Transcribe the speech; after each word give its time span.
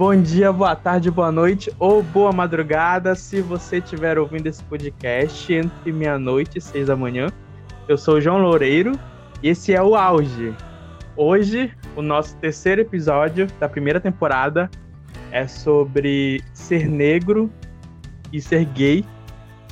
Bom 0.00 0.16
dia, 0.16 0.50
boa 0.50 0.74
tarde, 0.74 1.10
boa 1.10 1.30
noite 1.30 1.70
ou 1.78 2.02
boa 2.02 2.32
madrugada 2.32 3.14
se 3.14 3.42
você 3.42 3.80
estiver 3.80 4.18
ouvindo 4.18 4.46
esse 4.46 4.64
podcast 4.64 5.52
entre 5.52 5.92
meia-noite 5.92 6.56
e 6.56 6.60
seis 6.62 6.86
da 6.86 6.96
manhã. 6.96 7.26
Eu 7.86 7.98
sou 7.98 8.14
o 8.14 8.20
João 8.22 8.38
Loureiro 8.38 8.98
e 9.42 9.50
esse 9.50 9.74
é 9.74 9.82
o 9.82 9.94
Auge. 9.94 10.54
Hoje, 11.14 11.70
o 11.94 12.00
nosso 12.00 12.34
terceiro 12.38 12.80
episódio 12.80 13.46
da 13.60 13.68
primeira 13.68 14.00
temporada 14.00 14.70
é 15.30 15.46
sobre 15.46 16.42
ser 16.54 16.88
negro 16.88 17.52
e 18.32 18.40
ser 18.40 18.64
gay 18.64 19.04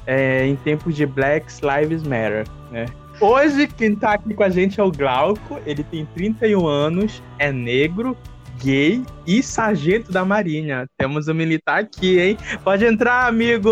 é, 0.07 0.45
em 0.45 0.57
tempos 0.57 0.95
de 0.95 1.07
Black 1.07 1.47
Lives 1.63 2.03
Matter, 2.03 2.45
né? 2.71 2.85
Hoje, 3.19 3.67
quem 3.67 3.97
tá 3.97 4.13
aqui 4.13 4.35
com 4.35 4.43
a 4.43 4.51
gente 4.51 4.79
é 4.79 4.83
o 4.83 4.93
Glauco, 4.93 5.59
ele 5.65 5.83
tem 5.83 6.05
31 6.05 6.67
anos, 6.67 7.23
é 7.39 7.51
negro, 7.51 8.15
gay 8.59 9.03
e 9.27 9.43
sargento 9.43 10.11
da 10.11 10.25
Marinha. 10.25 10.87
Temos 10.97 11.29
um 11.29 11.35
militar 11.35 11.81
aqui, 11.81 12.19
hein? 12.21 12.39
Pode 12.65 12.85
entrar, 12.85 13.27
amigo! 13.27 13.71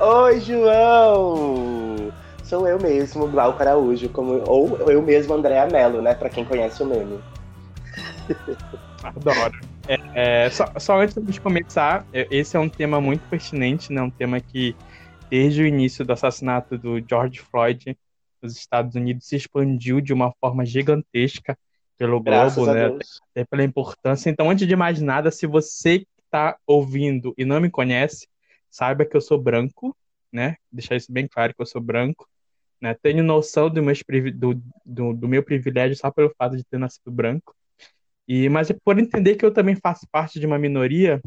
Oi, 0.00 0.40
João! 0.40 2.12
Sou 2.42 2.66
eu 2.66 2.80
mesmo, 2.80 3.28
Glauco 3.28 3.62
Araújo, 3.62 4.08
como, 4.08 4.42
ou 4.46 4.90
eu 4.90 5.00
mesmo, 5.02 5.34
Andréa 5.34 5.66
Mello, 5.66 6.02
né? 6.02 6.14
Pra 6.14 6.28
quem 6.28 6.44
conhece 6.44 6.82
o 6.82 6.86
meme. 6.86 7.20
Adoro. 9.04 9.60
É, 9.86 10.44
é, 10.46 10.50
só, 10.50 10.66
só 10.78 11.00
antes 11.00 11.14
de 11.16 11.40
começar, 11.40 12.04
é, 12.12 12.26
esse 12.30 12.56
é 12.56 12.60
um 12.60 12.68
tema 12.68 13.00
muito 13.00 13.22
pertinente, 13.28 13.92
né? 13.92 14.02
Um 14.02 14.10
tema 14.10 14.40
que, 14.40 14.74
desde 15.30 15.62
o 15.62 15.66
início 15.66 16.04
do 16.04 16.12
assassinato 16.12 16.76
do 16.76 17.00
George 17.08 17.40
Floyd 17.40 17.96
nos 18.42 18.56
Estados 18.56 18.94
Unidos, 18.94 19.26
se 19.26 19.36
expandiu 19.36 20.00
de 20.00 20.12
uma 20.12 20.32
forma 20.40 20.64
gigantesca 20.64 21.56
pelo 22.00 22.18
Graças 22.18 22.54
globo, 22.54 22.72
né? 22.72 22.98
Até 23.30 23.44
pela 23.44 23.62
importância. 23.62 24.30
Então, 24.30 24.48
antes 24.48 24.66
de 24.66 24.74
mais 24.74 25.02
nada, 25.02 25.30
se 25.30 25.46
você 25.46 26.06
está 26.24 26.56
ouvindo 26.66 27.34
e 27.36 27.44
não 27.44 27.60
me 27.60 27.68
conhece, 27.68 28.26
saiba 28.70 29.04
que 29.04 29.14
eu 29.14 29.20
sou 29.20 29.38
branco, 29.38 29.94
né? 30.32 30.56
Deixar 30.72 30.96
isso 30.96 31.12
bem 31.12 31.28
claro 31.28 31.54
que 31.54 31.60
eu 31.60 31.66
sou 31.66 31.78
branco. 31.78 32.26
Né? 32.80 32.96
Tenho 33.02 33.22
noção 33.22 33.68
do, 33.68 33.82
meus, 33.82 34.02
do, 34.34 34.54
do, 34.86 35.12
do 35.12 35.28
meu 35.28 35.42
privilégio 35.42 35.94
só 35.94 36.10
pelo 36.10 36.32
fato 36.38 36.56
de 36.56 36.64
ter 36.64 36.78
nascido 36.78 37.10
branco. 37.10 37.54
E, 38.26 38.48
mas 38.48 38.72
por 38.82 38.98
entender 38.98 39.36
que 39.36 39.44
eu 39.44 39.52
também 39.52 39.76
faço 39.76 40.08
parte 40.10 40.40
de 40.40 40.46
uma 40.46 40.58
minoria, 40.58 41.20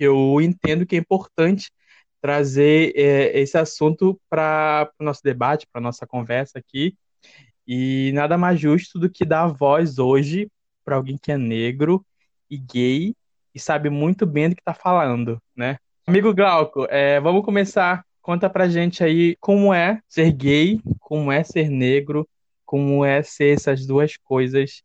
eu 0.00 0.40
entendo 0.40 0.84
que 0.84 0.96
é 0.96 0.98
importante 0.98 1.70
trazer 2.20 2.92
é, 2.96 3.38
esse 3.38 3.56
assunto 3.56 4.20
para 4.28 4.90
o 4.98 5.04
nosso 5.04 5.22
debate, 5.22 5.64
para 5.72 5.80
nossa 5.80 6.04
conversa 6.08 6.58
aqui. 6.58 6.96
E 7.66 8.10
nada 8.12 8.36
mais 8.36 8.58
justo 8.60 8.98
do 8.98 9.10
que 9.10 9.24
dar 9.24 9.46
voz 9.46 9.98
hoje 9.98 10.48
para 10.84 10.96
alguém 10.96 11.16
que 11.16 11.30
é 11.30 11.38
negro 11.38 12.04
e 12.50 12.58
gay 12.58 13.14
e 13.54 13.60
sabe 13.60 13.90
muito 13.90 14.26
bem 14.26 14.48
do 14.48 14.54
que 14.54 14.60
está 14.60 14.74
falando, 14.74 15.40
né? 15.56 15.76
Amigo 16.06 16.34
Glauco, 16.34 16.86
é, 16.90 17.20
vamos 17.20 17.44
começar. 17.44 18.04
Conta 18.20 18.48
pra 18.48 18.68
gente 18.68 19.04
aí 19.04 19.36
como 19.40 19.72
é 19.72 20.00
ser 20.08 20.32
gay, 20.32 20.80
como 21.00 21.30
é 21.30 21.44
ser 21.44 21.68
negro, 21.68 22.28
como 22.64 23.04
é 23.04 23.22
ser 23.22 23.54
essas 23.54 23.86
duas 23.86 24.16
coisas 24.16 24.82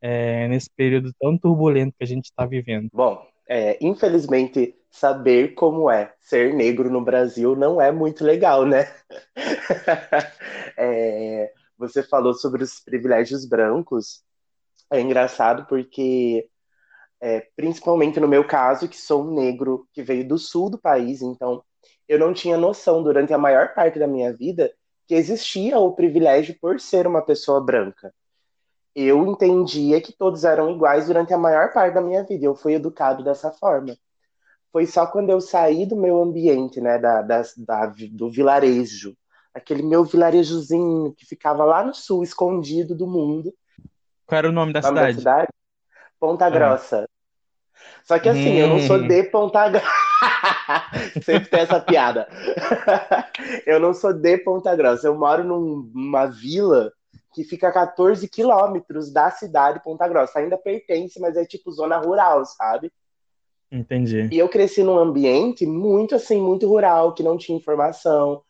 é, 0.00 0.48
nesse 0.48 0.70
período 0.70 1.12
tão 1.20 1.36
turbulento 1.38 1.94
que 1.98 2.04
a 2.04 2.06
gente 2.06 2.26
está 2.26 2.46
vivendo. 2.46 2.88
Bom, 2.92 3.24
é, 3.48 3.76
infelizmente, 3.80 4.74
saber 4.90 5.54
como 5.54 5.90
é 5.90 6.12
ser 6.20 6.54
negro 6.54 6.90
no 6.90 7.00
Brasil 7.00 7.54
não 7.54 7.80
é 7.80 7.92
muito 7.92 8.24
legal, 8.24 8.64
né? 8.64 8.88
É, 10.78 11.50
você 11.78 12.02
falou 12.02 12.34
sobre 12.34 12.62
os 12.64 12.80
privilégios 12.80 13.46
brancos. 13.46 14.22
É 14.92 15.00
engraçado 15.00 15.66
porque, 15.68 16.48
é, 17.20 17.40
principalmente 17.56 18.20
no 18.20 18.28
meu 18.28 18.46
caso, 18.46 18.88
que 18.88 18.96
sou 18.96 19.24
um 19.24 19.34
negro 19.34 19.88
que 19.92 20.02
veio 20.02 20.26
do 20.26 20.38
sul 20.38 20.70
do 20.70 20.78
país, 20.78 21.22
então 21.22 21.62
eu 22.08 22.18
não 22.18 22.34
tinha 22.34 22.56
noção 22.58 23.02
durante 23.02 23.32
a 23.34 23.38
maior 23.38 23.74
parte 23.74 23.98
da 23.98 24.06
minha 24.06 24.32
vida 24.34 24.72
que 25.08 25.14
existia 25.14 25.78
o 25.78 25.94
privilégio 25.94 26.56
por 26.60 26.80
ser 26.80 27.06
uma 27.06 27.22
pessoa 27.22 27.60
branca. 27.64 28.12
Eu 28.94 29.26
entendia 29.26 30.00
que 30.00 30.12
todos 30.16 30.44
eram 30.44 30.70
iguais 30.74 31.06
durante 31.06 31.32
a 31.34 31.38
maior 31.38 31.72
parte 31.72 31.94
da 31.94 32.00
minha 32.00 32.24
vida. 32.24 32.46
Eu 32.46 32.54
fui 32.56 32.74
educado 32.74 33.22
dessa 33.22 33.52
forma. 33.52 33.96
Foi 34.72 34.86
só 34.86 35.06
quando 35.06 35.30
eu 35.30 35.40
saí 35.40 35.86
do 35.86 35.96
meu 35.96 36.20
ambiente, 36.22 36.80
né, 36.80 36.98
da, 36.98 37.22
da, 37.22 37.42
da- 37.58 37.86
do 38.12 38.30
vilarejo, 38.30 39.16
aquele 39.56 39.82
meu 39.82 40.04
vilarejozinho 40.04 41.14
que 41.16 41.24
ficava 41.24 41.64
lá 41.64 41.82
no 41.82 41.94
sul, 41.94 42.22
escondido 42.22 42.94
do 42.94 43.06
mundo, 43.06 43.52
Qual 44.26 44.38
era 44.38 44.48
o 44.48 44.52
nome 44.52 44.72
da 44.72 44.80
o 44.80 44.82
nome 44.82 44.94
da 44.94 45.00
cidade? 45.00 45.18
cidade, 45.18 45.48
Ponta 46.20 46.46
Ah. 46.46 46.50
Grossa. 46.50 47.08
Só 48.04 48.18
que 48.18 48.28
assim, 48.28 48.54
eu 48.58 48.68
não 48.68 48.78
sou 48.80 48.98
Hum. 48.98 49.08
de 49.08 49.22
Ponta 49.24 49.68
Grossa. 49.68 49.86
Sempre 51.22 51.48
tem 51.50 51.60
essa 51.60 51.80
piada. 51.80 52.28
Eu 53.66 53.78
não 53.80 53.92
sou 53.92 54.12
de 54.12 54.38
Ponta 54.38 54.74
Grossa. 54.74 55.06
Eu 55.06 55.14
moro 55.16 55.44
num- 55.44 55.90
numa 55.94 56.26
vila 56.26 56.92
que 57.34 57.44
fica 57.44 57.68
a 57.68 57.72
14 57.72 58.28
quilômetros 58.28 59.12
da 59.12 59.30
cidade 59.30 59.78
de 59.78 59.84
Ponta 59.84 60.08
Grossa. 60.08 60.38
Ainda 60.38 60.56
pertence, 60.56 61.20
mas 61.20 61.36
é 61.36 61.44
tipo 61.44 61.70
zona 61.70 61.98
rural, 61.98 62.44
sabe? 62.46 62.90
Entendi. 63.70 64.28
E 64.32 64.38
eu 64.38 64.48
cresci 64.48 64.82
num 64.82 64.98
ambiente 64.98 65.66
muito 65.66 66.14
assim, 66.14 66.40
muito 66.40 66.66
rural, 66.68 67.12
que 67.12 67.22
não 67.22 67.36
tinha 67.36 67.58
informação. 67.58 68.42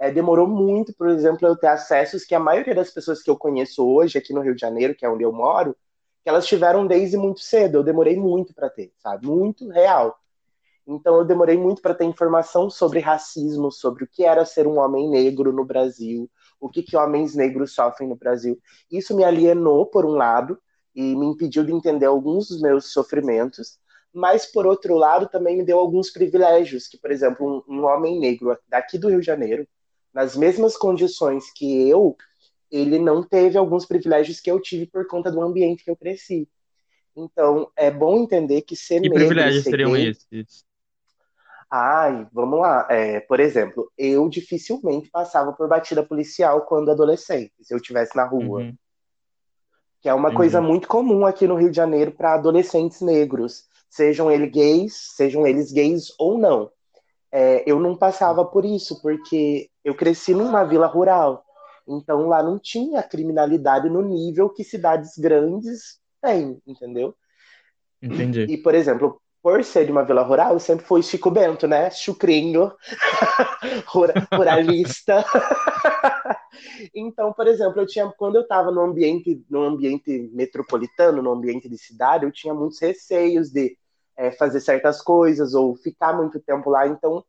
É, 0.00 0.10
demorou 0.10 0.46
muito, 0.46 0.94
por 0.94 1.08
exemplo, 1.10 1.46
eu 1.46 1.54
ter 1.54 1.66
acessos 1.66 2.24
que 2.24 2.34
a 2.34 2.40
maioria 2.40 2.74
das 2.74 2.90
pessoas 2.90 3.22
que 3.22 3.30
eu 3.30 3.36
conheço 3.36 3.86
hoje 3.86 4.16
aqui 4.16 4.32
no 4.32 4.40
Rio 4.40 4.54
de 4.54 4.60
Janeiro, 4.62 4.94
que 4.94 5.04
é 5.04 5.10
onde 5.10 5.22
eu 5.22 5.30
moro, 5.30 5.76
que 6.22 6.28
elas 6.30 6.46
tiveram 6.46 6.86
desde 6.86 7.18
muito 7.18 7.40
cedo. 7.40 7.76
Eu 7.76 7.82
demorei 7.84 8.16
muito 8.16 8.54
para 8.54 8.70
ter, 8.70 8.94
sabe? 8.96 9.26
Muito 9.26 9.68
real. 9.68 10.18
Então 10.86 11.16
eu 11.16 11.24
demorei 11.24 11.58
muito 11.58 11.82
para 11.82 11.94
ter 11.94 12.06
informação 12.06 12.70
sobre 12.70 12.98
racismo, 12.98 13.70
sobre 13.70 14.04
o 14.04 14.06
que 14.06 14.24
era 14.24 14.46
ser 14.46 14.66
um 14.66 14.78
homem 14.78 15.06
negro 15.08 15.52
no 15.52 15.66
Brasil, 15.66 16.30
o 16.58 16.70
que 16.70 16.82
que 16.82 16.96
homens 16.96 17.34
negros 17.34 17.74
sofrem 17.74 18.08
no 18.08 18.16
Brasil. 18.16 18.58
Isso 18.90 19.14
me 19.14 19.22
alienou 19.22 19.84
por 19.84 20.06
um 20.06 20.12
lado 20.12 20.58
e 20.94 21.14
me 21.14 21.26
impediu 21.26 21.62
de 21.62 21.72
entender 21.72 22.06
alguns 22.06 22.48
dos 22.48 22.62
meus 22.62 22.90
sofrimentos, 22.90 23.78
mas 24.12 24.46
por 24.46 24.66
outro 24.66 24.94
lado 24.94 25.28
também 25.28 25.58
me 25.58 25.64
deu 25.64 25.78
alguns 25.78 26.10
privilégios, 26.10 26.88
que 26.88 26.96
por 26.96 27.10
exemplo, 27.12 27.62
um, 27.68 27.76
um 27.76 27.84
homem 27.84 28.18
negro 28.18 28.58
daqui 28.66 28.96
do 28.96 29.10
Rio 29.10 29.20
de 29.20 29.26
Janeiro, 29.26 29.68
nas 30.12 30.36
mesmas 30.36 30.76
condições 30.76 31.52
que 31.52 31.88
eu, 31.88 32.16
ele 32.70 32.98
não 32.98 33.22
teve 33.22 33.58
alguns 33.58 33.86
privilégios 33.86 34.40
que 34.40 34.50
eu 34.50 34.60
tive 34.60 34.86
por 34.86 35.06
conta 35.06 35.30
do 35.30 35.40
ambiente 35.40 35.84
que 35.84 35.90
eu 35.90 35.96
cresci. 35.96 36.48
Então, 37.16 37.70
é 37.76 37.90
bom 37.90 38.18
entender 38.18 38.62
que 38.62 38.76
ser 38.76 39.00
Que 39.00 39.08
negro 39.08 39.18
e 39.18 39.24
privilégios 39.24 39.64
ser 39.64 39.70
seriam 39.70 39.92
gay 39.92 40.08
esses? 40.10 40.64
Ai, 41.70 42.26
vamos 42.32 42.60
lá. 42.60 42.86
É, 42.90 43.20
por 43.20 43.38
exemplo, 43.38 43.90
eu 43.96 44.28
dificilmente 44.28 45.08
passava 45.08 45.52
por 45.52 45.68
batida 45.68 46.04
policial 46.04 46.62
quando 46.66 46.90
adolescente, 46.90 47.52
se 47.62 47.72
eu 47.72 47.78
estivesse 47.78 48.16
na 48.16 48.24
rua, 48.24 48.60
Uhum, 48.62 48.76
que 50.00 50.08
é 50.08 50.14
uma 50.14 50.28
entendi. 50.28 50.36
coisa 50.36 50.60
muito 50.60 50.88
comum 50.88 51.26
aqui 51.26 51.46
no 51.46 51.56
Rio 51.56 51.70
de 51.70 51.76
Janeiro 51.76 52.12
para 52.12 52.34
adolescentes 52.34 53.00
negros, 53.00 53.68
sejam 53.88 54.30
eles 54.30 54.50
gays, 54.50 54.94
sejam 55.14 55.46
eles 55.46 55.70
gays 55.70 56.12
ou 56.18 56.38
não. 56.38 56.72
É, 57.32 57.62
eu 57.70 57.78
não 57.78 57.96
passava 57.96 58.44
por 58.44 58.64
isso, 58.64 59.00
porque 59.00 59.70
eu 59.84 59.94
cresci 59.94 60.34
numa 60.34 60.64
vila 60.64 60.86
rural, 60.86 61.44
então 61.86 62.26
lá 62.26 62.42
não 62.42 62.58
tinha 62.58 63.02
criminalidade 63.02 63.88
no 63.88 64.02
nível 64.02 64.48
que 64.50 64.64
cidades 64.64 65.16
grandes 65.16 66.00
têm, 66.20 66.60
entendeu? 66.66 67.14
Entendi. 68.02 68.46
E, 68.48 68.56
por 68.56 68.74
exemplo, 68.74 69.20
por 69.42 69.62
ser 69.64 69.86
de 69.86 69.92
uma 69.92 70.04
vila 70.04 70.22
rural, 70.22 70.52
eu 70.54 70.60
sempre 70.60 70.84
fui 70.84 71.02
Chico 71.02 71.30
Bento, 71.30 71.66
né? 71.66 71.90
Chucrinho, 71.90 72.72
rura- 73.86 74.26
ruralista. 74.32 75.24
Então, 76.94 77.32
por 77.32 77.46
exemplo, 77.46 77.80
eu 77.80 77.86
tinha, 77.86 78.12
quando 78.18 78.34
eu 78.36 78.42
estava 78.42 78.70
no 78.70 78.80
ambiente, 78.80 79.42
no 79.48 79.62
ambiente 79.62 80.28
metropolitano, 80.32 81.22
no 81.22 81.30
ambiente 81.32 81.68
de 81.68 81.78
cidade, 81.78 82.24
eu 82.24 82.32
tinha 82.32 82.52
muitos 82.52 82.80
receios 82.80 83.50
de 83.50 83.76
é, 84.16 84.30
fazer 84.32 84.60
certas 84.60 85.02
coisas 85.02 85.54
ou 85.54 85.74
ficar 85.76 86.12
muito 86.12 86.40
tempo 86.40 86.70
lá. 86.70 86.86
Então, 86.86 87.24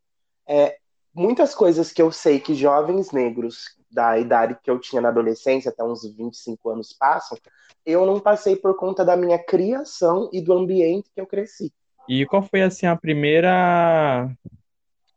é, 0.47 0.77
muitas 1.13 1.53
coisas 1.55 1.91
que 1.91 2.01
eu 2.01 2.11
sei 2.11 2.39
que 2.39 2.53
jovens 2.53 3.11
negros 3.11 3.75
da 3.89 4.17
idade 4.17 4.57
que 4.63 4.71
eu 4.71 4.79
tinha 4.79 5.01
na 5.01 5.09
adolescência, 5.09 5.69
até 5.69 5.83
uns 5.83 6.03
25 6.03 6.69
anos 6.69 6.93
passam, 6.93 7.37
eu 7.85 8.05
não 8.05 8.19
passei 8.19 8.55
por 8.55 8.75
conta 8.75 9.03
da 9.03 9.17
minha 9.17 9.39
criação 9.39 10.29
e 10.31 10.41
do 10.41 10.53
ambiente 10.53 11.09
que 11.13 11.19
eu 11.19 11.27
cresci. 11.27 11.73
E 12.07 12.25
qual 12.25 12.41
foi 12.41 12.61
assim 12.61 12.85
a 12.85 12.95
primeira 12.95 14.29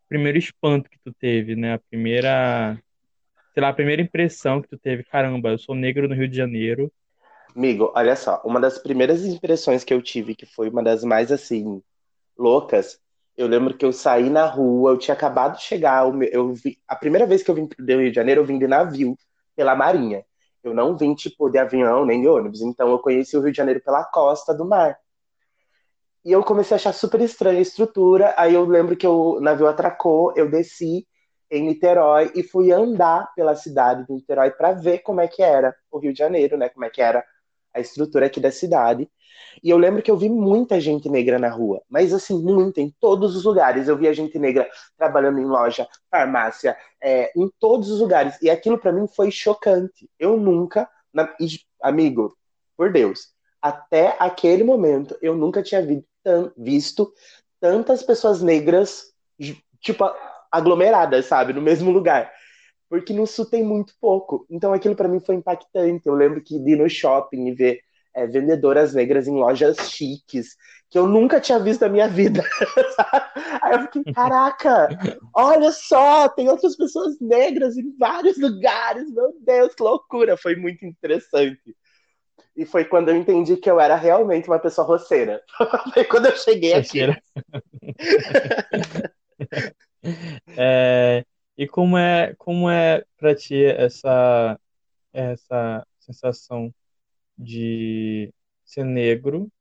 primeiro 0.07 0.37
espanto 0.37 0.89
que 0.89 0.99
tu 0.99 1.13
teve, 1.13 1.55
né? 1.55 1.73
A 1.73 1.79
primeira, 1.79 2.79
sei 3.53 3.61
lá, 3.61 3.69
a 3.69 3.73
primeira 3.73 4.01
impressão 4.01 4.61
que 4.61 4.69
tu 4.69 4.77
teve, 4.77 5.03
caramba, 5.03 5.49
eu 5.49 5.57
sou 5.57 5.75
negro 5.75 6.07
no 6.07 6.15
Rio 6.15 6.27
de 6.27 6.37
Janeiro. 6.37 6.91
Amigo, 7.55 7.91
olha 7.95 8.17
só, 8.17 8.41
uma 8.43 8.59
das 8.59 8.77
primeiras 8.77 9.23
impressões 9.23 9.83
que 9.83 9.93
eu 9.93 10.01
tive, 10.01 10.35
que 10.35 10.45
foi 10.45 10.69
uma 10.69 10.83
das 10.83 11.05
mais 11.05 11.31
assim 11.31 11.81
loucas, 12.37 12.99
eu 13.37 13.47
lembro 13.47 13.77
que 13.77 13.85
eu 13.85 13.93
saí 13.93 14.29
na 14.29 14.45
rua, 14.45 14.91
eu 14.91 14.97
tinha 14.97 15.15
acabado 15.15 15.55
de 15.55 15.63
chegar, 15.63 16.05
eu 16.31 16.53
vi, 16.53 16.77
a 16.85 16.95
primeira 16.97 17.25
vez 17.25 17.43
que 17.43 17.49
eu 17.49 17.55
vim 17.55 17.65
pro 17.65 17.85
Rio 17.85 18.09
de 18.09 18.15
Janeiro, 18.15 18.41
eu 18.41 18.45
vim 18.45 18.59
de 18.59 18.67
navio 18.67 19.17
pela 19.55 19.73
Marinha. 19.73 20.25
Eu 20.61 20.73
não 20.73 20.97
vim 20.97 21.13
tipo 21.15 21.49
de 21.49 21.57
avião 21.57 22.05
nem 22.05 22.21
de 22.21 22.27
ônibus, 22.27 22.61
então 22.61 22.89
eu 22.89 22.99
conheci 22.99 23.37
o 23.37 23.41
Rio 23.41 23.51
de 23.51 23.57
Janeiro 23.57 23.81
pela 23.81 24.03
costa 24.03 24.53
do 24.53 24.65
mar. 24.65 24.97
E 26.25 26.31
eu 26.31 26.43
comecei 26.43 26.75
a 26.75 26.77
achar 26.77 26.93
super 26.93 27.21
estranha 27.21 27.59
a 27.59 27.61
estrutura. 27.61 28.33
Aí 28.35 28.53
eu 28.53 28.65
lembro 28.65 28.97
que 28.97 29.07
o 29.07 29.39
navio 29.39 29.67
atracou, 29.67 30.33
eu 30.35 30.49
desci 30.49 31.07
em 31.51 31.67
Niterói 31.67 32.31
e 32.35 32.41
fui 32.41 32.71
andar 32.71 33.31
pela 33.35 33.55
cidade 33.55 34.05
de 34.07 34.13
Niterói 34.13 34.51
para 34.51 34.73
ver 34.73 34.99
como 34.99 35.21
é 35.21 35.27
que 35.27 35.43
era 35.43 35.73
o 35.91 35.99
Rio 35.99 36.11
de 36.11 36.19
Janeiro, 36.19 36.57
né? 36.57 36.67
Como 36.67 36.83
é 36.83 36.89
que 36.89 37.01
era 37.01 37.23
a 37.75 37.79
estrutura 37.79 38.25
aqui 38.27 38.39
da 38.39 38.51
cidade. 38.51 39.09
E 39.61 39.69
eu 39.69 39.77
lembro 39.77 40.01
que 40.01 40.09
eu 40.09 40.17
vi 40.17 40.29
muita 40.29 40.79
gente 40.79 41.09
negra 41.09 41.37
na 41.37 41.49
rua, 41.49 41.81
mas 41.89 42.13
assim, 42.13 42.41
muita, 42.41 42.81
em 42.81 42.93
todos 42.99 43.35
os 43.35 43.43
lugares. 43.43 43.87
Eu 43.87 43.97
via 43.97 44.13
gente 44.13 44.39
negra 44.39 44.67
trabalhando 44.97 45.39
em 45.39 45.45
loja, 45.45 45.87
farmácia, 46.09 46.75
é, 47.01 47.31
em 47.35 47.49
todos 47.59 47.89
os 47.89 47.99
lugares. 47.99 48.41
E 48.41 48.49
aquilo 48.49 48.77
para 48.77 48.91
mim 48.91 49.07
foi 49.07 49.29
chocante. 49.29 50.09
Eu 50.17 50.37
nunca, 50.37 50.89
na, 51.13 51.33
amigo, 51.81 52.35
por 52.75 52.91
Deus, 52.91 53.29
até 53.61 54.15
aquele 54.19 54.63
momento, 54.63 55.17
eu 55.21 55.35
nunca 55.35 55.63
tinha 55.63 55.81
vi, 55.81 56.03
visto 56.57 57.11
tantas 57.59 58.03
pessoas 58.03 58.41
negras, 58.41 59.13
tipo, 59.79 60.05
aglomeradas, 60.51 61.25
sabe, 61.25 61.53
no 61.53 61.61
mesmo 61.61 61.91
lugar. 61.91 62.31
Porque 62.89 63.13
no 63.13 63.25
sul 63.25 63.45
tem 63.45 63.63
muito 63.63 63.93
pouco. 63.99 64.45
Então 64.49 64.73
aquilo 64.73 64.95
para 64.95 65.07
mim 65.07 65.19
foi 65.19 65.35
impactante. 65.35 66.07
Eu 66.07 66.13
lembro 66.13 66.41
que 66.41 66.55
ir 66.55 66.77
no 66.77 66.89
shopping 66.89 67.47
e 67.47 67.53
ver 67.53 67.81
é, 68.15 68.25
vendedoras 68.25 68.93
negras 68.93 69.27
em 69.27 69.35
lojas 69.35 69.91
chiques, 69.91 70.55
que 70.89 70.97
eu 70.97 71.05
nunca 71.05 71.41
tinha 71.41 71.59
visto 71.59 71.81
na 71.81 71.89
minha 71.89 72.07
vida. 72.07 72.41
Aí 73.61 73.73
eu 73.73 73.81
fiquei, 73.81 74.13
caraca, 74.13 74.87
olha 75.33 75.69
só, 75.71 76.29
tem 76.29 76.47
outras 76.47 76.77
pessoas 76.77 77.19
negras 77.19 77.75
em 77.75 77.93
vários 77.97 78.37
lugares, 78.37 79.11
meu 79.11 79.33
Deus, 79.41 79.75
que 79.75 79.83
loucura! 79.83 80.37
Foi 80.37 80.55
muito 80.55 80.85
interessante. 80.85 81.75
E 82.55 82.65
foi 82.65 82.85
quando 82.85 83.09
eu 83.09 83.17
entendi 83.17 83.57
que 83.57 83.69
eu 83.69 83.81
era 83.81 83.97
realmente 83.97 84.47
uma 84.47 84.59
pessoa 84.59 84.87
roceira. 84.87 85.43
foi 85.93 86.05
quando 86.05 86.27
eu 86.27 86.37
cheguei 86.37 86.73
aqui. 86.73 87.01
é, 90.55 91.25
e 91.57 91.67
como 91.67 91.97
é, 91.97 92.33
como 92.37 92.69
é 92.69 93.03
para 93.17 93.35
ti 93.35 93.63
essa, 93.63 94.59
essa 95.13 95.87
sensação 95.99 96.73
de 97.37 98.33
ser 98.63 98.83
negro 98.83 99.51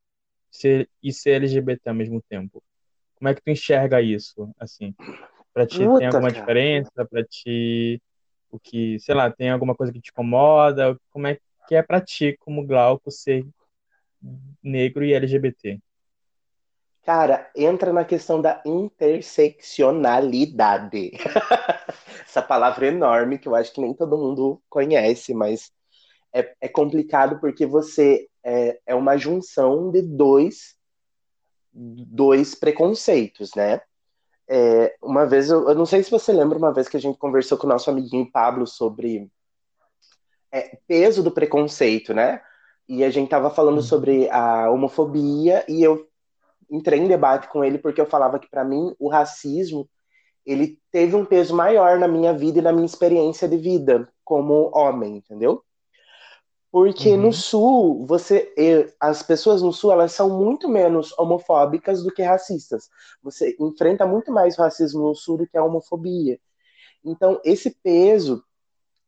ser, 0.50 0.88
e 1.02 1.12
ser 1.12 1.42
LGBT 1.42 1.88
ao 1.88 1.94
mesmo 1.94 2.22
tempo? 2.22 2.62
Como 3.16 3.28
é 3.28 3.34
que 3.34 3.42
tu 3.42 3.50
enxerga 3.50 4.00
isso, 4.02 4.50
assim? 4.58 4.94
Pra 5.52 5.66
ti 5.66 5.78
Puta, 5.78 5.98
tem 5.98 6.06
alguma 6.08 6.30
cara. 6.30 6.40
diferença? 6.40 7.06
Pra 7.08 7.24
ti, 7.24 8.02
o 8.50 8.58
que, 8.58 8.98
sei 8.98 9.14
lá, 9.14 9.30
tem 9.30 9.50
alguma 9.50 9.74
coisa 9.74 9.92
que 9.92 10.00
te 10.00 10.10
incomoda? 10.10 10.98
Como 11.10 11.26
é 11.26 11.38
que 11.68 11.74
é 11.74 11.82
pra 11.82 12.00
ti, 12.00 12.36
como 12.40 12.66
Glauco, 12.66 13.10
ser 13.10 13.46
negro 14.62 15.04
e 15.04 15.12
LGBT? 15.14 15.78
Cara, 17.04 17.48
entra 17.54 17.92
na 17.92 18.02
questão 18.02 18.40
da 18.40 18.62
interseccionalidade. 18.64 21.12
Essa 22.26 22.40
palavra 22.40 22.86
enorme 22.86 23.38
que 23.38 23.46
eu 23.46 23.54
acho 23.54 23.74
que 23.74 23.80
nem 23.80 23.92
todo 23.92 24.16
mundo 24.16 24.58
conhece, 24.70 25.34
mas 25.34 25.70
é, 26.32 26.54
é 26.62 26.68
complicado 26.68 27.38
porque 27.40 27.66
você 27.66 28.26
é, 28.42 28.80
é 28.86 28.94
uma 28.94 29.18
junção 29.18 29.90
de 29.90 30.00
dois, 30.00 30.76
dois 31.72 32.54
preconceitos, 32.54 33.50
né? 33.54 33.82
É, 34.48 34.96
uma 35.02 35.26
vez, 35.26 35.50
eu, 35.50 35.68
eu, 35.68 35.74
não 35.74 35.84
sei 35.84 36.02
se 36.02 36.10
você 36.10 36.32
lembra, 36.32 36.56
uma 36.56 36.72
vez 36.72 36.88
que 36.88 36.96
a 36.96 37.00
gente 37.00 37.18
conversou 37.18 37.58
com 37.58 37.66
o 37.66 37.70
nosso 37.70 37.90
amiguinho 37.90 38.30
Pablo 38.30 38.66
sobre 38.66 39.30
é, 40.50 40.78
peso 40.86 41.22
do 41.22 41.30
preconceito, 41.30 42.14
né? 42.14 42.40
E 42.88 43.04
a 43.04 43.10
gente 43.10 43.28
tava 43.28 43.50
falando 43.50 43.76
uhum. 43.76 43.82
sobre 43.82 44.30
a 44.30 44.70
homofobia 44.70 45.66
e 45.68 45.82
eu 45.82 46.08
entrei 46.74 46.98
em 46.98 47.08
debate 47.08 47.48
com 47.48 47.64
ele 47.64 47.78
porque 47.78 48.00
eu 48.00 48.06
falava 48.06 48.38
que 48.38 48.48
para 48.48 48.64
mim 48.64 48.94
o 48.98 49.08
racismo 49.08 49.88
ele 50.44 50.78
teve 50.90 51.16
um 51.16 51.24
peso 51.24 51.54
maior 51.54 51.98
na 51.98 52.08
minha 52.08 52.32
vida 52.32 52.58
e 52.58 52.62
na 52.62 52.72
minha 52.72 52.84
experiência 52.84 53.48
de 53.48 53.56
vida 53.56 54.08
como 54.24 54.70
homem, 54.74 55.16
entendeu? 55.16 55.62
Porque 56.70 57.10
uhum. 57.10 57.22
no 57.22 57.32
sul, 57.32 58.04
você, 58.04 58.52
as 58.98 59.22
pessoas 59.22 59.62
no 59.62 59.72
sul, 59.72 59.92
elas 59.92 60.12
são 60.12 60.28
muito 60.28 60.68
menos 60.68 61.16
homofóbicas 61.16 62.02
do 62.02 62.12
que 62.12 62.20
racistas. 62.20 62.90
Você 63.22 63.56
enfrenta 63.60 64.04
muito 64.04 64.32
mais 64.32 64.56
racismo 64.56 65.02
no 65.02 65.14
sul 65.14 65.38
do 65.38 65.46
que 65.46 65.56
a 65.56 65.64
homofobia. 65.64 66.38
Então, 67.04 67.40
esse 67.44 67.70
peso, 67.82 68.42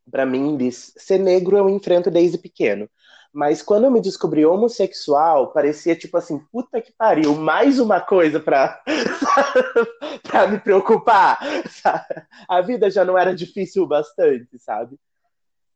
para 0.09 0.25
mim, 0.25 0.55
de 0.55 0.71
ser 0.71 1.19
negro, 1.19 1.57
eu 1.57 1.69
enfrento 1.69 2.09
desde 2.09 2.37
pequeno. 2.37 2.89
Mas 3.37 3.61
quando 3.61 3.83
eu 3.83 3.91
me 3.91 4.01
descobri 4.01 4.45
homossexual, 4.45 5.51
parecia 5.51 5.95
tipo 5.95 6.17
assim, 6.17 6.39
puta 6.51 6.81
que 6.81 6.91
pariu, 6.91 7.35
mais 7.35 7.79
uma 7.79 8.01
coisa 8.01 8.39
pra, 8.39 8.81
pra 10.23 10.47
me 10.47 10.59
preocupar. 10.59 11.37
Sabe? 11.69 12.25
A 12.49 12.61
vida 12.61 12.89
já 12.89 13.05
não 13.05 13.15
era 13.17 13.35
difícil 13.35 13.85
bastante, 13.85 14.57
sabe? 14.57 14.97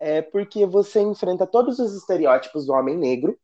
é 0.02 0.20
porque 0.20 0.66
você 0.66 1.00
enfrenta 1.00 1.46
todos 1.46 1.78
os 1.78 1.94
estereótipos 1.94 2.66
do 2.66 2.74
homem 2.74 2.98
negro. 2.98 3.38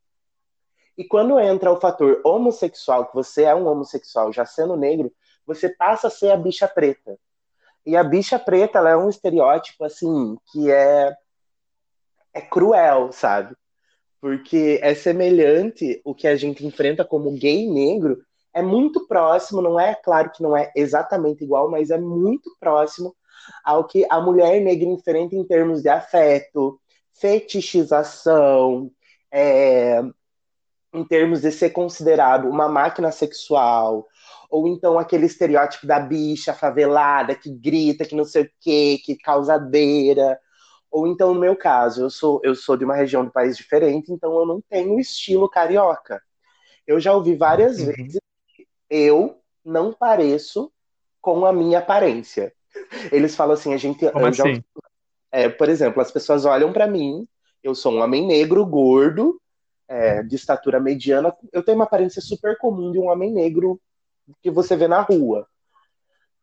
E 0.97 1.03
quando 1.03 1.39
entra 1.39 1.71
o 1.71 1.79
fator 1.79 2.19
homossexual, 2.25 3.05
que 3.05 3.13
você 3.13 3.43
é 3.43 3.53
um 3.53 3.67
homossexual 3.67 4.33
já 4.33 4.43
sendo 4.43 4.75
negro, 4.75 5.13
você 5.45 5.69
passa 5.69 6.07
a 6.07 6.09
ser 6.09 6.31
a 6.31 6.35
bicha 6.35 6.67
preta. 6.67 7.15
E 7.85 7.95
a 7.95 8.03
bicha 8.03 8.39
preta, 8.39 8.79
ela 8.79 8.89
é 8.89 8.97
um 8.97 9.07
estereótipo 9.07 9.85
assim 9.85 10.35
que 10.51 10.71
é 10.71 11.15
é 12.33 12.41
cruel, 12.41 13.11
sabe? 13.11 13.55
Porque 14.19 14.79
é 14.81 14.95
semelhante 14.95 16.01
o 16.03 16.15
que 16.15 16.27
a 16.27 16.35
gente 16.35 16.65
enfrenta 16.65 17.05
como 17.05 17.31
gay 17.37 17.67
negro, 17.67 18.17
é 18.53 18.61
muito 18.61 19.07
próximo, 19.07 19.61
não 19.61 19.79
é 19.79 19.93
claro 19.93 20.31
que 20.31 20.41
não 20.41 20.57
é 20.57 20.71
exatamente 20.75 21.43
igual, 21.43 21.69
mas 21.69 21.91
é 21.91 21.97
muito 21.97 22.49
próximo 22.59 23.15
ao 23.63 23.85
que 23.85 24.05
a 24.09 24.19
mulher 24.19 24.59
negra 24.61 24.89
enfrenta 24.89 25.35
em 25.35 25.43
termos 25.45 25.81
de 25.81 25.89
afeto, 25.89 26.79
fetichização, 27.13 28.91
é, 29.31 30.01
em 30.93 31.03
termos 31.05 31.41
de 31.41 31.51
ser 31.51 31.69
considerado 31.69 32.49
uma 32.49 32.67
máquina 32.67 33.11
sexual, 33.11 34.07
ou 34.49 34.67
então 34.67 34.97
aquele 34.97 35.25
estereótipo 35.25 35.85
da 35.85 35.99
bicha 35.99 36.53
favelada 36.53 37.35
que 37.35 37.51
grita, 37.51 38.05
que 38.05 38.15
não 38.15 38.25
sei 38.25 38.43
o 38.43 38.51
quê, 38.59 38.99
que 39.03 39.15
causadeira. 39.17 40.39
Ou 40.97 41.05
então, 41.05 41.31
no 41.31 41.39
meu 41.39 41.55
caso, 41.55 42.01
eu 42.01 42.09
sou, 42.09 42.41
eu 42.43 42.55
sou 42.55 42.75
de 42.75 42.83
uma 42.83 42.95
região 42.95 43.23
do 43.23 43.29
país 43.29 43.55
diferente, 43.55 44.11
então 44.11 44.35
eu 44.35 44.47
não 44.47 44.59
tenho 44.67 44.99
estilo 44.99 45.47
carioca. 45.47 46.19
Eu 46.87 46.99
já 46.99 47.13
ouvi 47.13 47.35
várias 47.35 47.77
uhum. 47.77 47.85
vezes 47.85 48.19
eu 48.89 49.39
não 49.63 49.93
pareço 49.93 50.71
com 51.21 51.45
a 51.45 51.53
minha 51.53 51.77
aparência. 51.77 52.51
Eles 53.11 53.35
falam 53.35 53.53
assim, 53.53 53.75
a 53.75 53.77
gente. 53.77 54.09
Como 54.11 54.25
assim? 54.25 54.63
É, 55.31 55.47
por 55.47 55.69
exemplo, 55.69 56.01
as 56.01 56.09
pessoas 56.09 56.45
olham 56.45 56.73
para 56.73 56.87
mim, 56.87 57.27
eu 57.61 57.75
sou 57.75 57.93
um 57.93 58.01
homem 58.01 58.25
negro, 58.25 58.65
gordo, 58.65 59.39
é, 59.87 60.23
de 60.23 60.35
estatura 60.35 60.79
mediana, 60.79 61.31
eu 61.53 61.61
tenho 61.61 61.77
uma 61.77 61.83
aparência 61.83 62.23
super 62.23 62.57
comum 62.57 62.91
de 62.91 62.97
um 62.97 63.07
homem 63.07 63.31
negro 63.31 63.79
que 64.41 64.49
você 64.49 64.75
vê 64.75 64.87
na 64.87 65.01
rua. 65.01 65.47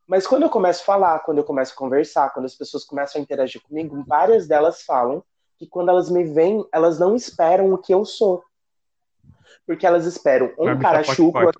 Mas 0.07 0.27
quando 0.27 0.43
eu 0.43 0.51
começo 0.51 0.83
a 0.83 0.85
falar, 0.85 1.19
quando 1.21 1.39
eu 1.39 1.45
começo 1.45 1.73
a 1.73 1.77
conversar, 1.77 2.31
quando 2.31 2.47
as 2.47 2.55
pessoas 2.55 2.85
começam 2.85 3.19
a 3.19 3.23
interagir 3.23 3.63
comigo, 3.63 4.05
várias 4.07 4.47
delas 4.47 4.83
falam 4.83 5.23
que 5.59 5.67
quando 5.67 5.89
elas 5.89 6.11
me 6.11 6.25
veem, 6.25 6.67
elas 6.73 6.99
não 6.99 7.17
esperam 7.17 7.73
o 7.73 7.79
que 7.79 7.95
eu 7.95 8.05
sou. 8.05 8.43
Porque 9.67 9.87
elas 9.87 10.05
esperam 10.05 10.53
um 10.59 10.79
cara 10.79 11.03
chucro, 11.03 11.51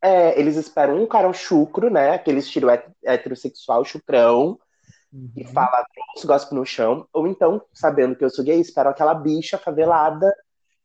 é, 0.00 0.38
eles 0.38 0.56
esperam 0.56 1.02
um 1.02 1.06
cara 1.06 1.32
chucro, 1.32 1.90
né? 1.90 2.10
Aquele 2.10 2.38
estilo 2.38 2.68
heterossexual 3.04 3.84
chucrão, 3.84 4.58
uhum. 5.12 5.30
que 5.34 5.44
fala 5.44 5.84
grosso, 5.94 6.26
gospe 6.26 6.54
no 6.54 6.66
chão. 6.66 7.06
Ou 7.12 7.26
então, 7.26 7.62
sabendo 7.72 8.14
que 8.14 8.24
eu 8.24 8.30
sou 8.30 8.44
gay, 8.44 8.60
esperam 8.60 8.90
aquela 8.90 9.14
bicha 9.14 9.58
favelada, 9.58 10.32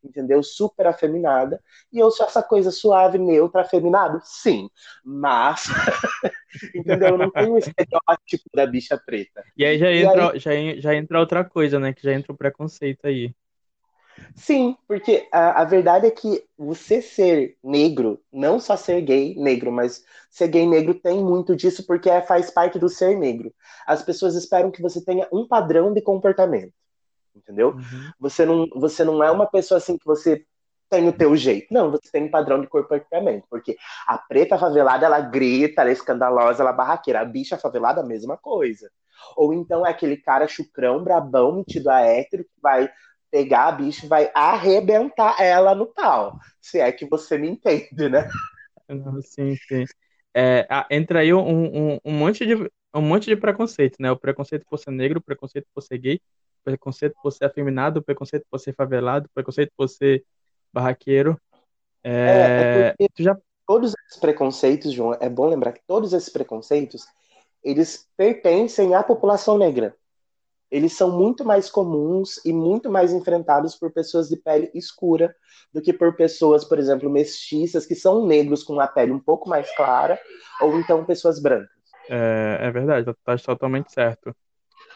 entendeu? 0.08 0.42
Super 0.42 0.88
afeminada. 0.88 1.62
E 1.92 2.00
eu 2.00 2.10
sou 2.12 2.26
essa 2.26 2.42
coisa 2.42 2.72
suave, 2.72 3.18
neutra, 3.18 3.62
afeminado? 3.62 4.20
Sim. 4.24 4.70
Mas, 5.04 5.66
entendeu? 6.74 7.10
Eu 7.10 7.18
não 7.18 7.32
tenho 7.32 7.54
o 7.54 7.58
estereótipo 7.58 8.50
da 8.54 8.66
bicha 8.66 8.98
preta. 8.98 9.44
E 9.56 9.66
aí 9.66 9.78
já 9.78 9.92
entra, 9.92 10.32
aí... 10.32 10.40
Já, 10.40 10.82
já 10.82 10.96
entra 10.96 11.20
outra 11.20 11.44
coisa, 11.44 11.80
né? 11.80 11.94
Que 11.94 12.04
já 12.04 12.14
entra 12.14 12.32
o 12.32 12.38
preconceito 12.38 13.06
aí. 13.06 13.34
Sim, 14.36 14.76
porque 14.88 15.28
a, 15.32 15.62
a, 15.62 15.66
verdade 15.66 16.08
é 16.08 16.12
que 16.12 16.44
você 16.58 17.02
ser 17.02 17.58
negro, 17.64 18.22
não 18.32 18.60
só 18.60 18.76
ser 18.76 19.02
gay 19.02 19.36
negro, 19.36 19.72
mas 19.72 20.04
ser 20.30 20.48
gay 20.48 20.66
negro 20.66 20.94
tem 20.94 21.24
muito 21.24 21.56
disso 21.56 21.86
porque 21.86 22.10
é, 22.10 22.22
faz 22.22 22.50
parte 22.52 22.80
do 22.80 22.90
ser 22.90 23.18
negro. 23.18 23.54
As 23.86 24.04
pessoas 24.04 24.36
esperam 24.36 24.72
que 24.72 24.82
você 24.82 25.04
tenha 25.04 25.28
um 25.32 25.48
padrão 25.48 25.94
de 25.94 26.02
comportamento, 26.02 26.74
entendeu? 27.48 27.70
Uhum. 27.70 28.12
Você, 28.20 28.46
não, 28.46 28.68
você 28.76 29.04
não 29.04 29.24
é 29.24 29.32
uma 29.32 29.48
pessoa 29.48 29.78
assim 29.78 29.98
que 29.98 30.06
você 30.06 30.46
tem 30.90 31.08
o 31.08 31.14
teu 31.14 31.36
jeito. 31.36 31.74
Não, 31.74 31.92
você 31.92 32.10
tem 32.12 32.24
um 32.24 32.32
padrão 32.32 32.62
de 32.62 32.68
comportamento, 32.68 33.46
porque 33.50 33.78
a 34.06 34.18
preta 34.18 34.58
favelada, 34.58 35.06
ela 35.06 35.20
grita, 35.20 35.82
ela 35.82 35.90
é 35.90 35.94
escandalosa, 35.94 36.62
ela 36.62 36.72
é 36.72 36.76
barraqueira. 36.76 37.22
A 37.22 37.26
bicha 37.26 37.58
favelada, 37.58 38.02
a 38.02 38.06
mesma 38.06 38.38
coisa. 38.38 38.90
Ou 39.36 39.54
então 39.54 39.86
é 39.86 39.90
aquele 39.90 40.18
cara 40.18 40.48
chucrão, 40.48 41.04
brabão, 41.04 41.58
metido 41.58 41.90
a 41.90 42.02
hétero, 42.02 42.44
que 42.44 42.62
vai 42.62 42.90
pegar 43.32 43.68
a 43.68 43.72
bicha 43.72 44.06
e 44.06 44.10
vai 44.10 44.32
arrebentar 44.34 45.42
ela 45.42 45.76
no 45.76 45.88
pau. 45.88 46.38
Se 46.62 46.80
é 46.80 46.92
que 46.92 47.06
você 47.06 47.38
me 47.38 47.50
entende, 47.50 48.10
né? 48.10 48.30
Sim, 49.22 49.56
sim. 49.68 49.86
É, 50.34 50.68
entra 50.92 51.20
aí 51.20 51.34
um, 51.34 51.40
um, 51.96 52.00
um, 52.06 52.14
monte 52.14 52.46
de, 52.46 52.56
um 52.94 53.02
monte 53.02 53.26
de 53.26 53.36
preconceito, 53.36 53.98
né? 54.00 54.12
O 54.12 54.18
preconceito 54.18 54.66
por 54.70 54.78
ser 54.78 54.92
negro, 54.92 55.20
o 55.20 55.24
preconceito 55.24 55.68
por 55.74 55.82
ser 55.82 55.98
gay, 55.98 56.22
preconceito 56.68 57.16
por 57.24 57.32
ser 57.32 57.46
afeminado, 57.46 58.04
preconceito 58.04 58.46
por 58.50 58.60
ser 58.60 58.74
favelado, 58.74 59.30
preconceito 59.34 59.72
por 59.76 59.88
ser 59.88 60.26
barraqueiro. 60.74 61.40
É, 62.04 62.94
é 63.00 63.08
tu 63.14 63.24
já... 63.24 63.38
Todos 63.66 63.94
esses 64.06 64.20
preconceitos, 64.20 64.92
João, 64.94 65.18
é 65.20 65.30
bom 65.30 65.46
lembrar 65.46 65.74
que 65.74 65.82
todos 65.86 66.14
esses 66.14 66.30
preconceitos, 66.30 67.06
eles 67.64 68.08
pertencem 68.16 68.96
à 68.96 69.04
população 69.04 69.58
negra 69.58 69.96
eles 70.70 70.94
são 70.94 71.12
muito 71.12 71.46
mais 71.46 71.70
comuns 71.70 72.44
e 72.46 72.52
muito 72.52 72.92
mais 72.92 73.14
enfrentados 73.14 73.76
por 73.76 73.92
pessoas 73.92 74.28
de 74.28 74.36
pele 74.36 74.70
escura 74.74 75.34
do 75.74 75.82
que 75.82 75.94
por 75.94 76.16
pessoas, 76.16 76.66
por 76.66 76.78
exemplo, 76.78 77.10
mestiças, 77.10 77.86
que 77.86 77.96
são 77.96 78.26
negros 78.26 78.64
com 78.64 78.80
a 78.80 78.88
pele 78.88 79.14
um 79.14 79.20
pouco 79.20 79.48
mais 79.50 79.74
clara, 79.76 80.20
ou 80.62 80.78
então 80.80 81.06
pessoas 81.06 81.40
brancas. 81.40 81.70
É, 82.10 82.60
é 82.62 82.72
verdade, 82.72 83.14
tá 83.24 83.38
totalmente 83.38 83.92
certo. 83.92 84.36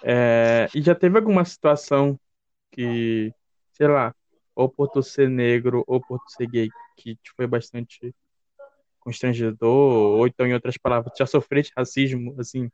É, 0.03 0.67
e 0.75 0.81
já 0.81 0.95
teve 0.95 1.17
alguma 1.17 1.45
situação 1.45 2.19
que, 2.71 3.33
sei 3.73 3.87
lá, 3.87 4.13
ou 4.55 4.69
por 4.69 4.87
tu 4.89 5.03
ser 5.03 5.29
negro 5.29 5.83
ou 5.87 6.01
por 6.01 6.19
tu 6.19 6.31
ser 6.31 6.47
gay, 6.47 6.69
que 6.97 7.15
te 7.15 7.31
foi 7.35 7.47
bastante 7.47 8.13
constrangedor, 8.99 10.17
ou 10.19 10.27
então, 10.27 10.45
em 10.45 10.53
outras 10.53 10.77
palavras, 10.77 11.13
já 11.17 11.25
sofreste 11.25 11.73
racismo, 11.75 12.35
assim, 12.39 12.69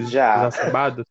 já. 0.00 0.50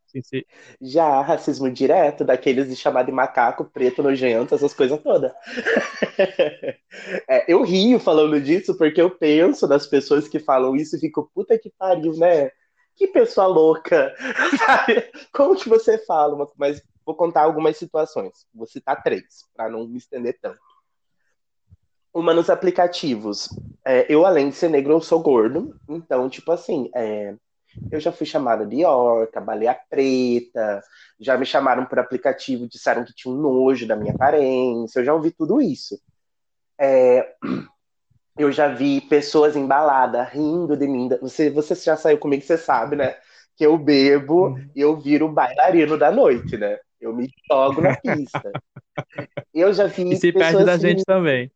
Sim. 0.08 0.44
Já, 0.82 1.22
racismo 1.22 1.70
direto, 1.72 2.24
daqueles 2.24 2.68
de 2.70 2.76
chamar 2.76 3.04
de 3.04 3.12
macaco, 3.12 3.66
preto, 3.66 4.04
nojento, 4.04 4.54
essas 4.54 4.74
coisas 4.74 5.02
todas. 5.02 5.32
é, 7.28 7.52
eu 7.52 7.64
rio 7.64 8.00
falando 8.00 8.40
disso 8.40 8.78
porque 8.78 9.02
eu 9.02 9.10
penso 9.10 9.68
nas 9.68 9.88
pessoas 9.88 10.28
que 10.28 10.40
falam 10.40 10.76
isso 10.76 10.96
e 10.96 11.00
fico, 11.00 11.30
puta 11.34 11.58
que 11.58 11.72
pariu, 11.78 12.14
né? 12.18 12.52
Que 12.96 13.08
pessoa 13.08 13.48
louca. 13.48 14.14
Como 15.34 15.56
que 15.56 15.68
você 15.68 15.98
fala? 16.06 16.48
Mas 16.58 16.82
vou 17.06 17.16
contar 17.16 17.42
algumas 17.44 17.78
situações. 17.78 18.46
Vou 18.54 18.68
citar 18.68 19.02
três, 19.02 19.46
para 19.56 19.70
não 19.70 19.88
me 19.88 19.98
estender 19.98 20.38
tanto. 20.42 20.60
Uma 22.14 22.34
nos 22.34 22.50
aplicativos. 22.50 23.50
É, 23.86 24.06
eu, 24.14 24.26
além 24.26 24.50
de 24.50 24.56
ser 24.56 24.70
negro, 24.70 24.94
eu 24.94 25.02
sou 25.02 25.22
gordo. 25.22 25.76
Então, 25.88 26.30
tipo 26.30 26.52
assim, 26.52 26.90
é, 26.94 27.36
eu 27.92 28.00
já 28.00 28.12
fui 28.12 28.26
chamada 28.26 28.66
de 28.66 28.84
orca, 28.84 29.40
baleia 29.40 29.80
preta, 29.90 30.82
já 31.20 31.38
me 31.38 31.46
chamaram 31.46 31.86
por 31.86 32.00
aplicativo, 32.00 32.68
disseram 32.68 33.06
que 33.06 33.14
tinha 33.14 33.34
um 33.34 33.38
nojo 33.38 33.88
da 33.88 33.96
minha 33.96 34.14
aparência, 34.14 35.00
eu 35.00 35.06
já 35.06 35.14
ouvi 35.14 35.32
tudo 35.32 35.62
isso. 35.62 36.00
É, 36.80 37.36
eu 38.38 38.52
já 38.52 38.68
vi 38.68 39.02
pessoas 39.02 39.56
embaladas 39.56 40.30
rindo 40.30 40.76
de 40.78 40.88
mim. 40.88 41.10
Você, 41.22 41.50
você 41.50 41.76
já 41.76 41.96
saiu 41.96 42.18
comigo, 42.18 42.44
você 42.44 42.58
sabe, 42.58 42.96
né? 42.96 43.16
Que 43.56 43.66
eu 43.66 43.78
bebo 43.78 44.48
uhum. 44.48 44.70
e 44.76 44.82
eu 44.82 44.98
viro 44.98 45.28
o 45.28 45.32
bailarino 45.32 45.98
da 45.98 46.12
noite, 46.12 46.58
né? 46.58 46.80
Eu 47.00 47.14
me 47.14 47.30
jogo 47.50 47.82
na 47.82 47.96
pista. 47.96 48.52
Eu 49.54 49.74
já 49.74 49.88
vi. 49.88 50.12
E 50.12 50.16
se 50.18 50.32
perde 50.32 50.64
da 50.64 50.78
gente 50.78 51.04
também. 51.04 51.52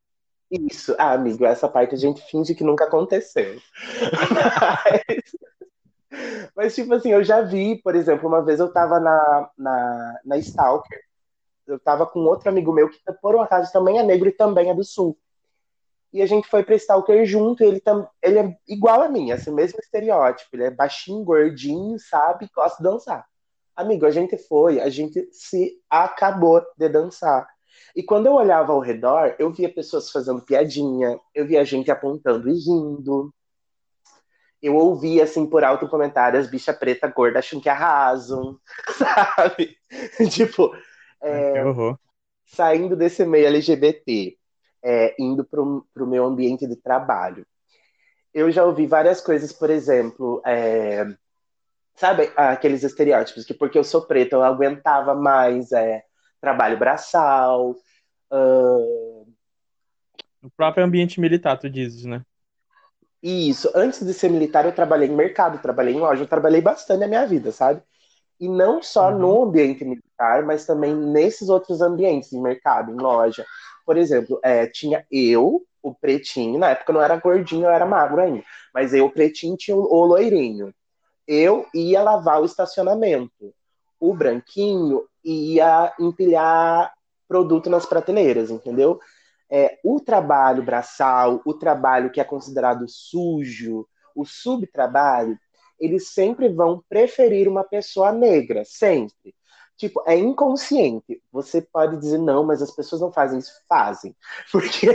Isso, 0.52 0.96
ah, 0.98 1.14
amigo, 1.14 1.46
essa 1.46 1.68
parte 1.68 1.96
a 1.96 1.98
gente 1.98 2.22
finge 2.30 2.54
que 2.56 2.64
nunca 2.64 2.86
aconteceu. 2.86 3.58
Mas... 4.34 5.36
Mas, 6.56 6.74
tipo 6.76 6.94
assim, 6.94 7.12
eu 7.12 7.24
já 7.24 7.42
vi, 7.42 7.82
por 7.82 7.96
exemplo, 7.96 8.28
uma 8.28 8.44
vez 8.44 8.60
eu 8.60 8.72
tava 8.72 9.00
na, 9.00 9.50
na, 9.58 10.20
na 10.24 10.38
Stalker. 10.38 11.00
Eu 11.68 11.80
tava 11.80 12.06
com 12.06 12.20
outro 12.22 12.48
amigo 12.48 12.72
meu 12.72 12.90
que, 12.90 13.00
por 13.22 13.36
um 13.36 13.42
acaso, 13.42 13.72
também 13.74 13.98
é 13.98 14.04
negro 14.04 14.30
e 14.30 14.32
também 14.32 14.70
é 14.70 14.74
do 14.74 14.84
Sul. 14.84 15.18
E 16.16 16.22
a 16.22 16.26
gente 16.26 16.48
foi 16.48 16.64
pra 16.64 16.76
Stalker 16.76 17.26
junto, 17.26 17.62
e 17.62 17.68
ele, 17.68 17.82
tam, 17.82 18.08
ele 18.22 18.40
é 18.40 18.58
igual 18.68 19.02
a 19.02 19.10
mim, 19.10 19.32
esse 19.32 19.52
mesmo 19.52 19.78
estereótipo. 19.82 20.50
Ele 20.54 20.64
é 20.64 20.72
baixinho, 20.72 21.26
gordinho, 21.26 22.00
sabe? 22.00 22.50
Gosta 22.56 22.78
de 22.78 22.90
dançar. 22.90 23.26
Amigo, 23.76 24.06
a 24.06 24.12
gente 24.12 24.38
foi, 24.38 24.80
a 24.80 24.90
gente 24.90 25.28
se 25.34 25.78
acabou 25.90 26.64
de 26.78 26.88
dançar. 26.88 27.46
E 27.94 28.02
quando 28.02 28.28
eu 28.28 28.34
olhava 28.34 28.72
ao 28.72 28.80
redor, 28.80 29.36
eu 29.38 29.52
via 29.52 29.68
pessoas 29.68 30.10
fazendo 30.10 30.42
piadinha, 30.42 31.20
eu 31.34 31.46
via 31.46 31.66
gente 31.66 31.92
apontando 31.92 32.48
e 32.48 32.54
rindo 32.54 33.34
eu 34.66 34.76
ouvi, 34.76 35.22
assim, 35.22 35.46
por 35.46 35.64
alto 35.64 35.88
comentário, 35.88 36.40
as 36.40 36.50
bicha 36.50 36.74
preta 36.74 37.08
gorda 37.08 37.38
achando 37.38 37.62
que 37.62 37.70
arrasam, 37.70 38.60
sabe? 38.98 39.78
tipo, 40.32 40.76
é, 41.22 41.62
saindo 42.46 42.96
desse 42.96 43.24
meio 43.26 43.46
LGBT, 43.46 44.36
é, 44.86 45.16
indo 45.18 45.44
para 45.44 45.60
o 45.62 46.08
meu 46.08 46.24
ambiente 46.24 46.68
de 46.68 46.76
trabalho. 46.76 47.46
Eu 48.32 48.52
já 48.52 48.64
ouvi 48.64 48.86
várias 48.86 49.20
coisas, 49.20 49.52
por 49.52 49.72
exemplo, 49.72 50.42
é, 50.46 51.06
sabe 51.96 52.32
aqueles 52.36 52.84
estereótipos 52.84 53.46
que 53.46 53.54
porque 53.54 53.78
eu 53.78 53.84
sou 53.84 54.02
preta 54.06 54.36
eu 54.36 54.44
aguentava 54.44 55.16
mais 55.16 55.72
é, 55.72 56.04
trabalho 56.40 56.78
braçal. 56.78 57.72
Uh... 58.32 59.26
O 60.44 60.50
próprio 60.56 60.86
ambiente 60.86 61.20
militar, 61.20 61.58
tu 61.58 61.70
dizes, 61.70 62.06
né? 62.06 62.22
Isso. 63.24 63.72
Antes 63.74 64.06
de 64.06 64.14
ser 64.14 64.30
militar, 64.30 64.66
eu 64.66 64.72
trabalhei 64.72 65.08
em 65.08 65.16
mercado, 65.16 65.60
trabalhei 65.60 65.96
em 65.96 66.00
loja, 66.00 66.22
eu 66.22 66.28
trabalhei 66.28 66.62
bastante 66.62 67.00
na 67.00 67.08
minha 67.08 67.26
vida, 67.26 67.52
sabe? 67.52 67.82
E 68.40 68.48
não 68.48 68.84
só 68.84 69.12
uhum. 69.12 69.18
no 69.18 69.44
ambiente 69.46 69.84
militar, 69.84 70.44
mas 70.44 70.66
também 70.66 70.94
nesses 70.94 71.50
outros 71.50 71.82
ambientes, 71.82 72.32
em 72.34 72.42
mercado, 72.42 72.92
em 72.92 72.96
loja. 72.96 73.44
Por 73.86 73.98
exemplo, 73.98 74.40
é, 74.44 74.68
tinha 74.68 75.06
eu, 75.12 75.66
o 75.82 75.94
pretinho, 75.94 76.60
na 76.60 76.72
época 76.72 76.92
não 76.94 77.02
era 77.02 77.18
gordinho, 77.18 77.66
eu 77.66 77.72
era 77.72 77.86
magro 77.86 78.22
ainda, 78.22 78.44
mas 78.74 78.94
eu, 78.94 79.06
o 79.06 79.12
pretinho, 79.12 79.56
tinha 79.56 79.78
o 79.78 80.06
loirinho. 80.06 80.74
Eu 81.28 81.66
ia 81.74 82.02
lavar 82.02 82.42
o 82.42 82.46
estacionamento. 82.46 83.54
O 84.00 84.14
branquinho 84.14 85.04
ia 85.24 85.94
empilhar 86.00 86.94
produto 87.28 87.70
nas 87.70 87.86
prateleiras, 87.86 88.52
entendeu? 88.52 89.00
é, 89.50 89.80
o 89.84 90.00
trabalho 90.00 90.64
braçal, 90.64 91.42
o 91.46 91.54
trabalho 91.54 92.10
que 92.10 92.20
é 92.20 92.24
considerado 92.24 92.88
sujo, 92.88 93.88
o 94.16 94.26
subtrabalho, 94.26 95.38
eles 95.80 96.10
sempre 96.10 96.50
vão 96.50 96.84
preferir 96.90 97.48
uma 97.48 97.64
pessoa 97.64 98.12
negra, 98.12 98.64
sempre. 98.66 99.35
Tipo, 99.78 100.04
é 100.08 100.16
inconsciente. 100.18 101.22
Você 101.32 101.62
pode 101.62 101.98
dizer 101.98 102.18
não, 102.18 102.44
mas 102.44 102.62
as 102.62 102.72
pessoas 102.72 103.02
não 103.02 103.12
fazem 103.12 103.40
isso. 103.40 103.52
Fazem. 103.68 104.16
Porque 104.52 104.88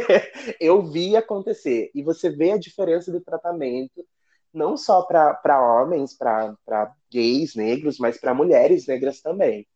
eu 0.59 0.83
vi 0.83 1.17
acontecer. 1.17 1.91
E 1.95 2.03
você 2.03 2.31
vê 2.31 2.53
a 2.53 2.59
diferença 2.59 3.13
do 3.13 3.21
tratamento, 3.21 4.05
não 4.53 4.77
só 4.77 5.03
para 5.03 5.39
homens, 5.61 6.17
para 6.17 6.57
gays 7.13 7.55
negros, 7.55 7.99
mas 7.99 8.19
para 8.19 8.35
mulheres 8.35 8.87
negras 8.87 9.21
também. 9.21 9.67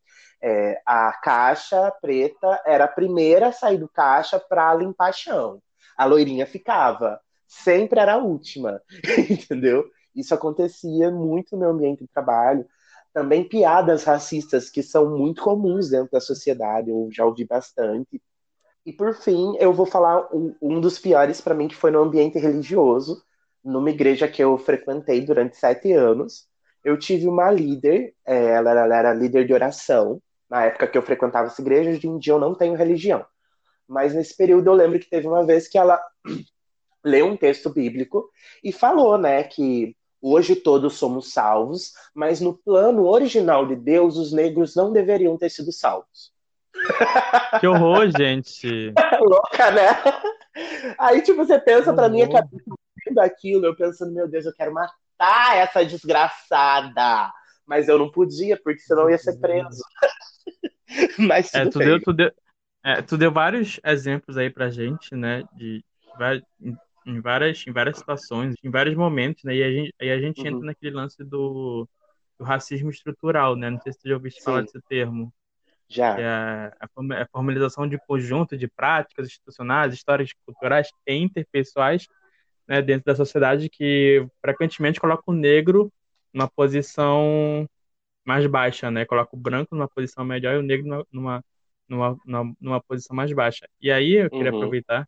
É, 0.41 0.81
a 0.85 1.13
caixa 1.23 1.91
preta 2.03 2.61
era 2.67 2.85
a 2.85 2.89
primeira 2.89 3.49
a 3.49 3.53
sair 3.53 3.79
do 3.79 3.89
caixa 3.89 4.39
para 4.39 4.75
limpar 4.75 5.13
chão. 5.13 5.63
A 5.97 6.05
loirinha 6.05 6.47
ficava. 6.47 7.21
Sempre 7.47 8.01
era 8.01 8.15
a 8.15 8.19
última, 8.19 8.83
entendeu? 9.31 9.85
Isso 10.15 10.35
acontecia 10.35 11.11
muito 11.11 11.57
no 11.57 11.69
ambiente 11.69 12.01
de 12.01 12.09
trabalho. 12.09 12.67
Também 13.15 13.49
piadas 13.49 14.05
racistas 14.05 14.69
que 14.69 14.83
são 14.83 15.17
muito 15.17 15.43
comuns 15.43 15.89
dentro 15.89 16.11
da 16.11 16.21
sociedade, 16.21 16.91
eu 16.91 17.09
já 17.13 17.25
ouvi 17.25 17.47
bastante. 17.47 18.21
E 18.85 18.93
por 18.93 19.15
fim, 19.15 19.57
eu 19.59 19.73
vou 19.73 19.87
falar 19.87 20.29
um, 20.35 20.55
um 20.61 20.81
dos 20.81 20.99
piores 20.99 21.41
para 21.41 21.55
mim, 21.55 21.69
que 21.69 21.77
foi 21.77 21.91
no 21.91 22.03
ambiente 22.03 22.39
religioso, 22.39 23.23
numa 23.65 23.89
igreja 23.89 24.29
que 24.29 24.43
eu 24.43 24.59
frequentei 24.59 25.25
durante 25.25 25.57
sete 25.57 25.93
anos. 25.93 26.47
Eu 26.85 26.99
tive 26.99 27.29
uma 27.29 27.51
líder, 27.51 28.15
é, 28.27 28.47
ela, 28.57 28.73
ela 28.73 28.97
era 28.97 29.15
líder 29.15 29.47
de 29.47 29.55
oração, 29.55 30.21
na 30.51 30.65
época 30.67 30.89
que 30.89 30.99
eu 30.99 31.03
frequentava 31.03 31.47
essa 31.47 31.63
igreja, 31.63 31.91
hoje 31.91 32.07
em 32.07 32.19
dia 32.19 32.33
eu 32.33 32.39
não 32.39 32.55
tenho 32.55 32.75
religião. 32.75 33.25
Mas 33.89 34.15
nesse 34.15 34.37
período 34.37 34.69
eu 34.69 34.75
lembro 34.75 34.99
que 34.99 35.09
teve 35.09 35.27
uma 35.27 35.47
vez 35.47 35.69
que 35.69 35.79
ela 35.79 36.01
leu 37.05 37.27
um 37.27 37.37
texto 37.37 37.71
bíblico 37.71 38.29
e 38.63 38.73
falou, 38.73 39.17
né, 39.17 39.45
que 39.45 39.97
hoje 40.25 40.57
todos 40.57 40.95
somos 40.95 41.33
salvos, 41.33 41.93
mas 42.15 42.41
no 42.41 42.57
plano 42.57 43.07
original 43.07 43.67
de 43.67 43.77
Deus, 43.77 44.17
os 44.17 44.33
negros 44.33 44.75
não 44.75 44.91
deveriam 44.91 45.37
ter 45.37 45.51
sido 45.51 45.71
salvos. 45.71 46.33
Que 47.61 47.69
horror, 47.69 48.11
gente. 48.17 48.93
Louca, 49.21 49.71
né? 49.71 49.91
Aí, 50.99 51.23
tipo, 51.23 51.45
você 51.45 51.57
pensa 51.59 51.93
pra 51.93 52.09
minha 52.09 52.29
cabeça 52.29 52.65
aquilo, 53.21 53.67
eu 53.67 53.77
pensando, 53.77 54.13
meu 54.13 54.27
Deus, 54.27 54.45
eu 54.45 54.53
quero 54.53 54.75
matar 54.75 55.57
essa 55.57 55.85
desgraçada. 55.85 57.33
Mas 57.65 57.89
eu 57.89 57.97
não 57.97 58.11
podia, 58.11 58.61
porque 58.61 58.81
senão 58.81 59.05
eu 59.05 59.11
ia 59.11 59.19
ser 59.19 59.39
preso. 59.39 59.83
Mas 61.19 61.55
é, 61.55 61.65
tu 61.69 61.79
deu, 61.79 62.03
tu, 62.03 62.13
deu, 62.13 62.33
é, 62.85 63.03
tu 63.03 63.17
deu 63.17 63.31
vários 63.31 63.79
exemplos 63.85 64.37
aí 64.37 64.51
pra 64.51 64.69
gente, 64.69 65.15
né? 65.15 65.45
De, 65.53 65.85
em, 67.07 67.21
várias, 67.21 67.67
em 67.67 67.73
várias 67.73 67.99
situações, 67.99 68.55
em 68.63 68.71
vários 68.71 68.95
momentos, 68.97 69.45
né? 69.45 69.55
E 69.57 69.63
a 69.63 69.71
gente, 69.71 69.95
aí 70.01 70.11
a 70.11 70.19
gente 70.19 70.41
uhum. 70.41 70.47
entra 70.47 70.67
naquele 70.67 70.95
lance 70.95 71.23
do, 71.25 71.89
do, 72.39 72.45
racismo 72.45 72.91
estrutural, 72.91 73.57
né? 73.57 73.71
Não 73.71 73.81
sei 73.81 73.93
se 73.93 73.99
tu 73.99 74.09
já 74.09 74.15
ouviu 74.15 74.33
falar 74.43 74.63
desse 74.63 74.81
termo. 74.83 75.33
Já. 75.89 76.19
É 76.19 76.27
a, 76.27 76.89
a 77.23 77.27
formalização 77.31 77.87
de 77.87 77.99
conjunto 78.07 78.57
de 78.57 78.67
práticas 78.67 79.27
institucionais, 79.27 79.93
histórias 79.93 80.31
culturais 80.45 80.89
e 81.07 81.15
interpessoais 81.15 82.07
né, 82.67 82.81
dentro 82.81 83.05
da 83.05 83.15
sociedade 83.15 83.69
que 83.69 84.27
frequentemente 84.41 84.99
coloca 85.01 85.23
o 85.27 85.35
negro 85.35 85.93
numa 86.33 86.49
posição 86.49 87.69
mais 88.25 88.47
baixa, 88.47 88.91
né? 88.91 89.05
Coloca 89.05 89.37
o 89.37 89.39
branco 89.39 89.75
numa 89.75 89.89
posição 89.89 90.25
melhor 90.25 90.55
e 90.55 90.59
o 90.59 90.63
negro 90.63 91.07
numa, 91.13 91.45
numa, 91.89 92.17
numa, 92.25 92.57
numa 92.61 92.81
posição 92.83 93.15
mais 93.15 93.33
baixa. 93.33 93.69
E 93.81 93.93
aí 93.93 94.15
eu 94.15 94.31
queria 94.31 94.51
uhum. 94.51 94.59
aproveitar 94.59 95.07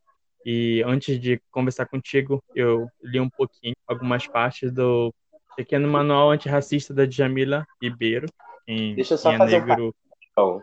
e 0.49 0.81
antes 0.87 1.19
de 1.19 1.43
conversar 1.51 1.87
contigo, 1.87 2.41
eu 2.55 2.87
li 3.03 3.19
um 3.19 3.29
pouquinho, 3.29 3.75
algumas 3.85 4.29
partes 4.29 4.71
do 4.71 5.13
pequeno 5.57 5.89
manual 5.89 6.31
antirracista 6.31 6.95
da 6.95 7.05
Djamila 7.05 7.67
Ribeiro. 7.83 8.29
Em, 8.65 8.95
Deixa 8.95 9.15
eu 9.15 9.19
só 9.19 9.33
é 9.33 9.39
fazer 9.39 9.67
negro... 9.67 9.93
um 10.39 10.63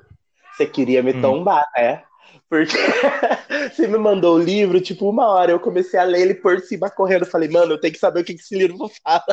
Você 0.54 0.66
queria 0.66 1.04
me 1.04 1.12
hum. 1.12 1.22
tombar, 1.22 1.66
né? 1.76 2.02
Porque 2.50 2.78
você 3.76 3.86
me 3.86 3.98
mandou 3.98 4.38
o 4.38 4.42
livro, 4.42 4.80
tipo, 4.80 5.10
uma 5.10 5.28
hora 5.28 5.52
eu 5.52 5.60
comecei 5.60 6.00
a 6.00 6.04
ler 6.04 6.22
ele 6.22 6.36
por 6.36 6.62
cima 6.62 6.90
correndo. 6.90 7.26
Falei, 7.26 7.50
mano, 7.50 7.74
eu 7.74 7.80
tenho 7.80 7.94
que 7.94 8.00
saber 8.00 8.22
o 8.22 8.24
que 8.24 8.32
esse 8.32 8.58
livro 8.58 8.90
fala. 9.04 9.26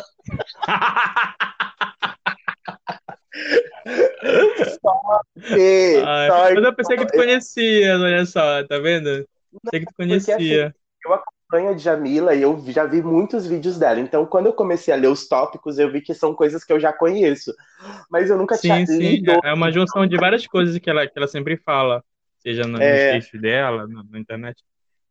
sorte, 4.81 6.03
Ai, 6.05 6.27
sorte, 6.29 6.55
mas 6.55 6.63
eu 6.63 6.75
pensei 6.75 6.97
que 6.97 7.05
tu 7.05 7.13
conhecia, 7.13 7.97
olha 7.97 8.25
só, 8.25 8.63
tá 8.67 8.77
vendo? 8.79 9.25
Pensei 9.63 9.79
que 9.79 9.85
tu 9.85 9.95
conhecia. 9.95 10.35
Porque, 10.37 10.53
assim, 10.53 10.73
eu 11.05 11.13
acompanho 11.13 11.69
a 11.69 11.77
Jamila 11.77 12.35
e 12.35 12.41
eu 12.41 12.63
já 12.67 12.85
vi 12.85 13.01
muitos 13.01 13.45
vídeos 13.45 13.77
dela. 13.77 13.99
Então, 13.99 14.25
quando 14.25 14.45
eu 14.47 14.53
comecei 14.53 14.93
a 14.93 14.97
ler 14.97 15.07
os 15.07 15.27
tópicos, 15.27 15.77
eu 15.79 15.91
vi 15.91 16.01
que 16.01 16.13
são 16.13 16.33
coisas 16.33 16.63
que 16.63 16.71
eu 16.71 16.79
já 16.79 16.93
conheço. 16.93 17.53
Mas 18.09 18.29
eu 18.29 18.37
nunca 18.37 18.55
sim, 18.55 18.67
tinha 18.67 18.85
sim. 18.85 18.97
lido. 18.97 19.31
É 19.43 19.53
uma 19.53 19.71
junção 19.71 20.05
de 20.07 20.17
várias 20.17 20.45
coisas 20.47 20.77
que 20.77 20.89
ela, 20.89 21.05
que 21.05 21.13
ela 21.17 21.27
sempre 21.27 21.57
fala 21.57 22.03
seja 22.41 22.63
no, 22.65 22.81
é... 22.81 23.13
texto 23.13 23.37
dela, 23.37 23.87
na, 23.87 24.03
na, 24.03 24.19
internet. 24.19 24.63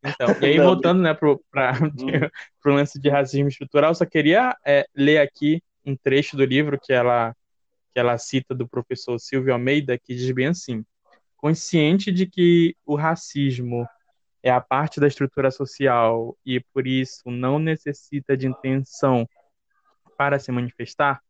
Então, 0.05 0.29
e 0.41 0.47
aí, 0.47 0.59
Não, 0.59 0.65
voltando 0.65 1.03
né, 1.03 1.15
pro, 1.15 1.43
pra, 1.51 1.73
pro 2.63 2.75
lance 2.75 2.99
de 2.99 3.09
racismo 3.09 3.49
estrutural, 3.49 3.95
só 3.95 4.05
queria 4.05 4.57
é, 4.67 4.87
ler 4.95 5.19
aqui 5.19 5.63
um 5.85 5.97
trecho 5.97 6.37
do 6.37 6.45
livro 6.45 6.79
que 6.81 6.93
ela, 6.93 7.35
que 7.93 8.01
ela 8.01 8.19
cita 8.19 8.55
do 8.55 8.69
professor 8.69 9.19
Silvio 9.19 9.53
Almeida, 9.53 9.99
que 9.99 10.15
diz 10.15 10.31
bem 10.33 10.47
assim: 10.47 10.85
consciente 11.37 12.11
de 12.11 12.27
que 12.27 12.75
o 12.85 12.97
racismo 12.97 13.87
é 14.43 14.51
a 14.51 14.61
parte 14.61 15.01
da 15.01 15.07
estrutura 15.07 15.51
social 15.51 16.37
e 16.45 16.61
por 16.61 16.87
isso 16.87 17.31
não 17.31 17.59
necessita 17.59 18.37
de 18.37 18.47
intenção 18.47 19.29
para 20.17 20.39
se 20.39 20.53
manifestar, 20.53 21.21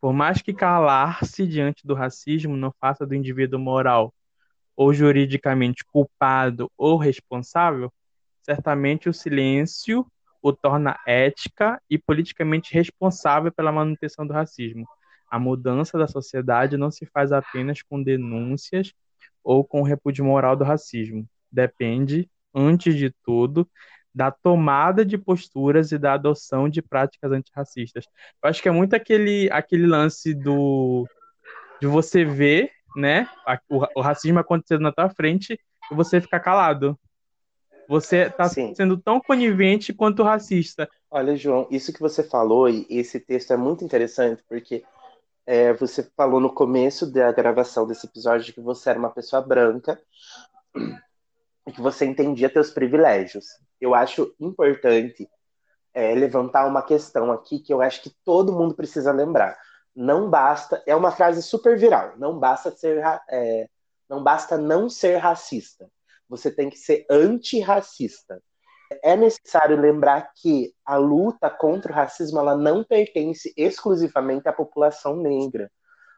por 0.00 0.12
mais 0.12 0.40
que 0.40 0.52
calar-se 0.52 1.46
diante 1.46 1.86
do 1.86 1.94
racismo 1.94 2.56
não 2.56 2.72
faça 2.80 3.06
do 3.06 3.14
indivíduo 3.14 3.58
moral 3.58 4.14
ou 4.76 4.94
juridicamente 4.94 5.84
culpado 5.84 6.70
ou 6.76 6.96
responsável, 6.96 7.92
certamente 8.42 9.08
o 9.08 9.12
silêncio 9.12 10.06
o 10.42 10.52
torna 10.52 10.98
ética 11.06 11.80
e 11.88 11.98
politicamente 11.98 12.72
responsável 12.72 13.52
pela 13.52 13.70
manutenção 13.70 14.26
do 14.26 14.32
racismo. 14.32 14.86
A 15.30 15.38
mudança 15.38 15.98
da 15.98 16.08
sociedade 16.08 16.76
não 16.76 16.90
se 16.90 17.06
faz 17.06 17.30
apenas 17.30 17.82
com 17.82 18.02
denúncias 18.02 18.92
ou 19.44 19.64
com 19.64 19.82
repúdio 19.82 20.24
moral 20.24 20.56
do 20.56 20.64
racismo. 20.64 21.28
Depende, 21.52 22.28
antes 22.54 22.94
de 22.94 23.10
tudo, 23.24 23.68
da 24.14 24.30
tomada 24.30 25.04
de 25.04 25.16
posturas 25.16 25.92
e 25.92 25.98
da 25.98 26.14
adoção 26.14 26.68
de 26.68 26.82
práticas 26.82 27.30
antirracistas. 27.30 28.04
Eu 28.42 28.50
acho 28.50 28.60
que 28.60 28.68
é 28.68 28.72
muito 28.72 28.94
aquele, 28.94 29.48
aquele 29.52 29.86
lance 29.86 30.34
do 30.34 31.06
de 31.80 31.86
você 31.86 32.24
ver 32.24 32.70
né, 32.94 33.26
o, 33.68 33.86
o 33.96 34.00
racismo 34.02 34.38
acontecendo 34.38 34.82
na 34.82 34.92
tua 34.92 35.08
frente 35.08 35.58
e 35.90 35.94
você 35.94 36.20
ficar 36.20 36.40
calado. 36.40 36.98
Você 37.88 38.26
está 38.26 38.48
sendo 38.48 38.98
tão 38.98 39.20
conivente 39.20 39.92
quanto 39.92 40.22
racista. 40.22 40.88
Olha, 41.10 41.34
João, 41.34 41.66
isso 41.70 41.92
que 41.92 41.98
você 41.98 42.22
falou 42.22 42.68
e 42.68 42.86
esse 42.88 43.18
texto 43.18 43.52
é 43.52 43.56
muito 43.56 43.84
interessante 43.84 44.44
porque 44.48 44.84
é, 45.44 45.72
você 45.72 46.08
falou 46.16 46.38
no 46.38 46.52
começo 46.52 47.10
da 47.10 47.32
gravação 47.32 47.86
desse 47.86 48.06
episódio 48.06 48.54
que 48.54 48.60
você 48.60 48.90
era 48.90 48.98
uma 48.98 49.10
pessoa 49.10 49.42
branca 49.42 50.00
e 51.66 51.72
que 51.72 51.80
você 51.80 52.04
entendia 52.04 52.48
teus 52.48 52.70
privilégios. 52.70 53.46
Eu 53.80 53.94
acho 53.94 54.34
importante 54.40 55.28
é, 55.94 56.14
levantar 56.14 56.66
uma 56.66 56.82
questão 56.82 57.32
aqui 57.32 57.58
que 57.58 57.72
eu 57.72 57.80
acho 57.80 58.02
que 58.02 58.12
todo 58.24 58.52
mundo 58.52 58.74
precisa 58.74 59.12
lembrar 59.12 59.58
não 59.94 60.30
basta, 60.30 60.82
é 60.86 60.94
uma 60.94 61.10
frase 61.10 61.42
super 61.42 61.76
viral, 61.78 62.14
não 62.16 62.38
basta 62.38 62.70
ser, 62.70 63.02
é, 63.28 63.68
não 64.08 64.22
basta 64.22 64.56
não 64.56 64.88
ser 64.88 65.16
racista, 65.16 65.90
você 66.28 66.50
tem 66.50 66.70
que 66.70 66.78
ser 66.78 67.06
antirracista. 67.10 68.42
É 69.04 69.14
necessário 69.16 69.80
lembrar 69.80 70.32
que 70.34 70.74
a 70.84 70.96
luta 70.96 71.48
contra 71.48 71.92
o 71.92 71.94
racismo 71.94 72.40
ela 72.40 72.56
não 72.56 72.82
pertence 72.82 73.52
exclusivamente 73.56 74.48
à 74.48 74.52
população 74.52 75.16
negra. 75.16 75.70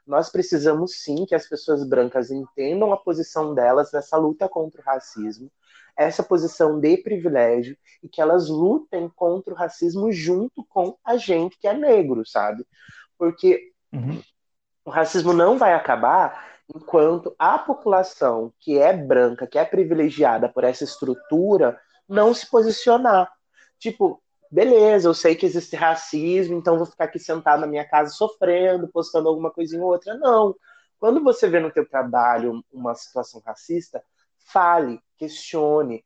Nós 0.06 0.30
precisamos 0.30 1.02
sim 1.02 1.24
que 1.24 1.34
as 1.34 1.48
pessoas 1.48 1.86
brancas 1.88 2.30
entendam 2.30 2.92
a 2.92 2.96
posição 2.96 3.54
delas 3.54 3.92
nessa 3.92 4.16
luta 4.16 4.48
contra 4.48 4.80
o 4.80 4.84
racismo, 4.84 5.50
essa 5.96 6.22
posição 6.22 6.80
de 6.80 6.96
privilégio 6.96 7.76
e 8.02 8.08
que 8.08 8.20
elas 8.20 8.48
lutem 8.48 9.08
contra 9.14 9.52
o 9.52 9.56
racismo 9.56 10.10
junto 10.10 10.64
com 10.68 10.96
a 11.04 11.16
gente 11.16 11.58
que 11.58 11.68
é 11.68 11.74
negro, 11.74 12.26
sabe? 12.26 12.66
Porque 13.16 13.72
uhum. 13.92 14.20
o 14.84 14.90
racismo 14.90 15.32
não 15.32 15.58
vai 15.58 15.74
acabar 15.74 16.52
enquanto 16.74 17.34
a 17.38 17.58
população 17.58 18.52
que 18.58 18.78
é 18.78 18.96
branca, 18.96 19.46
que 19.46 19.58
é 19.58 19.64
privilegiada 19.64 20.48
por 20.48 20.64
essa 20.64 20.84
estrutura, 20.84 21.78
não 22.08 22.32
se 22.32 22.48
posicionar. 22.48 23.30
Tipo, 23.78 24.21
beleza, 24.52 25.08
eu 25.08 25.14
sei 25.14 25.34
que 25.34 25.46
existe 25.46 25.74
racismo, 25.74 26.58
então 26.58 26.76
vou 26.76 26.86
ficar 26.86 27.04
aqui 27.04 27.18
sentado 27.18 27.60
na 27.60 27.66
minha 27.66 27.88
casa 27.88 28.10
sofrendo, 28.12 28.86
postando 28.88 29.28
alguma 29.28 29.50
coisinha 29.50 29.82
ou 29.82 29.90
outra. 29.90 30.14
Não. 30.18 30.54
Quando 31.00 31.22
você 31.24 31.48
vê 31.48 31.58
no 31.58 31.72
teu 31.72 31.88
trabalho 31.88 32.62
uma 32.70 32.94
situação 32.94 33.40
racista, 33.44 34.04
fale, 34.38 35.00
questione, 35.16 36.04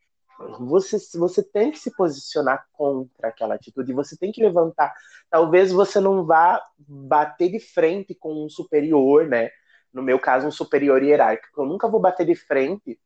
você, 0.60 0.98
você 1.18 1.42
tem 1.42 1.72
que 1.72 1.78
se 1.78 1.90
posicionar 1.96 2.66
contra 2.72 3.28
aquela 3.28 3.54
atitude, 3.56 3.92
você 3.92 4.16
tem 4.16 4.30
que 4.30 4.42
levantar. 4.42 4.94
Talvez 5.28 5.72
você 5.72 5.98
não 5.98 6.24
vá 6.24 6.62
bater 6.78 7.50
de 7.50 7.58
frente 7.58 8.14
com 8.14 8.44
um 8.44 8.48
superior, 8.48 9.26
né? 9.26 9.50
No 9.92 10.02
meu 10.02 10.20
caso, 10.20 10.46
um 10.46 10.52
superior 10.52 11.02
hierárquico. 11.02 11.62
Eu 11.62 11.66
nunca 11.66 11.88
vou 11.88 11.98
bater 11.98 12.26
de 12.26 12.36
frente, 12.36 12.98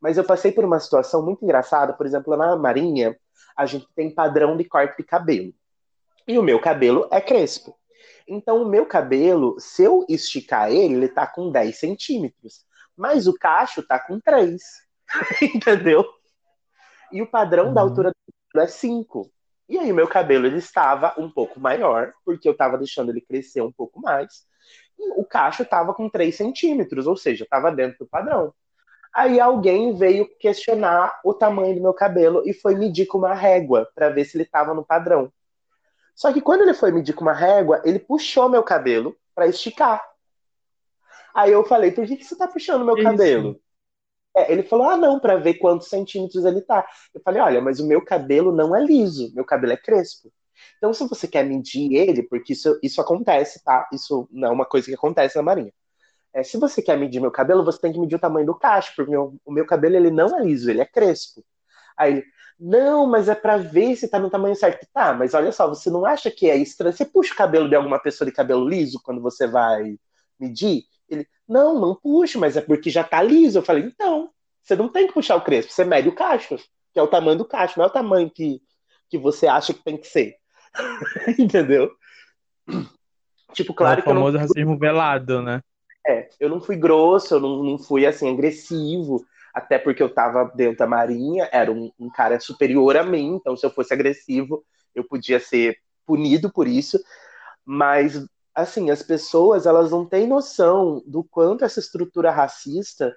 mas 0.00 0.16
eu 0.18 0.24
passei 0.24 0.50
por 0.50 0.64
uma 0.64 0.80
situação 0.80 1.22
muito 1.24 1.44
engraçada. 1.44 1.92
Por 1.92 2.06
exemplo, 2.06 2.36
na 2.36 2.56
Marinha, 2.56 3.16
a 3.56 3.66
gente 3.66 3.86
tem 3.94 4.14
padrão 4.14 4.56
de 4.56 4.64
corte 4.64 4.96
de 4.96 5.04
cabelo. 5.04 5.52
E 6.26 6.38
o 6.38 6.42
meu 6.42 6.60
cabelo 6.60 7.08
é 7.10 7.20
crespo. 7.20 7.76
Então, 8.26 8.62
o 8.62 8.68
meu 8.68 8.84
cabelo, 8.84 9.58
se 9.58 9.82
eu 9.82 10.04
esticar 10.08 10.70
ele, 10.70 10.94
ele 10.94 11.08
tá 11.08 11.26
com 11.26 11.50
10 11.50 11.78
centímetros. 11.78 12.66
Mas 12.96 13.26
o 13.26 13.34
cacho 13.34 13.82
tá 13.82 13.98
com 13.98 14.20
3. 14.20 14.60
Entendeu? 15.54 16.04
e 17.10 17.22
o 17.22 17.26
padrão 17.26 17.68
uhum. 17.68 17.74
da 17.74 17.80
altura 17.80 18.12
do 18.54 18.60
é 18.60 18.66
5. 18.66 19.30
E 19.68 19.78
aí 19.78 19.92
o 19.92 19.94
meu 19.94 20.08
cabelo 20.08 20.46
ele 20.46 20.58
estava 20.58 21.14
um 21.18 21.30
pouco 21.30 21.60
maior, 21.60 22.12
porque 22.24 22.48
eu 22.48 22.52
estava 22.52 22.78
deixando 22.78 23.10
ele 23.10 23.20
crescer 23.20 23.60
um 23.60 23.72
pouco 23.72 24.00
mais. 24.00 24.46
E 24.98 25.20
o 25.20 25.24
cacho 25.24 25.62
estava 25.62 25.94
com 25.94 26.08
3 26.08 26.34
centímetros, 26.34 27.06
ou 27.06 27.16
seja, 27.16 27.44
estava 27.44 27.70
dentro 27.70 27.98
do 28.00 28.08
padrão. 28.08 28.52
Aí 29.14 29.40
alguém 29.40 29.94
veio 29.96 30.28
questionar 30.38 31.20
o 31.24 31.34
tamanho 31.34 31.74
do 31.74 31.82
meu 31.82 31.94
cabelo 31.94 32.42
e 32.44 32.52
foi 32.52 32.74
medir 32.74 33.06
com 33.06 33.18
uma 33.18 33.34
régua 33.34 33.88
para 33.94 34.10
ver 34.10 34.24
se 34.24 34.36
ele 34.36 34.44
estava 34.44 34.74
no 34.74 34.84
padrão. 34.84 35.32
Só 36.14 36.32
que 36.32 36.40
quando 36.40 36.62
ele 36.62 36.74
foi 36.74 36.90
medir 36.90 37.14
com 37.14 37.22
uma 37.22 37.32
régua, 37.32 37.80
ele 37.84 37.98
puxou 37.98 38.48
meu 38.48 38.62
cabelo 38.62 39.16
para 39.34 39.46
esticar. 39.46 40.02
Aí 41.34 41.52
eu 41.52 41.64
falei, 41.64 41.92
por 41.92 42.06
que, 42.06 42.16
que 42.16 42.24
você 42.24 42.34
está 42.34 42.48
puxando 42.48 42.84
meu 42.84 42.96
Isso. 42.96 43.04
cabelo? 43.04 43.60
É, 44.36 44.52
ele 44.52 44.62
falou, 44.62 44.88
ah, 44.88 44.96
não, 44.96 45.18
para 45.18 45.36
ver 45.36 45.54
quantos 45.54 45.88
centímetros 45.88 46.44
ele 46.44 46.60
tá. 46.60 46.86
Eu 47.14 47.20
falei, 47.20 47.40
olha, 47.40 47.60
mas 47.60 47.80
o 47.80 47.86
meu 47.86 48.04
cabelo 48.04 48.52
não 48.52 48.74
é 48.74 48.82
liso, 48.82 49.32
meu 49.34 49.44
cabelo 49.44 49.72
é 49.72 49.76
crespo. 49.76 50.32
Então, 50.76 50.92
se 50.92 51.06
você 51.08 51.26
quer 51.26 51.44
medir 51.44 51.94
ele, 51.94 52.22
porque 52.22 52.52
isso, 52.52 52.78
isso 52.82 53.00
acontece, 53.00 53.62
tá? 53.62 53.88
Isso 53.92 54.28
não 54.30 54.48
é 54.48 54.50
uma 54.50 54.66
coisa 54.66 54.86
que 54.86 54.94
acontece 54.94 55.36
na 55.36 55.42
Marinha. 55.42 55.72
É, 56.34 56.42
se 56.42 56.58
você 56.58 56.82
quer 56.82 56.98
medir 56.98 57.20
meu 57.20 57.30
cabelo, 57.30 57.64
você 57.64 57.80
tem 57.80 57.92
que 57.92 57.98
medir 57.98 58.16
o 58.16 58.20
tamanho 58.20 58.46
do 58.46 58.54
cacho, 58.54 58.92
porque 58.94 59.10
meu, 59.10 59.36
o 59.44 59.52
meu 59.52 59.66
cabelo 59.66 59.96
ele 59.96 60.10
não 60.10 60.38
é 60.38 60.42
liso, 60.42 60.70
ele 60.70 60.80
é 60.80 60.84
crespo. 60.84 61.44
Aí 61.96 62.12
ele, 62.12 62.24
não, 62.58 63.06
mas 63.06 63.28
é 63.28 63.34
para 63.34 63.56
ver 63.56 63.94
se 63.94 64.08
tá 64.08 64.18
no 64.18 64.30
tamanho 64.30 64.54
certo. 64.56 64.86
Tá, 64.92 65.14
mas 65.14 65.32
olha 65.32 65.52
só, 65.52 65.68
você 65.68 65.88
não 65.90 66.04
acha 66.04 66.30
que 66.30 66.50
é 66.50 66.56
estranho? 66.56 66.92
Você 66.92 67.04
puxa 67.04 67.32
o 67.32 67.36
cabelo 67.36 67.68
de 67.68 67.76
alguma 67.76 68.00
pessoa 68.00 68.26
de 68.28 68.34
cabelo 68.34 68.68
liso 68.68 69.00
quando 69.02 69.22
você 69.22 69.46
vai 69.46 69.96
medir? 70.38 70.84
Ele, 71.08 71.26
não, 71.48 71.80
não 71.80 71.94
puxo, 71.94 72.38
mas 72.38 72.56
é 72.56 72.60
porque 72.60 72.90
já 72.90 73.04
tá 73.04 73.22
liso. 73.22 73.58
Eu 73.58 73.62
falei, 73.62 73.84
então, 73.84 74.30
você 74.62 74.74
não 74.74 74.88
tem 74.88 75.06
que 75.06 75.14
puxar 75.14 75.36
o 75.36 75.40
crespo, 75.44 75.72
você 75.72 75.84
mede 75.84 76.08
o 76.08 76.14
cacho, 76.14 76.56
que 76.92 76.98
é 76.98 77.02
o 77.02 77.06
tamanho 77.06 77.38
do 77.38 77.44
cacho, 77.44 77.78
não 77.78 77.84
é 77.84 77.88
o 77.88 77.92
tamanho 77.92 78.28
que, 78.28 78.60
que 79.08 79.16
você 79.16 79.46
acha 79.46 79.72
que 79.72 79.82
tem 79.82 79.96
que 79.96 80.08
ser. 80.08 80.34
Entendeu? 81.38 81.90
Tipo, 83.52 83.72
claro 83.72 84.00
é 84.00 84.00
o 84.00 84.04
que. 84.04 84.10
Famoso 84.10 84.32
não... 84.32 84.40
racismo 84.40 84.78
velado, 84.78 85.42
né? 85.42 85.62
É, 86.08 86.30
eu 86.40 86.48
não 86.48 86.60
fui 86.60 86.74
grosso, 86.74 87.34
eu 87.34 87.40
não, 87.40 87.62
não 87.62 87.78
fui 87.78 88.06
assim, 88.06 88.32
agressivo, 88.32 89.26
até 89.52 89.78
porque 89.78 90.02
eu 90.02 90.08
tava 90.08 90.50
dentro 90.54 90.78
da 90.78 90.86
marinha, 90.86 91.48
era 91.52 91.70
um, 91.70 91.92
um 91.98 92.08
cara 92.08 92.40
superior 92.40 92.96
a 92.96 93.02
mim, 93.02 93.34
então 93.34 93.54
se 93.54 93.66
eu 93.66 93.70
fosse 93.70 93.92
agressivo, 93.92 94.64
eu 94.94 95.04
podia 95.04 95.38
ser 95.38 95.76
punido 96.06 96.50
por 96.50 96.66
isso, 96.66 96.98
mas 97.62 98.26
assim, 98.54 98.90
as 98.90 99.02
pessoas, 99.02 99.66
elas 99.66 99.90
não 99.90 100.06
têm 100.06 100.26
noção 100.26 101.02
do 101.06 101.22
quanto 101.22 101.64
essa 101.64 101.78
estrutura 101.78 102.30
racista 102.30 103.14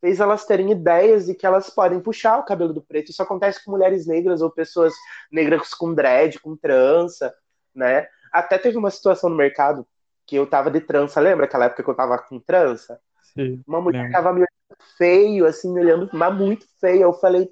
fez 0.00 0.18
elas 0.18 0.44
terem 0.44 0.72
ideias 0.72 1.26
de 1.26 1.34
que 1.34 1.46
elas 1.46 1.70
podem 1.70 2.00
puxar 2.00 2.38
o 2.38 2.44
cabelo 2.44 2.72
do 2.72 2.82
preto. 2.82 3.10
Isso 3.10 3.22
acontece 3.22 3.64
com 3.64 3.70
mulheres 3.70 4.04
negras 4.04 4.42
ou 4.42 4.50
pessoas 4.50 4.92
negras 5.30 5.72
com 5.74 5.94
dread, 5.94 6.40
com 6.40 6.56
trança, 6.56 7.32
né? 7.72 8.08
Até 8.32 8.58
teve 8.58 8.76
uma 8.76 8.90
situação 8.90 9.30
no 9.30 9.36
mercado 9.36 9.86
que 10.26 10.36
eu 10.36 10.46
tava 10.46 10.70
de 10.70 10.80
trança, 10.80 11.20
lembra 11.20 11.46
aquela 11.46 11.66
época 11.66 11.82
que 11.82 11.90
eu 11.90 11.94
tava 11.94 12.18
com 12.18 12.40
trança? 12.40 13.00
Sim, 13.20 13.64
Uma 13.66 13.80
mulher 13.80 14.04
lembro. 14.04 14.12
tava 14.12 14.32
me 14.32 14.40
olhando 14.40 14.48
feio, 14.98 15.46
assim, 15.46 15.72
me 15.72 15.80
olhando, 15.80 16.10
mas 16.12 16.34
muito 16.36 16.66
feio. 16.80 17.02
Eu 17.02 17.12
falei 17.14 17.50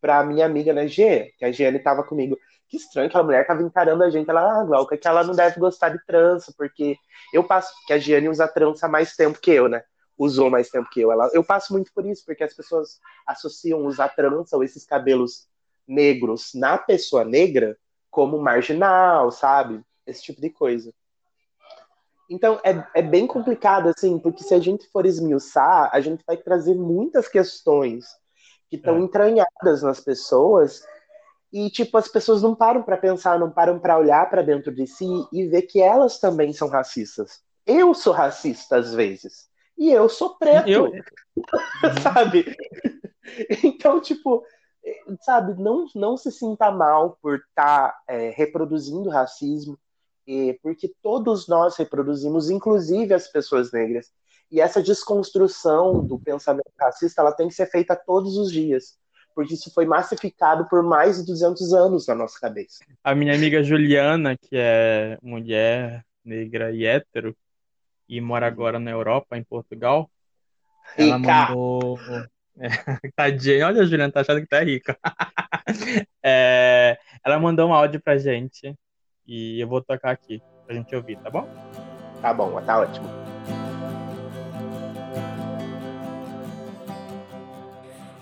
pra 0.00 0.24
minha 0.24 0.46
amiga, 0.46 0.72
né, 0.72 0.86
G, 0.88 1.32
que 1.38 1.44
a 1.44 1.52
Giane 1.52 1.78
tava 1.78 2.02
comigo, 2.04 2.36
que 2.68 2.76
estranho, 2.76 3.08
aquela 3.08 3.24
mulher 3.24 3.46
tava 3.46 3.62
encarando 3.62 4.02
a 4.04 4.10
gente. 4.10 4.28
Ela, 4.30 4.60
ah, 4.62 4.64
Glauca, 4.64 4.96
que 4.96 5.06
ela 5.08 5.24
não 5.24 5.34
deve 5.34 5.60
gostar 5.60 5.90
de 5.90 6.04
trança, 6.06 6.52
porque 6.56 6.96
eu 7.32 7.44
passo, 7.44 7.72
porque 7.80 7.92
a 7.94 7.98
Giane 7.98 8.28
usa 8.28 8.48
trança 8.48 8.86
há 8.86 8.88
mais 8.88 9.14
tempo 9.16 9.40
que 9.40 9.50
eu, 9.52 9.68
né? 9.68 9.82
Usou 10.18 10.50
mais 10.50 10.68
tempo 10.70 10.88
que 10.90 11.00
eu. 11.00 11.12
Ela, 11.12 11.30
eu 11.32 11.44
passo 11.44 11.72
muito 11.72 11.92
por 11.94 12.04
isso, 12.06 12.24
porque 12.26 12.44
as 12.44 12.54
pessoas 12.54 13.00
associam 13.26 13.84
usar 13.86 14.08
trança 14.10 14.56
ou 14.56 14.64
esses 14.64 14.84
cabelos 14.86 15.48
negros 15.86 16.52
na 16.54 16.78
pessoa 16.78 17.24
negra 17.24 17.76
como 18.10 18.38
marginal, 18.38 19.30
sabe? 19.30 19.82
Esse 20.06 20.22
tipo 20.22 20.40
de 20.40 20.50
coisa. 20.50 20.92
Então, 22.32 22.58
é, 22.64 22.82
é 22.94 23.02
bem 23.02 23.26
complicado, 23.26 23.88
assim, 23.88 24.18
porque 24.18 24.42
se 24.42 24.54
a 24.54 24.58
gente 24.58 24.88
for 24.88 25.04
esmiuçar, 25.06 25.90
a 25.92 26.00
gente 26.00 26.24
vai 26.26 26.36
trazer 26.36 26.74
muitas 26.74 27.28
questões 27.28 28.06
que 28.70 28.76
estão 28.76 28.96
É. 28.96 29.00
entranhadas 29.00 29.82
nas 29.82 30.00
pessoas 30.00 30.82
e, 31.52 31.68
tipo, 31.70 31.98
as 31.98 32.08
pessoas 32.08 32.42
não 32.42 32.54
param 32.54 32.82
para 32.82 32.96
pensar, 32.96 33.38
não 33.38 33.50
param 33.50 33.78
para 33.78 33.98
olhar 33.98 34.28
para 34.30 34.40
dentro 34.42 34.74
de 34.74 34.86
si 34.86 35.06
e 35.32 35.46
ver 35.46 35.62
que 35.62 35.80
elas 35.82 36.18
também 36.18 36.52
são 36.52 36.68
racistas. 36.68 37.40
Eu 37.66 37.92
sou 37.92 38.12
racista 38.14 38.76
às 38.76 38.94
vezes. 38.94 39.46
E 39.76 39.90
eu 39.90 40.08
sou 40.08 40.38
preto, 40.38 40.68
Eu, 40.68 40.90
sabe? 42.02 42.56
Então, 43.62 44.00
tipo, 44.00 44.42
sabe, 45.20 45.54
não, 45.60 45.86
não 45.94 46.16
se 46.16 46.30
sinta 46.32 46.70
mal 46.70 47.18
por 47.22 47.36
estar 47.36 47.94
reproduzindo 48.34 49.10
racismo, 49.10 49.78
porque 50.62 50.92
todos 51.02 51.48
nós 51.48 51.76
reproduzimos, 51.76 52.50
inclusive 52.50 53.12
as 53.12 53.28
pessoas 53.28 53.72
negras. 53.72 54.10
E 54.50 54.60
essa 54.60 54.82
desconstrução 54.82 56.04
do 56.04 56.18
pensamento 56.18 56.70
racista, 56.78 57.22
ela 57.22 57.32
tem 57.32 57.48
que 57.48 57.54
ser 57.54 57.66
feita 57.66 57.96
todos 57.96 58.36
os 58.36 58.52
dias, 58.52 58.98
porque 59.34 59.54
isso 59.54 59.72
foi 59.72 59.86
massificado 59.86 60.68
por 60.68 60.82
mais 60.82 61.18
de 61.18 61.26
200 61.26 61.72
anos 61.72 62.06
na 62.06 62.14
nossa 62.14 62.38
cabeça. 62.38 62.84
a 63.02 63.14
minha 63.14 63.34
amiga 63.34 63.62
Juliana, 63.62 64.36
que 64.36 64.54
é 64.54 65.18
mulher 65.22 66.04
negra 66.24 66.70
e 66.70 66.84
hétero, 66.84 67.34
e 68.08 68.20
mora 68.20 68.46
agora 68.46 68.78
na 68.78 68.90
Europa, 68.90 69.36
em 69.38 69.42
Portugal, 69.42 70.10
ela 70.98 71.16
Rica! 71.16 71.48
mandou. 71.48 71.98
É, 72.60 72.68
tadinha, 73.16 73.66
olha 73.66 73.80
a 73.80 73.84
Juliana, 73.86 74.12
tá 74.12 74.20
achando 74.20 74.42
que 74.42 74.46
tá 74.46 74.60
rica. 74.62 74.98
É, 76.22 76.98
ela 77.24 77.38
mandou 77.40 77.66
um 77.66 77.72
áudio 77.72 78.00
pra 78.00 78.18
gente 78.18 78.76
e 79.26 79.60
eu 79.60 79.68
vou 79.68 79.80
tocar 79.80 80.10
aqui 80.10 80.42
pra 80.66 80.74
gente 80.74 80.94
ouvir, 80.94 81.18
tá 81.18 81.30
bom? 81.30 81.46
Tá 82.20 82.32
bom, 82.32 82.60
tá 82.62 82.80
ótimo. 82.80 83.06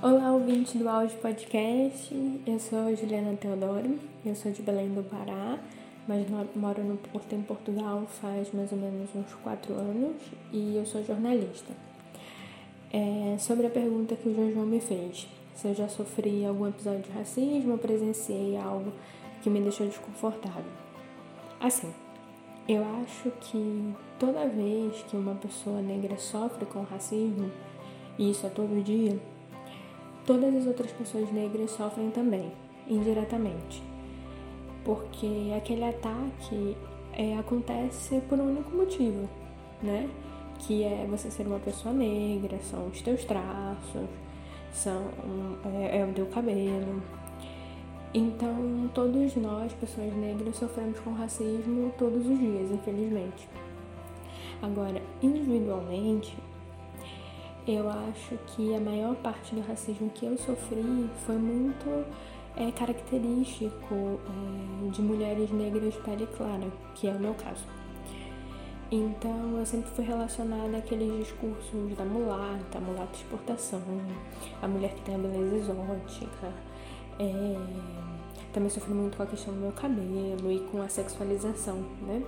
Olá, 0.02 0.32
ouvinte 0.32 0.78
do 0.78 0.88
Áudio 0.88 1.18
Podcast. 1.18 2.42
Eu 2.46 2.58
sou 2.58 2.86
a 2.86 2.94
Juliana 2.94 3.36
Teodoro, 3.36 3.98
eu 4.24 4.34
sou 4.34 4.50
de 4.50 4.62
Belém 4.62 4.88
do 4.94 5.02
Pará, 5.02 5.58
mas 6.08 6.26
moro 6.56 6.82
no 6.82 6.96
Porto, 6.96 7.34
em 7.34 7.42
Portugal 7.42 8.06
faz 8.06 8.52
mais 8.52 8.72
ou 8.72 8.78
menos 8.78 9.14
uns 9.14 9.34
quatro 9.42 9.74
anos 9.74 10.16
e 10.52 10.76
eu 10.76 10.86
sou 10.86 11.04
jornalista. 11.04 11.72
É, 12.92 13.36
sobre 13.38 13.66
a 13.66 13.70
pergunta 13.70 14.16
que 14.16 14.28
o 14.28 14.52
João 14.52 14.66
me 14.66 14.80
fez, 14.80 15.28
se 15.54 15.68
eu 15.68 15.74
já 15.74 15.88
sofri 15.88 16.44
algum 16.44 16.66
episódio 16.66 17.02
de 17.02 17.10
racismo 17.10 17.72
ou 17.72 17.78
presenciei 17.78 18.56
algo 18.56 18.92
que 19.42 19.50
me 19.50 19.60
deixou 19.60 19.86
desconfortável. 19.86 20.89
Assim, 21.60 21.92
eu 22.66 22.82
acho 23.02 23.30
que 23.40 23.94
toda 24.18 24.48
vez 24.48 25.02
que 25.02 25.14
uma 25.14 25.34
pessoa 25.34 25.82
negra 25.82 26.16
sofre 26.16 26.64
com 26.64 26.82
racismo, 26.82 27.50
e 28.18 28.30
isso 28.30 28.46
é 28.46 28.48
todo 28.48 28.82
dia, 28.82 29.20
todas 30.24 30.54
as 30.54 30.66
outras 30.66 30.90
pessoas 30.92 31.30
negras 31.30 31.70
sofrem 31.72 32.10
também, 32.10 32.50
indiretamente. 32.88 33.82
Porque 34.84 35.52
aquele 35.54 35.84
ataque 35.84 36.76
é, 37.12 37.36
acontece 37.36 38.22
por 38.22 38.38
um 38.38 38.48
único 38.48 38.74
motivo, 38.74 39.28
né? 39.82 40.08
Que 40.60 40.84
é 40.84 41.06
você 41.10 41.30
ser 41.30 41.46
uma 41.46 41.58
pessoa 41.58 41.92
negra, 41.92 42.58
são 42.62 42.88
os 42.88 43.02
teus 43.02 43.22
traços, 43.24 44.08
são, 44.72 45.10
é, 45.74 45.98
é 45.98 46.06
o 46.06 46.12
teu 46.14 46.24
cabelo. 46.26 47.02
Então, 48.12 48.90
todos 48.92 49.36
nós, 49.36 49.72
pessoas 49.74 50.12
negras, 50.14 50.56
sofremos 50.56 50.98
com 51.00 51.12
racismo 51.12 51.92
todos 51.96 52.26
os 52.26 52.38
dias, 52.38 52.70
infelizmente. 52.70 53.48
Agora, 54.60 55.00
individualmente, 55.22 56.36
eu 57.68 57.88
acho 57.88 58.36
que 58.48 58.74
a 58.74 58.80
maior 58.80 59.14
parte 59.16 59.54
do 59.54 59.60
racismo 59.60 60.10
que 60.10 60.26
eu 60.26 60.36
sofri 60.36 61.08
foi 61.24 61.36
muito 61.36 62.04
é, 62.56 62.72
característico 62.72 63.94
é, 63.94 64.90
de 64.90 65.00
mulheres 65.02 65.50
negras 65.52 65.94
pele 65.96 66.26
clara, 66.36 66.66
que 66.96 67.06
é 67.06 67.12
o 67.12 67.20
meu 67.20 67.34
caso. 67.34 67.64
Então 68.90 69.56
eu 69.56 69.64
sempre 69.64 69.88
fui 69.90 70.04
relacionada 70.04 70.78
àqueles 70.78 71.16
discursos 71.24 71.96
da 71.96 72.04
mulata, 72.04 72.80
mulata 72.80 73.14
exportação, 73.14 73.80
a 74.60 74.66
mulher 74.66 74.92
que 74.94 75.02
tem 75.02 75.14
a 75.14 75.18
beleza 75.18 75.56
exótica. 75.56 76.52
É, 77.20 77.56
também 78.50 78.70
sofri 78.70 78.94
muito 78.94 79.18
com 79.18 79.22
a 79.22 79.26
questão 79.26 79.52
do 79.52 79.60
meu 79.60 79.72
cabelo 79.72 80.50
e 80.50 80.60
com 80.72 80.80
a 80.80 80.88
sexualização, 80.88 81.84
né? 82.00 82.22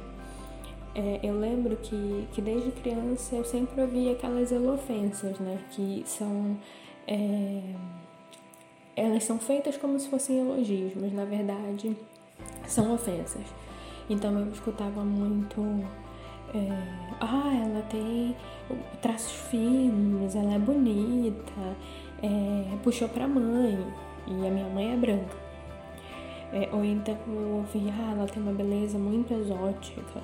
É, 0.95 1.21
eu 1.23 1.39
lembro 1.39 1.75
que, 1.77 2.29
que 2.33 2.43
desde 2.43 2.71
criança 2.71 3.35
eu 3.35 3.45
sempre 3.45 3.81
ouvia 3.81 4.13
aquelas 4.13 4.53
elofensas, 4.53 5.39
né? 5.39 5.59
Que 5.71 6.03
são. 6.07 6.59
é, 7.09 7.63
elas 8.95 9.25
são 9.25 9.39
feitas 9.39 9.79
como 9.79 9.99
se 9.99 10.09
fossem 10.09 10.39
elogios, 10.41 10.93
mas 10.95 11.11
na 11.15 11.25
verdade 11.25 11.97
são 12.67 12.93
ofensas. 12.95 13.47
Então 14.11 14.39
eu 14.39 14.53
escutava 14.53 15.03
muito. 15.03 15.63
é, 16.55 16.69
ah, 17.19 17.65
ela 17.65 17.83
tem 17.83 18.37
traços 19.01 19.33
finos, 19.51 20.35
ela 20.37 20.53
é 20.55 20.59
bonita, 20.59 21.77
é, 22.23 22.77
puxou 22.83 23.09
pra 23.09 23.27
mãe, 23.27 23.79
e 24.27 24.47
a 24.47 24.51
minha 24.51 24.69
mãe 24.69 24.93
é 24.93 24.97
branca. 24.97 25.37
É, 26.53 26.69
ou 26.73 26.85
então 26.85 27.17
eu 27.27 27.57
ouvia, 27.57 27.93
ah, 27.99 28.13
ela 28.13 28.27
tem 28.27 28.43
uma 28.43 28.53
beleza 28.53 28.99
muito 28.99 29.33
exótica. 29.33 30.21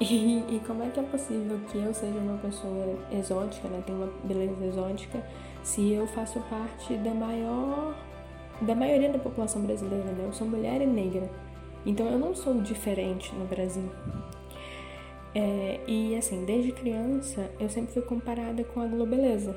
E, 0.00 0.38
e 0.48 0.60
como 0.66 0.82
é 0.82 0.90
que 0.90 0.98
é 1.00 1.02
possível 1.04 1.58
que 1.70 1.78
eu 1.78 1.94
seja 1.94 2.18
uma 2.18 2.36
pessoa 2.38 2.98
exótica, 3.12 3.68
né? 3.68 3.82
Tenho 3.86 3.98
uma 3.98 4.12
beleza 4.24 4.64
exótica, 4.66 5.24
se 5.62 5.92
eu 5.92 6.06
faço 6.08 6.40
parte 6.50 6.94
da 6.96 7.14
maior. 7.14 7.94
da 8.60 8.74
maioria 8.74 9.10
da 9.10 9.18
população 9.18 9.62
brasileira, 9.62 10.04
né? 10.12 10.24
Eu 10.26 10.32
sou 10.32 10.46
mulher 10.46 10.80
e 10.82 10.86
negra. 10.86 11.30
Então 11.86 12.06
eu 12.06 12.18
não 12.18 12.34
sou 12.34 12.60
diferente 12.60 13.34
no 13.34 13.46
Brasil. 13.46 13.88
É, 15.34 15.80
e 15.86 16.16
assim, 16.16 16.44
desde 16.44 16.72
criança 16.72 17.50
eu 17.58 17.68
sempre 17.68 17.92
fui 17.92 18.02
comparada 18.02 18.62
com 18.64 18.80
a 18.80 18.86
Globeleza. 18.86 19.56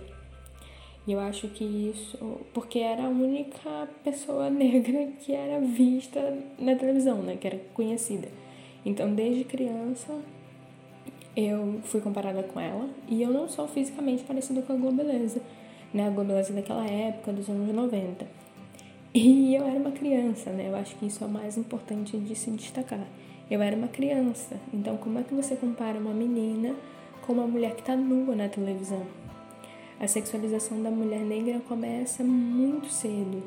E 1.07 1.13
eu 1.13 1.19
acho 1.21 1.47
que 1.47 1.63
isso. 1.63 2.17
Porque 2.53 2.79
era 2.79 3.05
a 3.05 3.09
única 3.09 3.87
pessoa 4.03 4.49
negra 4.51 5.07
que 5.21 5.33
era 5.33 5.61
vista 5.61 6.37
na 6.59 6.75
televisão, 6.75 7.23
né? 7.23 7.37
Que 7.37 7.47
era 7.47 7.57
conhecida. 7.73 8.27
Então, 8.85 9.15
desde 9.15 9.45
criança, 9.45 10.13
eu 11.35 11.79
fui 11.83 12.01
comparada 12.01 12.43
com 12.43 12.59
ela. 12.59 12.89
E 13.07 13.21
eu 13.21 13.29
não 13.29 13.47
sou 13.47 13.67
fisicamente 13.69 14.23
parecida 14.23 14.61
com 14.61 14.73
a 14.73 14.75
Globeleza. 14.75 15.41
Né? 15.93 16.05
A 16.05 16.09
Globeleza 16.09 16.51
daquela 16.51 16.85
época, 16.85 17.31
dos 17.31 17.49
anos 17.49 17.73
90. 17.73 18.27
E 19.13 19.55
eu 19.55 19.65
era 19.65 19.79
uma 19.79 19.91
criança, 19.91 20.51
né? 20.51 20.67
Eu 20.67 20.75
acho 20.75 20.95
que 20.97 21.05
isso 21.07 21.23
é 21.23 21.27
o 21.27 21.29
mais 21.29 21.57
importante 21.57 22.17
de 22.17 22.35
se 22.35 22.51
destacar. 22.51 23.07
Eu 23.49 23.61
era 23.61 23.75
uma 23.75 23.87
criança. 23.87 24.59
Então, 24.73 24.97
como 24.97 25.19
é 25.19 25.23
que 25.23 25.33
você 25.33 25.55
compara 25.55 25.97
uma 25.97 26.13
menina 26.13 26.75
com 27.25 27.31
uma 27.31 27.47
mulher 27.47 27.73
que 27.75 27.79
está 27.79 27.95
nua 27.95 28.35
na 28.35 28.49
televisão? 28.49 29.05
A 29.99 30.07
sexualização 30.07 30.81
da 30.81 30.91
mulher 30.91 31.21
negra 31.21 31.59
começa 31.67 32.23
muito 32.23 32.87
cedo. 32.87 33.41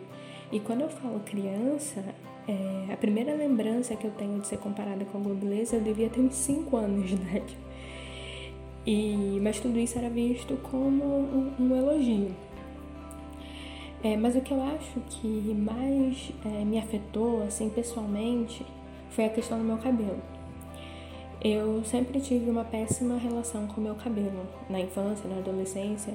E 0.51 0.59
quando 0.59 0.81
eu 0.81 0.89
falo 0.89 1.21
criança, 1.21 2.05
é, 2.49 2.93
a 2.93 2.97
primeira 2.97 3.35
lembrança 3.35 3.95
que 3.95 4.05
eu 4.05 4.11
tenho 4.11 4.41
de 4.41 4.49
ser 4.49 4.59
comparada 4.59 5.05
com 5.05 5.19
a 5.19 5.21
Globeleza, 5.21 5.77
eu 5.77 5.81
devia 5.81 6.11
ter 6.11 6.21
uns 6.21 6.35
5 6.35 6.77
anos 6.77 7.09
de 7.09 7.15
idade. 7.15 7.57
E, 8.85 9.39
mas 9.41 9.61
tudo 9.61 9.79
isso 9.79 9.97
era 9.97 10.11
visto 10.11 10.57
como 10.57 11.05
um, 11.05 11.53
um 11.61 11.77
elogio. 11.77 12.35
É, 14.03 14.17
mas 14.17 14.35
o 14.35 14.41
que 14.41 14.53
eu 14.53 14.63
acho 14.63 14.99
que 15.09 15.55
mais 15.55 16.33
é, 16.45 16.65
me 16.65 16.79
afetou, 16.79 17.45
assim, 17.45 17.69
pessoalmente, 17.69 18.67
foi 19.11 19.27
a 19.27 19.29
questão 19.29 19.59
do 19.59 19.65
meu 19.65 19.77
cabelo. 19.77 20.19
Eu 21.43 21.83
sempre 21.85 22.21
tive 22.21 22.51
uma 22.51 22.65
péssima 22.65 23.17
relação 23.17 23.67
com 23.67 23.81
meu 23.81 23.95
cabelo, 23.95 24.47
na 24.69 24.79
infância, 24.79 25.27
na 25.27 25.39
adolescência. 25.39 26.13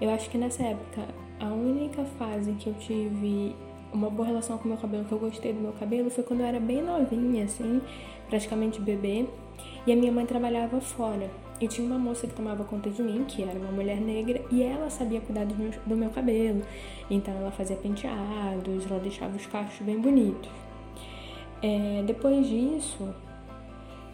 Eu 0.00 0.08
acho 0.10 0.30
que 0.30 0.38
nessa 0.38 0.62
época, 0.62 1.02
a 1.40 1.46
única 1.46 2.04
fase 2.04 2.52
que 2.52 2.68
eu 2.68 2.74
tive 2.74 3.56
uma 3.92 4.08
boa 4.08 4.28
relação 4.28 4.56
com 4.58 4.68
meu 4.68 4.76
cabelo, 4.76 5.04
que 5.04 5.10
eu 5.10 5.18
gostei 5.18 5.52
do 5.52 5.60
meu 5.60 5.72
cabelo, 5.72 6.08
foi 6.10 6.22
quando 6.22 6.40
eu 6.40 6.46
era 6.46 6.60
bem 6.60 6.80
novinha, 6.80 7.44
assim, 7.44 7.82
praticamente 8.28 8.80
bebê, 8.80 9.26
e 9.84 9.92
a 9.92 9.96
minha 9.96 10.12
mãe 10.12 10.24
trabalhava 10.24 10.80
fora. 10.80 11.28
E 11.60 11.66
tinha 11.66 11.84
uma 11.84 11.98
moça 11.98 12.28
que 12.28 12.34
tomava 12.34 12.62
conta 12.62 12.88
de 12.88 13.02
mim, 13.02 13.24
que 13.26 13.42
era 13.42 13.58
uma 13.58 13.72
mulher 13.72 14.00
negra, 14.00 14.40
e 14.50 14.62
ela 14.62 14.88
sabia 14.90 15.20
cuidar 15.20 15.44
do 15.44 15.56
meu, 15.56 15.72
do 15.84 15.96
meu 15.96 16.10
cabelo. 16.10 16.62
Então 17.10 17.34
ela 17.34 17.50
fazia 17.50 17.76
penteados, 17.76 18.88
ela 18.88 19.00
deixava 19.00 19.36
os 19.36 19.46
cachos 19.46 19.84
bem 19.84 20.00
bonitos. 20.00 20.50
É, 21.60 22.02
depois 22.06 22.48
disso, 22.48 23.12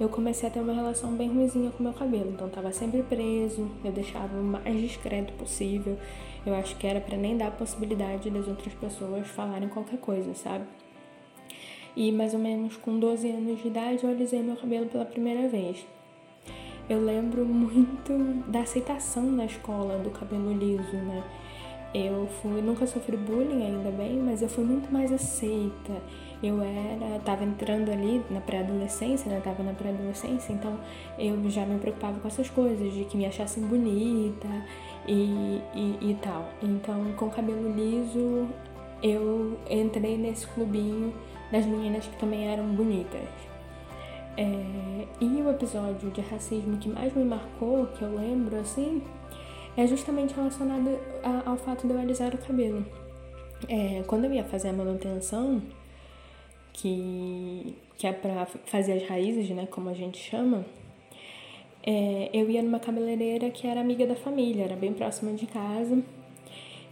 eu 0.00 0.08
comecei 0.08 0.48
a 0.48 0.52
ter 0.52 0.60
uma 0.60 0.72
relação 0.72 1.12
bem 1.12 1.28
ruimzinha 1.28 1.70
com 1.70 1.82
meu 1.82 1.92
cabelo. 1.92 2.30
Então 2.30 2.48
tava 2.48 2.72
sempre 2.72 3.02
preso, 3.02 3.68
eu 3.84 3.90
deixava 3.90 4.38
o 4.38 4.44
mais 4.44 4.80
discreto 4.80 5.32
possível. 5.34 5.98
Eu 6.46 6.54
acho 6.54 6.76
que 6.76 6.86
era 6.86 7.00
para 7.00 7.16
nem 7.16 7.36
dar 7.36 7.48
a 7.48 7.50
possibilidade 7.50 8.30
das 8.30 8.46
outras 8.46 8.72
pessoas 8.74 9.26
falarem 9.26 9.68
qualquer 9.68 9.98
coisa, 9.98 10.32
sabe? 10.34 10.64
E 11.96 12.12
mais 12.12 12.32
ou 12.32 12.38
menos 12.38 12.76
com 12.76 12.98
12 12.98 13.28
anos 13.28 13.60
de 13.60 13.66
idade 13.66 14.04
eu 14.04 14.10
alisei 14.10 14.40
meu 14.40 14.56
cabelo 14.56 14.86
pela 14.86 15.04
primeira 15.04 15.48
vez. 15.48 15.84
Eu 16.88 17.04
lembro 17.04 17.44
muito 17.44 18.12
da 18.50 18.60
aceitação 18.60 19.24
na 19.24 19.44
escola 19.44 19.98
do 19.98 20.10
cabelo 20.10 20.52
liso, 20.52 20.96
né? 20.96 21.24
Eu 21.92 22.26
fui, 22.40 22.62
nunca 22.62 22.86
sofri 22.86 23.16
bullying 23.16 23.64
ainda 23.64 23.90
bem, 23.90 24.16
mas 24.18 24.42
eu 24.42 24.48
fui 24.48 24.64
muito 24.64 24.92
mais 24.92 25.10
aceita. 25.12 26.02
Eu 26.42 26.62
era, 26.62 27.18
tava 27.24 27.44
entrando 27.44 27.90
ali 27.90 28.24
na 28.30 28.40
pré-adolescência, 28.40 29.30
né? 29.30 29.40
Tava 29.42 29.62
na 29.62 29.72
pré-adolescência, 29.72 30.52
então 30.52 30.78
eu 31.18 31.50
já 31.50 31.66
me 31.66 31.78
preocupava 31.78 32.20
com 32.20 32.28
essas 32.28 32.48
coisas, 32.48 32.92
de 32.92 33.04
que 33.04 33.16
me 33.16 33.26
achassem 33.26 33.62
bonita 33.64 34.48
e, 35.06 35.60
e, 35.74 35.98
e 36.00 36.18
tal. 36.22 36.48
Então, 36.62 37.12
com 37.16 37.28
cabelo 37.28 37.74
liso, 37.74 38.46
eu 39.02 39.58
entrei 39.68 40.16
nesse 40.16 40.46
clubinho 40.46 41.12
das 41.50 41.66
meninas 41.66 42.06
que 42.06 42.16
também 42.18 42.46
eram 42.48 42.66
bonitas. 42.66 43.28
É, 44.36 45.06
e 45.20 45.42
o 45.42 45.50
episódio 45.50 46.10
de 46.10 46.20
racismo 46.20 46.76
que 46.78 46.88
mais 46.88 47.12
me 47.12 47.24
marcou, 47.24 47.86
que 47.86 48.02
eu 48.02 48.14
lembro 48.14 48.56
assim, 48.60 49.02
é 49.76 49.84
justamente 49.86 50.34
relacionado 50.34 50.96
a, 51.24 51.50
ao 51.50 51.56
fato 51.56 51.88
de 51.88 51.92
eu 51.92 51.98
alisar 51.98 52.32
o 52.32 52.38
cabelo. 52.38 52.84
É, 53.68 54.04
quando 54.06 54.26
eu 54.26 54.32
ia 54.32 54.44
fazer 54.44 54.68
a 54.68 54.72
manutenção, 54.72 55.60
que, 56.78 57.74
que 57.96 58.06
é 58.06 58.12
pra 58.12 58.46
fazer 58.46 58.92
as 58.92 59.08
raízes, 59.08 59.50
né, 59.50 59.66
como 59.70 59.88
a 59.88 59.94
gente 59.94 60.18
chama, 60.18 60.64
é, 61.84 62.30
eu 62.32 62.48
ia 62.48 62.62
numa 62.62 62.78
cabeleireira 62.78 63.50
que 63.50 63.66
era 63.66 63.80
amiga 63.80 64.06
da 64.06 64.14
família, 64.14 64.64
era 64.64 64.76
bem 64.76 64.92
próxima 64.92 65.32
de 65.32 65.46
casa. 65.46 66.02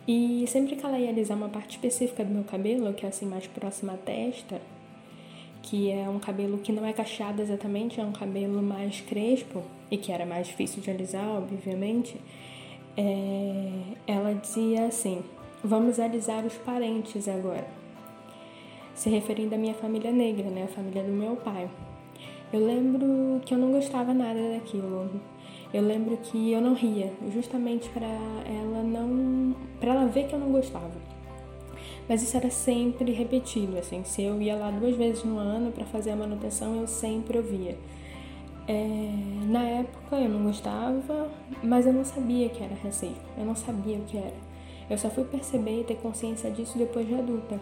E 0.08 0.44
sempre 0.46 0.76
que 0.76 0.84
ela 0.84 0.98
ia 0.98 1.10
alisar 1.10 1.36
uma 1.36 1.48
parte 1.48 1.70
específica 1.70 2.24
do 2.24 2.32
meu 2.32 2.44
cabelo, 2.44 2.92
que 2.94 3.04
é 3.04 3.08
assim 3.08 3.26
mais 3.26 3.46
próxima 3.46 3.94
à 3.94 3.96
testa, 3.96 4.60
que 5.62 5.90
é 5.90 6.08
um 6.08 6.18
cabelo 6.18 6.58
que 6.58 6.72
não 6.72 6.84
é 6.86 6.92
cacheado 6.92 7.42
exatamente, 7.42 8.00
é 8.00 8.04
um 8.04 8.12
cabelo 8.12 8.62
mais 8.62 9.00
crespo 9.00 9.62
e 9.90 9.96
que 9.96 10.12
era 10.12 10.24
mais 10.24 10.46
difícil 10.46 10.80
de 10.82 10.90
alisar, 10.90 11.28
obviamente, 11.28 12.16
é, 12.96 13.70
ela 14.06 14.32
dizia 14.32 14.86
assim: 14.86 15.22
Vamos 15.62 15.98
alisar 15.98 16.44
os 16.44 16.54
parentes 16.54 17.28
agora. 17.28 17.75
Se 18.96 19.10
referindo 19.10 19.54
à 19.54 19.58
minha 19.58 19.74
família 19.74 20.10
negra, 20.10 20.48
né, 20.50 20.64
a 20.64 20.68
família 20.68 21.02
do 21.02 21.12
meu 21.12 21.36
pai. 21.36 21.68
Eu 22.50 22.66
lembro 22.66 23.40
que 23.44 23.52
eu 23.52 23.58
não 23.58 23.70
gostava 23.70 24.14
nada 24.14 24.40
daquilo. 24.54 25.10
Eu 25.72 25.82
lembro 25.82 26.16
que 26.16 26.52
eu 26.52 26.62
não 26.62 26.72
ria, 26.72 27.12
justamente 27.30 27.90
para 27.90 28.06
ela 28.06 28.82
não, 28.82 29.54
para 29.78 29.90
ela 29.90 30.06
ver 30.06 30.26
que 30.26 30.34
eu 30.34 30.38
não 30.38 30.50
gostava. 30.50 30.94
Mas 32.08 32.22
isso 32.22 32.36
era 32.38 32.48
sempre 32.48 33.12
repetido, 33.12 33.76
assim, 33.76 34.02
se 34.02 34.22
eu 34.22 34.40
ia 34.40 34.56
lá 34.56 34.70
duas 34.70 34.96
vezes 34.96 35.24
no 35.24 35.36
ano 35.36 35.72
para 35.72 35.84
fazer 35.84 36.12
a 36.12 36.16
manutenção, 36.16 36.76
eu 36.80 36.86
sempre 36.86 37.36
ouvia. 37.36 37.76
É, 38.66 39.10
na 39.46 39.62
época 39.62 40.16
eu 40.16 40.28
não 40.30 40.44
gostava, 40.44 41.30
mas 41.62 41.86
eu 41.86 41.92
não 41.92 42.04
sabia 42.04 42.48
que 42.48 42.64
era 42.64 42.74
racismo, 42.82 43.16
eu 43.36 43.44
não 43.44 43.54
sabia 43.54 43.98
o 43.98 44.04
que 44.04 44.16
era. 44.16 44.34
Eu 44.88 44.96
só 44.96 45.10
fui 45.10 45.24
perceber 45.24 45.80
e 45.82 45.84
ter 45.84 45.96
consciência 45.96 46.50
disso 46.50 46.78
depois 46.78 47.06
de 47.06 47.14
adulta. 47.14 47.60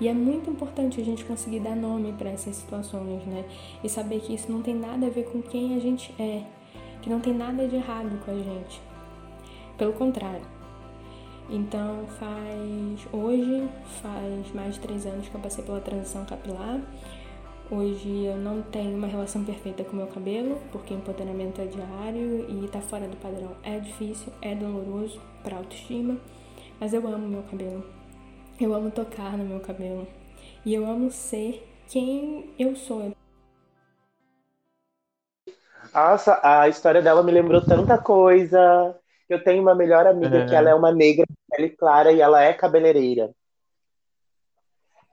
E 0.00 0.08
é 0.08 0.12
muito 0.12 0.50
importante 0.50 1.00
a 1.00 1.04
gente 1.04 1.24
conseguir 1.24 1.60
dar 1.60 1.74
nome 1.74 2.12
para 2.12 2.30
essas 2.30 2.56
situações, 2.56 3.24
né? 3.24 3.44
E 3.82 3.88
saber 3.88 4.20
que 4.20 4.34
isso 4.34 4.50
não 4.52 4.60
tem 4.60 4.74
nada 4.74 5.06
a 5.06 5.10
ver 5.10 5.24
com 5.24 5.40
quem 5.40 5.74
a 5.74 5.80
gente 5.80 6.14
é, 6.20 6.42
que 7.00 7.08
não 7.08 7.20
tem 7.20 7.32
nada 7.32 7.66
de 7.66 7.76
errado 7.76 8.20
com 8.24 8.30
a 8.30 8.34
gente. 8.34 8.80
Pelo 9.78 9.94
contrário. 9.94 10.42
Então 11.48 12.04
faz 12.18 13.06
hoje 13.12 13.68
faz 14.02 14.52
mais 14.52 14.74
de 14.74 14.80
três 14.80 15.06
anos 15.06 15.28
que 15.28 15.34
eu 15.34 15.40
passei 15.40 15.64
pela 15.64 15.80
transição 15.80 16.24
capilar. 16.24 16.80
Hoje 17.70 18.24
eu 18.24 18.36
não 18.36 18.62
tenho 18.62 18.96
uma 18.96 19.06
relação 19.06 19.44
perfeita 19.44 19.82
com 19.82 19.92
o 19.92 19.96
meu 19.96 20.06
cabelo, 20.08 20.60
porque 20.70 20.94
empoderamento 20.94 21.60
é 21.60 21.64
diário 21.64 22.46
e 22.48 22.68
tá 22.68 22.80
fora 22.80 23.08
do 23.08 23.16
padrão 23.16 23.52
é 23.62 23.78
difícil, 23.80 24.32
é 24.40 24.54
doloroso 24.54 25.20
para 25.42 25.56
autoestima, 25.56 26.16
mas 26.78 26.92
eu 26.92 27.06
amo 27.08 27.26
meu 27.26 27.42
cabelo. 27.42 27.95
Eu 28.58 28.72
amo 28.72 28.90
tocar 28.90 29.36
no 29.36 29.44
meu 29.44 29.60
cabelo 29.60 30.08
e 30.64 30.72
eu 30.72 30.86
amo 30.86 31.10
ser 31.10 31.62
quem 31.88 32.54
eu 32.58 32.74
sou. 32.74 33.14
Nossa, 35.92 36.40
a 36.42 36.66
história 36.66 37.02
dela 37.02 37.22
me 37.22 37.32
lembrou 37.32 37.60
tanta 37.60 37.98
coisa. 37.98 38.98
Eu 39.28 39.44
tenho 39.44 39.60
uma 39.60 39.74
melhor 39.74 40.06
amiga 40.06 40.38
é. 40.38 40.46
que 40.46 40.54
ela 40.54 40.70
é 40.70 40.74
uma 40.74 40.90
negra 40.90 41.26
de 41.28 41.36
pele 41.50 41.70
clara 41.70 42.10
e 42.10 42.22
ela 42.22 42.42
é 42.42 42.54
cabeleireira. 42.54 43.30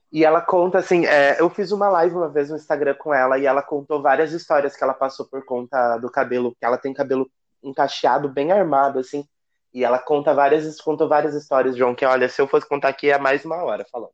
E 0.10 0.24
ela 0.24 0.40
conta 0.40 0.78
assim, 0.78 1.06
é, 1.06 1.42
eu 1.42 1.50
fiz 1.50 1.72
uma 1.72 1.90
live 1.90 2.16
uma 2.16 2.30
vez 2.30 2.50
no 2.50 2.56
Instagram 2.56 2.96
com 2.96 3.14
ela 3.14 3.38
e 3.38 3.46
ela 3.46 3.62
contou 3.62 4.02
várias 4.02 4.32
histórias 4.32 4.76
que 4.76 4.84
ela 4.84 4.94
passou 4.94 5.26
por 5.26 5.44
conta 5.44 5.98
do 5.98 6.10
cabelo, 6.10 6.56
que 6.58 6.64
ela 6.64 6.78
tem 6.78 6.94
cabelo 6.94 7.30
encaixado, 7.62 8.30
bem 8.30 8.54
armado, 8.54 9.00
assim. 9.00 9.28
E 9.74 9.84
ela 9.84 9.98
conta 9.98 10.34
várias, 10.34 10.80
contou 10.80 11.08
várias 11.08 11.34
histórias, 11.34 11.76
João, 11.76 11.96
que 11.96 12.06
olha, 12.06 12.30
se 12.30 12.40
eu 12.40 12.48
fosse 12.48 12.68
contar 12.68 12.90
aqui 12.90 13.10
é 13.10 13.18
mais 13.18 13.44
uma 13.44 13.64
hora 13.64 13.86
falando. 13.92 14.12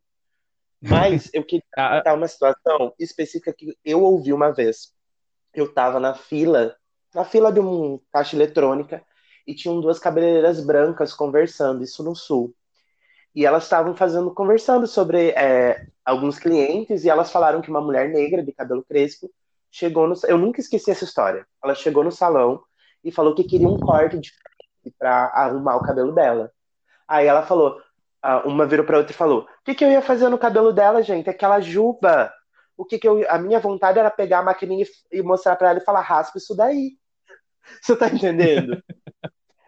Mas 0.81 1.29
eu 1.33 1.43
queria 1.43 1.65
ah, 1.75 1.97
contar 1.97 2.13
uma 2.13 2.27
situação 2.27 2.93
específica 2.97 3.53
que 3.53 3.77
eu 3.83 4.01
ouvi 4.01 4.31
uma 4.31 4.51
vez. 4.51 4.93
Eu 5.53 5.73
tava 5.73 5.99
na 5.99 6.13
fila, 6.13 6.75
na 7.13 7.25
fila 7.25 7.51
de 7.51 7.59
um 7.59 7.99
caixa 8.11 8.37
eletrônica, 8.37 9.03
e 9.45 9.53
tinham 9.53 9.81
duas 9.81 9.99
cabeleireiras 9.99 10.63
brancas 10.63 11.13
conversando, 11.13 11.83
isso 11.83 12.03
no 12.03 12.15
sul. 12.15 12.55
E 13.35 13.45
elas 13.45 13.63
estavam 13.63 13.95
fazendo, 13.95 14.33
conversando 14.33 14.87
sobre 14.87 15.31
é, 15.31 15.87
alguns 16.05 16.39
clientes, 16.39 17.03
e 17.03 17.09
elas 17.09 17.31
falaram 17.31 17.61
que 17.61 17.69
uma 17.69 17.81
mulher 17.81 18.09
negra 18.09 18.41
de 18.43 18.53
cabelo 18.53 18.83
crespo 18.83 19.29
chegou 19.69 20.07
no. 20.07 20.15
Eu 20.25 20.37
nunca 20.37 20.61
esqueci 20.61 20.89
essa 20.89 21.03
história. 21.03 21.45
Ela 21.61 21.75
chegou 21.75 22.03
no 22.03 22.11
salão 22.11 22.63
e 23.03 23.11
falou 23.11 23.35
que 23.35 23.43
queria 23.43 23.67
um 23.67 23.77
corte 23.77 24.17
diferente 24.17 24.48
para 24.97 25.25
arrumar 25.27 25.77
o 25.77 25.83
cabelo 25.83 26.11
dela. 26.11 26.51
Aí 27.07 27.25
ela 27.27 27.43
falou, 27.43 27.81
uma 28.45 28.65
virou 28.65 28.85
para 28.85 28.97
outra 28.97 29.13
e 29.13 29.15
falou: 29.15 29.41
O 29.41 29.63
que, 29.63 29.75
que 29.75 29.83
eu 29.83 29.91
ia 29.91 30.01
fazer 30.01 30.29
no 30.29 30.37
cabelo 30.37 30.73
dela, 30.73 31.01
gente? 31.01 31.29
Aquela 31.29 31.59
juba. 31.59 32.31
O 32.77 32.85
que, 32.85 32.99
que 32.99 33.07
eu. 33.07 33.25
A 33.29 33.37
minha 33.37 33.59
vontade 33.59 33.99
era 33.99 34.11
pegar 34.11 34.39
a 34.39 34.43
maquininha 34.43 34.85
e 35.11 35.21
mostrar 35.21 35.55
para 35.55 35.69
ela 35.69 35.79
e 35.79 35.85
falar: 35.85 36.01
raspa 36.01 36.37
isso 36.37 36.55
daí. 36.55 36.97
Você 37.81 37.95
tá 37.95 38.07
entendendo? 38.07 38.81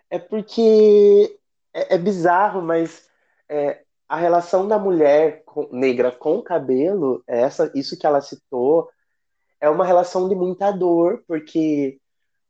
é 0.10 0.20
porque 0.20 1.40
é, 1.74 1.96
é 1.96 1.98
bizarro, 1.98 2.62
mas 2.62 3.08
é, 3.50 3.82
a 4.08 4.18
relação 4.18 4.68
da 4.68 4.78
mulher 4.78 5.44
com, 5.46 5.70
negra 5.72 6.12
com 6.12 6.36
o 6.38 6.44
cabelo, 6.44 7.24
essa, 7.26 7.72
isso 7.74 7.98
que 7.98 8.06
ela 8.06 8.20
citou, 8.20 8.90
é 9.60 9.70
uma 9.70 9.86
relação 9.86 10.28
de 10.28 10.36
muita 10.36 10.72
dor, 10.72 11.24
porque 11.26 12.01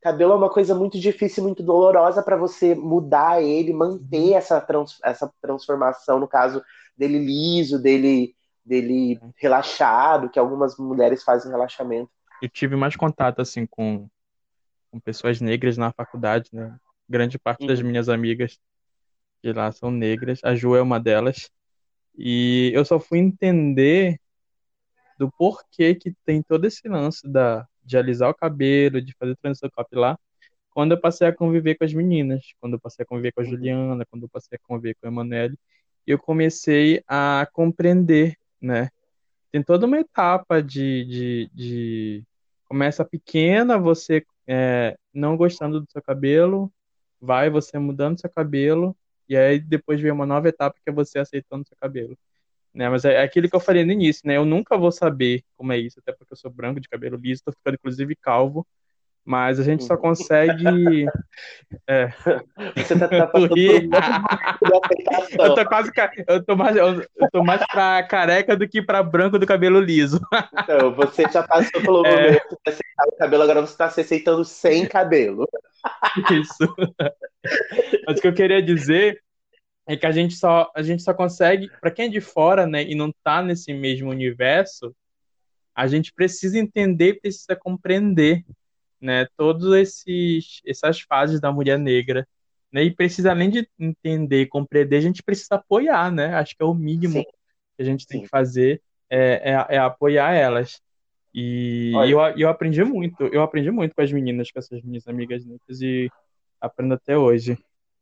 cabelo 0.02 0.32
é 0.32 0.36
uma 0.36 0.50
coisa 0.50 0.74
muito 0.74 0.98
difícil, 0.98 1.44
muito 1.44 1.62
dolorosa 1.62 2.22
para 2.22 2.36
você 2.36 2.74
mudar 2.74 3.40
ele, 3.40 3.72
manter 3.72 4.32
uhum. 4.32 4.36
essa, 4.36 4.60
trans, 4.60 4.98
essa 5.02 5.32
transformação, 5.40 6.18
no 6.18 6.26
caso 6.26 6.62
dele 6.96 7.18
liso, 7.18 7.80
dele, 7.80 8.34
dele 8.64 9.20
relaxado, 9.36 10.28
que 10.28 10.38
algumas 10.38 10.76
mulheres 10.76 11.22
fazem 11.22 11.50
relaxamento. 11.50 12.10
Eu 12.42 12.48
tive 12.48 12.74
mais 12.74 12.96
contato 12.96 13.40
assim 13.40 13.64
com, 13.64 14.08
com 14.90 14.98
pessoas 14.98 15.40
negras 15.40 15.78
na 15.78 15.92
faculdade, 15.92 16.50
né? 16.52 16.76
Grande 17.08 17.38
parte 17.38 17.66
das 17.66 17.78
uhum. 17.78 17.86
minhas 17.86 18.08
amigas 18.08 18.58
de 19.42 19.52
lá 19.52 19.70
são 19.70 19.90
negras. 19.90 20.40
A 20.42 20.54
Ju 20.54 20.74
é 20.74 20.82
uma 20.82 20.98
delas. 20.98 21.48
E 22.16 22.72
eu 22.74 22.84
só 22.84 22.98
fui 22.98 23.18
entender 23.18 24.18
do 25.18 25.30
porquê 25.30 25.94
que 25.94 26.12
tem 26.24 26.42
todo 26.42 26.64
esse 26.64 26.88
lance 26.88 27.28
da, 27.28 27.66
de 27.84 27.96
alisar 27.96 28.30
o 28.30 28.34
cabelo, 28.34 29.00
de 29.00 29.14
fazer 29.18 29.36
transição 29.36 29.70
capilar, 29.70 30.18
quando 30.70 30.92
eu 30.92 31.00
passei 31.00 31.28
a 31.28 31.32
conviver 31.34 31.74
com 31.76 31.84
as 31.84 31.92
meninas, 31.92 32.52
quando 32.60 32.74
eu 32.74 32.80
passei 32.80 33.02
a 33.04 33.06
conviver 33.06 33.32
com 33.32 33.40
a 33.40 33.44
uhum. 33.44 33.50
Juliana, 33.50 34.06
quando 34.06 34.24
eu 34.24 34.28
passei 34.28 34.56
a 34.56 34.66
conviver 34.66 34.94
com 34.94 35.06
a 35.06 35.10
Emanuele. 35.10 35.58
eu 36.06 36.18
comecei 36.18 37.02
a 37.06 37.46
compreender, 37.52 38.36
né? 38.60 38.90
Tem 39.52 39.62
toda 39.62 39.86
uma 39.86 39.98
etapa 40.00 40.62
de, 40.62 41.04
de, 41.04 41.50
de... 41.54 42.24
começa 42.68 43.04
pequena, 43.04 43.78
você 43.78 44.24
é, 44.46 44.96
não 45.12 45.36
gostando 45.36 45.80
do 45.80 45.90
seu 45.90 46.02
cabelo, 46.02 46.72
vai 47.20 47.50
você 47.50 47.78
mudando 47.78 48.20
seu 48.20 48.30
cabelo, 48.30 48.96
e 49.28 49.36
aí 49.36 49.60
depois 49.60 50.00
vem 50.00 50.10
uma 50.10 50.26
nova 50.26 50.48
etapa 50.48 50.78
que 50.82 50.90
é 50.90 50.92
você 50.92 51.18
aceitando 51.18 51.66
seu 51.68 51.76
cabelo. 51.78 52.16
Né, 52.74 52.88
mas 52.88 53.04
é 53.04 53.22
aquilo 53.22 53.50
que 53.50 53.56
eu 53.56 53.60
falei 53.60 53.84
no 53.84 53.92
início, 53.92 54.22
né? 54.26 54.36
Eu 54.36 54.46
nunca 54.46 54.78
vou 54.78 54.90
saber 54.90 55.42
como 55.56 55.72
é 55.72 55.78
isso, 55.78 56.00
até 56.00 56.10
porque 56.10 56.32
eu 56.32 56.36
sou 56.38 56.50
branco 56.50 56.80
de 56.80 56.88
cabelo 56.88 57.18
liso, 57.18 57.42
tô 57.44 57.52
ficando 57.52 57.74
inclusive 57.74 58.16
calvo. 58.16 58.66
Mas 59.24 59.60
a 59.60 59.62
gente 59.62 59.84
só 59.84 59.94
uhum. 59.94 60.00
consegue. 60.00 61.06
É. 61.88 62.08
Você 62.76 62.98
tá, 62.98 63.08
tá 63.08 63.26
passando 63.26 63.48
por 63.48 63.58
Eu 65.38 65.54
tô 65.54 65.64
quase. 65.66 65.90
Eu 66.26 66.44
tô 66.44 66.54
mais, 66.54 66.76
eu 66.76 67.02
tô 67.32 67.42
mais 67.42 67.64
pra 67.66 68.02
careca 68.02 68.56
do 68.56 68.68
que 68.68 68.82
pra 68.82 69.02
branco 69.02 69.38
do 69.38 69.46
cabelo 69.46 69.80
liso. 69.80 70.20
Então, 70.58 70.94
você 70.94 71.22
já 71.32 71.42
passou 71.42 71.80
pelo 71.80 72.06
é... 72.06 72.10
momento 72.10 72.58
de 72.64 72.72
aceitar 72.72 73.06
o 73.06 73.16
cabelo, 73.16 73.42
agora 73.42 73.60
você 73.62 73.76
tá 73.76 73.88
se 73.88 74.02
aceitando 74.02 74.44
sem 74.44 74.86
cabelo. 74.86 75.48
Isso. 76.30 76.74
Mas 78.06 78.18
o 78.18 78.20
que 78.20 78.28
eu 78.28 78.34
queria 78.34 78.62
dizer 78.62 79.20
é 79.86 79.96
que 79.96 80.06
a 80.06 80.12
gente 80.12 80.34
só, 80.34 80.70
a 80.74 80.82
gente 80.82 81.02
só 81.02 81.12
consegue, 81.12 81.70
para 81.80 81.90
quem 81.90 82.06
é 82.06 82.08
de 82.08 82.20
fora, 82.20 82.66
né, 82.66 82.82
e 82.82 82.94
não 82.94 83.12
tá 83.22 83.42
nesse 83.42 83.72
mesmo 83.72 84.10
universo, 84.10 84.94
a 85.74 85.86
gente 85.86 86.12
precisa 86.12 86.58
entender, 86.58 87.20
precisa 87.20 87.56
compreender 87.56 88.44
né, 89.00 89.26
todas 89.36 89.72
esses 89.72 90.60
essas 90.64 91.00
fases 91.00 91.40
da 91.40 91.50
mulher 91.50 91.78
negra, 91.78 92.26
né, 92.70 92.84
e 92.84 92.94
precisa 92.94 93.30
além 93.30 93.50
de 93.50 93.68
entender, 93.78 94.46
compreender, 94.46 94.96
a 94.96 95.00
gente 95.00 95.22
precisa 95.22 95.56
apoiar, 95.56 96.10
né? 96.10 96.34
Acho 96.34 96.56
que 96.56 96.62
é 96.62 96.66
o 96.66 96.74
mínimo 96.74 97.14
Sim. 97.14 97.24
que 97.76 97.82
a 97.82 97.84
gente 97.84 98.06
tem 98.06 98.20
Sim. 98.20 98.24
que 98.24 98.30
fazer 98.30 98.80
é, 99.10 99.52
é, 99.52 99.76
é, 99.76 99.78
apoiar 99.78 100.32
elas. 100.32 100.80
E 101.34 101.92
eu, 102.10 102.20
eu 102.36 102.48
aprendi 102.48 102.82
muito, 102.84 103.24
eu 103.24 103.42
aprendi 103.42 103.70
muito 103.70 103.94
com 103.94 104.02
as 104.02 104.12
meninas, 104.12 104.50
com 104.50 104.58
essas 104.58 104.82
minhas 104.82 105.06
amigas 105.08 105.44
negras 105.44 105.80
e 105.82 106.10
aprendo 106.60 106.94
até 106.94 107.16
hoje. 107.16 107.58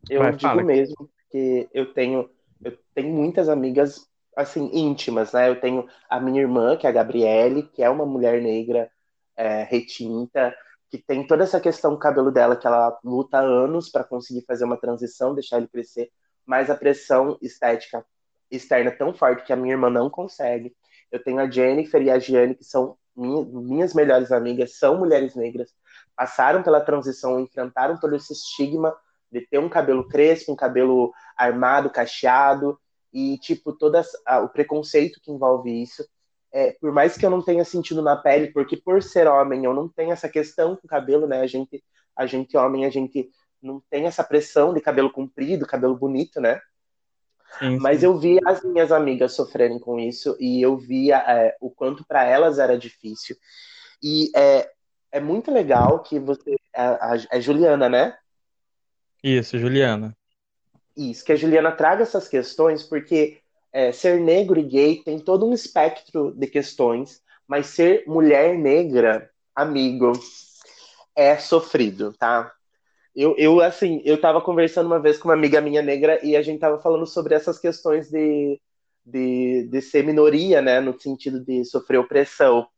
Eu 0.09 0.21
Vai, 0.21 0.31
digo 0.33 0.43
fala. 0.43 0.63
mesmo 0.63 1.11
que 1.31 1.69
eu 1.73 1.93
tenho 1.93 2.29
eu 2.63 2.77
tenho 2.95 3.15
muitas 3.15 3.49
amigas 3.49 4.07
assim 4.37 4.71
íntimas, 4.73 5.33
né? 5.33 5.49
Eu 5.49 5.61
tenho 5.61 5.87
a 6.09 6.21
minha 6.21 6.41
irmã, 6.41 6.77
que 6.77 6.87
é 6.87 6.91
a 6.91 6.93
Gabriele, 6.93 7.63
que 7.63 7.83
é 7.83 7.89
uma 7.89 8.07
mulher 8.07 8.41
negra 8.41 8.91
é, 9.37 9.63
retinta, 9.65 10.55
que 10.91 10.99
tem 10.99 11.27
toda 11.27 11.45
essa 11.45 11.61
questão 11.61 11.93
do 11.93 11.99
cabelo 11.99 12.31
dela, 12.31 12.57
que 12.57 12.67
ela 12.67 12.99
luta 13.05 13.39
anos 13.39 13.89
para 13.89 14.05
conseguir 14.05 14.45
fazer 14.47 14.65
uma 14.65 14.77
transição, 14.77 15.35
deixar 15.35 15.59
ele 15.59 15.69
crescer, 15.69 16.11
mas 16.45 16.69
a 16.69 16.75
pressão 16.75 17.39
estética 17.41 18.05
externa 18.51 18.91
é 18.91 18.95
tão 18.95 19.15
forte 19.15 19.45
que 19.45 19.53
a 19.53 19.57
minha 19.57 19.75
irmã 19.75 19.89
não 19.89 20.11
consegue. 20.11 20.75
Eu 21.11 21.23
tenho 21.23 21.41
a 21.41 21.49
Jennifer 21.49 22.03
e 22.03 22.11
a 22.11 22.19
Giane, 22.19 22.55
que 22.55 22.65
são 22.65 22.97
minhas 23.17 23.95
melhores 23.95 24.33
amigas, 24.33 24.79
são 24.79 24.99
mulheres 24.99 25.35
negras, 25.35 25.71
passaram 26.17 26.63
pela 26.63 26.81
transição, 26.81 27.41
enfrentaram 27.41 27.99
todo 27.99 28.15
esse 28.17 28.33
estigma 28.33 28.97
de 29.31 29.41
ter 29.47 29.59
um 29.59 29.69
cabelo 29.69 30.09
crespo, 30.09 30.53
um 30.53 30.57
cabelo 30.57 31.13
armado, 31.37 31.91
cacheado, 31.91 32.79
e, 33.13 33.39
tipo, 33.39 33.73
todo 33.73 34.01
o 34.45 34.49
preconceito 34.49 35.21
que 35.21 35.33
envolve 35.33 35.83
isso 35.83 36.05
é, 36.53 36.73
por 36.81 36.93
mais 36.93 37.17
que 37.17 37.25
eu 37.25 37.31
não 37.31 37.43
tenha 37.43 37.65
sentido 37.65 38.03
na 38.03 38.17
pele, 38.17 38.49
porque 38.49 38.77
por 38.77 39.03
ser 39.03 39.27
homem 39.29 39.65
eu 39.65 39.73
não 39.73 39.89
tenho 39.89 40.13
essa 40.13 40.29
questão 40.29 40.77
com 40.77 40.89
cabelo, 40.89 41.27
né? 41.27 41.41
A 41.41 41.47
gente, 41.47 41.83
a 42.17 42.27
gente 42.27 42.57
homem, 42.57 42.85
a 42.85 42.91
gente 42.91 43.31
não 43.63 43.81
tem 43.89 44.07
essa 44.07 44.25
pressão 44.25 44.75
de 44.75 44.81
cabelo 44.81 45.11
comprido, 45.11 45.67
cabelo 45.67 45.97
bonito, 45.97 46.41
né? 46.41 46.61
Sim, 47.59 47.73
sim. 47.73 47.79
Mas 47.79 48.03
eu 48.03 48.19
vi 48.19 48.39
as 48.45 48.63
minhas 48.65 48.91
amigas 48.91 49.33
sofrerem 49.33 49.79
com 49.79 49.99
isso 49.99 50.37
e 50.41 50.61
eu 50.61 50.77
via 50.77 51.19
é, 51.19 51.57
o 51.61 51.71
quanto 51.71 52.05
para 52.05 52.25
elas 52.25 52.59
era 52.59 52.77
difícil. 52.77 53.37
E 54.03 54.31
é, 54.35 54.71
é 55.13 55.21
muito 55.21 55.53
legal 55.53 56.03
que 56.03 56.19
você. 56.19 56.57
É 57.31 57.41
Juliana, 57.41 57.89
né? 57.89 58.17
Isso, 59.23 59.59
Juliana. 59.59 60.17
Isso, 60.97 61.25
que 61.25 61.33
a 61.33 61.37
Juliana 61.37 61.73
traga 61.73 62.03
essas 62.03 62.29
questões, 62.29 62.83
porque 62.83 63.39
é, 63.73 63.93
ser 63.93 64.21
negro 64.21 64.59
e 64.59 64.63
gay 64.63 65.03
tem 65.03 65.19
todo 65.19 65.47
um 65.47 65.53
espectro 65.53 66.33
de 66.33 66.47
questões, 66.47 67.23
mas 67.47 67.67
ser 67.67 68.05
mulher 68.07 68.57
negra, 68.57 69.31
amigo, 69.55 70.13
é 71.15 71.37
sofrido, 71.37 72.13
tá? 72.19 72.53
Eu, 73.15 73.35
eu, 73.37 73.61
assim, 73.61 74.01
eu 74.05 74.21
tava 74.21 74.41
conversando 74.41 74.87
uma 74.87 75.01
vez 75.01 75.19
com 75.19 75.29
uma 75.29 75.35
amiga 75.35 75.61
minha 75.61 75.83
negra 75.83 76.25
e 76.25 76.37
a 76.37 76.43
gente 76.43 76.61
tava 76.61 76.81
falando 76.81 77.07
sobre 77.07 77.35
essas 77.35 77.59
questões 77.59 78.09
de, 78.09 78.61
de, 79.05 79.69
de 79.71 79.83
ser 79.83 80.05
minoria, 80.05 80.63
né, 80.63 80.81
no 80.81 80.99
sentido 80.99 81.45
de 81.45 81.65
sofrer 81.65 81.99
opressão. 81.99 82.69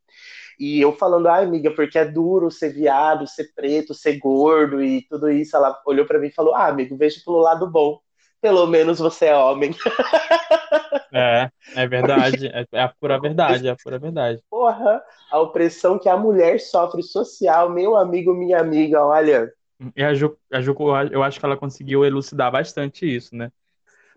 E 0.59 0.81
eu 0.81 0.93
falando, 0.93 1.27
ai, 1.27 1.45
amiga, 1.45 1.71
porque 1.71 1.97
é 1.97 2.05
duro 2.05 2.51
ser 2.51 2.73
viado, 2.73 3.27
ser 3.27 3.53
preto, 3.55 3.93
ser 3.93 4.17
gordo 4.19 4.83
e 4.83 5.01
tudo 5.09 5.29
isso. 5.29 5.55
Ela 5.55 5.79
olhou 5.85 6.05
para 6.05 6.19
mim 6.19 6.27
e 6.27 6.33
falou, 6.33 6.55
ah, 6.55 6.67
amigo, 6.67 6.97
veja 6.97 7.21
pelo 7.25 7.39
lado 7.39 7.69
bom 7.69 7.99
pelo 8.43 8.67
menos 8.67 8.99
você 8.99 9.27
é 9.27 9.37
homem. 9.37 9.71
É, 11.15 11.47
é 11.75 11.87
verdade. 11.87 12.47
É, 12.47 12.65
é 12.71 12.81
a 12.81 12.89
pura 12.89 13.19
verdade, 13.19 13.67
é 13.67 13.71
a 13.71 13.75
pura 13.75 13.99
verdade. 13.99 14.41
Porra, 14.49 14.99
a 15.31 15.39
opressão 15.39 15.99
que 15.99 16.09
a 16.09 16.17
mulher 16.17 16.59
sofre 16.59 17.03
social, 17.03 17.69
meu 17.69 17.95
amigo, 17.95 18.33
minha 18.33 18.59
amiga, 18.59 19.05
olha. 19.05 19.53
E 19.95 20.03
a 20.03 20.11
Ju, 20.15 20.35
a 20.51 20.59
Ju, 20.59 20.75
eu 21.11 21.21
acho 21.21 21.39
que 21.39 21.45
ela 21.45 21.55
conseguiu 21.55 22.03
elucidar 22.03 22.51
bastante 22.51 23.05
isso, 23.05 23.35
né? 23.35 23.51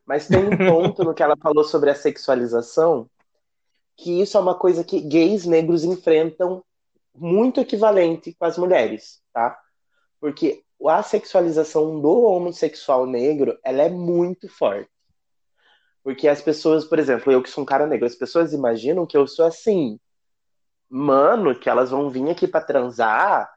Mas 0.06 0.26
tem 0.26 0.42
um 0.42 0.56
ponto 0.56 1.04
no 1.04 1.12
que 1.12 1.22
ela 1.22 1.36
falou 1.36 1.64
sobre 1.64 1.90
a 1.90 1.94
sexualização, 1.94 3.06
que 3.96 4.20
isso 4.20 4.36
é 4.36 4.40
uma 4.40 4.54
coisa 4.54 4.84
que 4.84 5.00
gays 5.00 5.46
negros 5.46 5.84
enfrentam 5.84 6.62
muito 7.14 7.60
equivalente 7.60 8.34
com 8.34 8.44
as 8.44 8.58
mulheres, 8.58 9.22
tá? 9.32 9.58
Porque 10.20 10.62
a 10.86 11.02
sexualização 11.02 12.00
do 12.00 12.22
homossexual 12.24 13.06
negro, 13.06 13.58
ela 13.64 13.82
é 13.82 13.88
muito 13.88 14.48
forte. 14.48 14.90
Porque 16.02 16.28
as 16.28 16.40
pessoas, 16.42 16.84
por 16.84 16.98
exemplo, 16.98 17.32
eu 17.32 17.42
que 17.42 17.50
sou 17.50 17.62
um 17.64 17.66
cara 17.66 17.86
negro, 17.86 18.06
as 18.06 18.14
pessoas 18.14 18.52
imaginam 18.52 19.06
que 19.06 19.16
eu 19.16 19.26
sou 19.26 19.44
assim, 19.44 19.98
mano, 20.88 21.58
que 21.58 21.68
elas 21.68 21.90
vão 21.90 22.10
vir 22.10 22.30
aqui 22.30 22.46
para 22.46 22.64
transar 22.64 23.50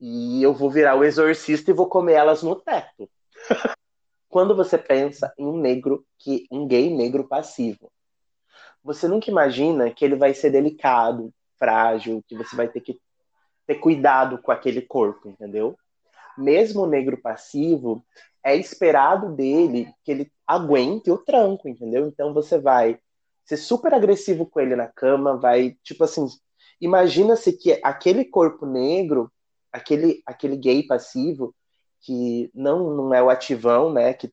e 0.00 0.42
eu 0.42 0.52
vou 0.52 0.70
virar 0.70 0.96
o 0.96 1.04
exorcista 1.04 1.70
e 1.70 1.74
vou 1.74 1.88
comer 1.88 2.14
elas 2.14 2.42
no 2.42 2.56
teto. 2.56 3.08
Quando 4.28 4.56
você 4.56 4.76
pensa 4.76 5.32
em 5.38 5.46
um 5.46 5.56
negro 5.56 6.04
que 6.18 6.46
um 6.50 6.66
gay 6.66 6.90
negro 6.90 7.28
passivo, 7.28 7.92
você 8.84 9.08
nunca 9.08 9.30
imagina 9.30 9.90
que 9.90 10.04
ele 10.04 10.16
vai 10.16 10.34
ser 10.34 10.50
delicado, 10.50 11.32
frágil, 11.58 12.22
que 12.28 12.36
você 12.36 12.54
vai 12.54 12.68
ter 12.68 12.80
que 12.80 13.00
ter 13.66 13.76
cuidado 13.76 14.38
com 14.38 14.52
aquele 14.52 14.82
corpo, 14.82 15.28
entendeu? 15.28 15.76
mesmo 16.36 16.82
o 16.82 16.86
negro 16.86 17.16
passivo, 17.20 18.04
é 18.42 18.56
esperado 18.56 19.34
dele 19.34 19.92
que 20.04 20.12
ele 20.12 20.32
aguente 20.46 21.10
o 21.10 21.18
tranco, 21.18 21.68
entendeu? 21.68 22.06
Então 22.06 22.34
você 22.34 22.58
vai 22.58 22.98
ser 23.44 23.56
super 23.56 23.94
agressivo 23.94 24.46
com 24.46 24.60
ele 24.60 24.76
na 24.76 24.86
cama, 24.86 25.36
vai, 25.36 25.76
tipo 25.82 26.04
assim, 26.04 26.26
imagina-se 26.80 27.52
que 27.52 27.78
aquele 27.82 28.24
corpo 28.24 28.66
negro, 28.66 29.30
aquele, 29.72 30.22
aquele 30.26 30.56
gay 30.56 30.82
passivo, 30.86 31.54
que 32.00 32.50
não, 32.54 32.90
não 32.94 33.14
é 33.14 33.22
o 33.22 33.30
ativão, 33.30 33.92
né, 33.92 34.12
que 34.12 34.30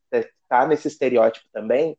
tá 0.47 0.67
nesse 0.67 0.87
estereótipo 0.87 1.47
também, 1.53 1.97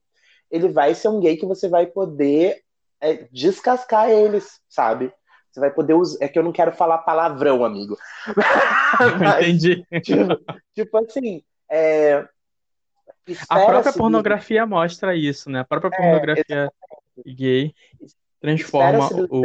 ele 0.53 0.69
vai 0.69 0.95
ser 0.95 1.09
um 1.09 1.19
gay 1.19 1.37
que 1.37 1.47
você 1.47 1.69
vai 1.69 1.87
poder 1.87 2.63
é, 3.01 3.27
descascar 3.33 4.11
eles, 4.11 4.61
sabe? 4.69 5.13
Você 5.51 5.61
vai 5.61 5.71
poder 5.71 5.95
usar. 5.95 6.25
É 6.25 6.29
que 6.29 6.39
eu 6.39 6.43
não 6.43 6.53
quero 6.53 6.73
falar 6.73 6.99
palavrão, 6.99 7.65
amigo. 7.65 7.97
Mas, 9.19 9.47
Entendi. 9.47 9.85
Tipo, 10.03 10.41
tipo 10.75 10.99
assim. 10.99 11.43
É... 11.71 12.27
A 13.49 13.67
própria 13.67 13.93
pornografia 13.93 14.67
mostra 14.67 15.17
isso, 15.17 15.49
né? 15.49 15.61
A 15.61 15.65
própria 15.65 15.91
é, 15.93 15.97
pornografia 15.97 16.45
é, 17.27 17.33
gay 17.33 17.75
transforma 18.41 19.09
o, 19.13 19.41
o... 19.41 19.45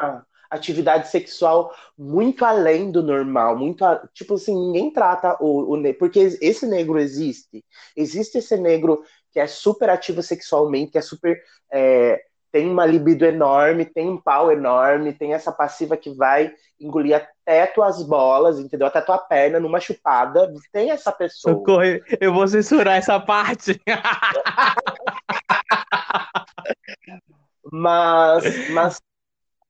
Uma 0.00 0.26
atividade 0.50 1.08
sexual 1.08 1.74
muito 1.96 2.44
além 2.44 2.90
do 2.90 3.02
normal, 3.02 3.56
muito 3.56 3.84
tipo 4.12 4.34
assim 4.34 4.54
ninguém 4.54 4.92
trata 4.92 5.36
o, 5.40 5.74
o 5.74 5.94
porque 5.94 6.18
esse 6.40 6.66
negro 6.66 6.98
existe, 6.98 7.64
existe 7.96 8.38
esse 8.38 8.56
negro 8.56 9.02
que 9.36 9.40
é 9.40 9.46
super 9.46 9.90
ativo 9.90 10.22
sexualmente, 10.22 10.92
que 10.92 10.96
é 10.96 11.02
super 11.02 11.38
é, 11.70 12.22
tem 12.50 12.70
uma 12.70 12.86
libido 12.86 13.26
enorme, 13.26 13.84
tem 13.84 14.08
um 14.08 14.16
pau 14.16 14.50
enorme, 14.50 15.12
tem 15.12 15.34
essa 15.34 15.52
passiva 15.52 15.94
que 15.94 16.08
vai 16.08 16.54
engolir 16.80 17.14
até 17.14 17.66
tuas 17.66 18.02
bolas, 18.02 18.58
entendeu? 18.58 18.86
Até 18.86 19.02
tua 19.02 19.18
perna 19.18 19.60
numa 19.60 19.78
chupada. 19.78 20.50
Tem 20.72 20.90
essa 20.90 21.12
pessoa. 21.12 21.54
Socorro, 21.54 21.82
eu 22.18 22.32
vou 22.32 22.48
censurar 22.48 22.96
essa 22.96 23.20
parte. 23.20 23.78
mas, 27.70 28.70
mas 28.70 28.98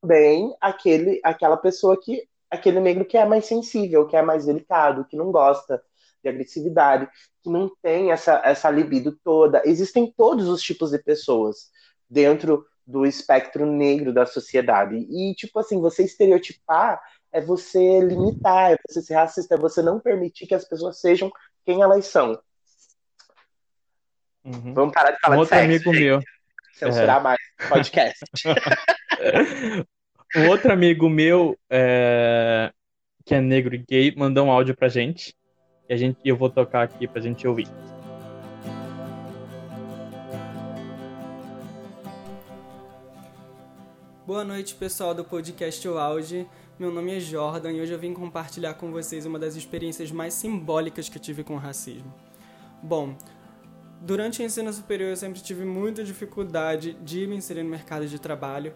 também 0.00 0.54
aquele, 0.60 1.20
aquela 1.24 1.56
pessoa 1.56 2.00
que, 2.00 2.22
aquele 2.48 2.78
negro 2.78 3.04
que 3.04 3.18
é 3.18 3.24
mais 3.24 3.46
sensível, 3.46 4.06
que 4.06 4.14
é 4.14 4.22
mais 4.22 4.46
delicado, 4.46 5.04
que 5.06 5.16
não 5.16 5.32
gosta 5.32 5.82
de 6.26 6.34
agressividade, 6.34 7.08
que 7.42 7.50
não 7.50 7.70
tem 7.82 8.10
essa, 8.10 8.42
essa 8.44 8.70
libido 8.70 9.16
toda. 9.24 9.62
Existem 9.64 10.12
todos 10.16 10.48
os 10.48 10.60
tipos 10.62 10.90
de 10.90 10.98
pessoas 10.98 11.70
dentro 12.08 12.64
do 12.86 13.04
espectro 13.04 13.66
negro 13.66 14.12
da 14.12 14.26
sociedade. 14.26 14.96
E, 14.96 15.34
tipo 15.34 15.58
assim, 15.58 15.80
você 15.80 16.04
estereotipar 16.04 17.00
é 17.32 17.40
você 17.40 18.00
limitar, 18.00 18.72
é 18.72 18.76
você 18.88 19.02
ser 19.02 19.14
racista, 19.14 19.54
é 19.54 19.58
você 19.58 19.82
não 19.82 20.00
permitir 20.00 20.46
que 20.46 20.54
as 20.54 20.64
pessoas 20.64 21.00
sejam 21.00 21.30
quem 21.64 21.82
elas 21.82 22.06
são. 22.06 22.40
Uhum. 24.44 24.72
Vamos 24.72 24.94
parar 24.94 25.10
de 25.10 25.18
falar 25.20 25.34
Um 25.34 25.38
de 25.38 25.40
outro 25.40 25.56
sexo, 25.56 25.64
amigo 25.64 25.92
gente. 25.92 26.04
meu. 26.04 26.20
Censurar 26.74 27.22
mais 27.22 27.38
podcast. 27.68 28.24
Um 30.34 30.48
outro 30.48 30.72
amigo 30.72 31.08
meu, 31.08 31.56
é, 31.70 32.70
que 33.24 33.34
é 33.34 33.40
negro 33.40 33.74
e 33.74 33.78
gay, 33.78 34.14
mandou 34.16 34.46
um 34.46 34.50
áudio 34.50 34.76
pra 34.76 34.88
gente. 34.88 35.34
E 35.88 35.94
a 35.94 35.96
gente, 35.96 36.18
eu 36.24 36.36
vou 36.36 36.50
tocar 36.50 36.82
aqui 36.82 37.06
pra 37.06 37.20
gente 37.20 37.46
ouvir. 37.46 37.68
Boa 44.26 44.44
noite, 44.44 44.74
pessoal 44.74 45.14
do 45.14 45.24
podcast 45.24 45.88
O 45.88 45.96
Auge. 45.96 46.46
Meu 46.76 46.90
nome 46.90 47.16
é 47.16 47.20
Jordan 47.20 47.70
e 47.70 47.80
hoje 47.80 47.92
eu 47.92 47.98
vim 47.98 48.12
compartilhar 48.12 48.74
com 48.74 48.90
vocês 48.90 49.24
uma 49.24 49.38
das 49.38 49.54
experiências 49.54 50.10
mais 50.10 50.34
simbólicas 50.34 51.08
que 51.08 51.16
eu 51.16 51.22
tive 51.22 51.44
com 51.44 51.54
o 51.54 51.58
racismo. 51.58 52.12
Bom, 52.82 53.16
durante 54.00 54.42
o 54.42 54.44
ensino 54.44 54.72
superior 54.72 55.10
eu 55.10 55.16
sempre 55.16 55.40
tive 55.40 55.64
muita 55.64 56.02
dificuldade 56.02 56.94
de 56.94 57.26
me 57.28 57.36
inserir 57.36 57.62
no 57.62 57.70
mercado 57.70 58.08
de 58.08 58.18
trabalho 58.18 58.74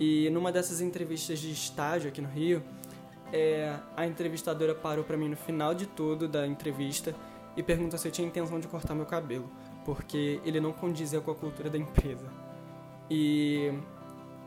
e 0.00 0.28
numa 0.30 0.50
dessas 0.50 0.80
entrevistas 0.80 1.38
de 1.38 1.52
estágio 1.52 2.08
aqui 2.08 2.20
no 2.20 2.28
Rio, 2.28 2.60
é, 3.32 3.76
a 3.96 4.06
entrevistadora 4.06 4.74
parou 4.74 5.04
para 5.04 5.16
mim 5.16 5.28
no 5.28 5.36
final 5.36 5.74
de 5.74 5.86
tudo 5.86 6.28
da 6.28 6.46
entrevista 6.46 7.14
e 7.56 7.62
perguntou 7.62 7.98
se 7.98 8.06
eu 8.08 8.12
tinha 8.12 8.26
intenção 8.26 8.60
de 8.60 8.68
cortar 8.68 8.94
meu 8.94 9.06
cabelo, 9.06 9.50
porque 9.84 10.40
ele 10.44 10.60
não 10.60 10.72
condizia 10.72 11.20
com 11.20 11.30
a 11.30 11.34
cultura 11.34 11.68
da 11.68 11.78
empresa. 11.78 12.26
E 13.10 13.72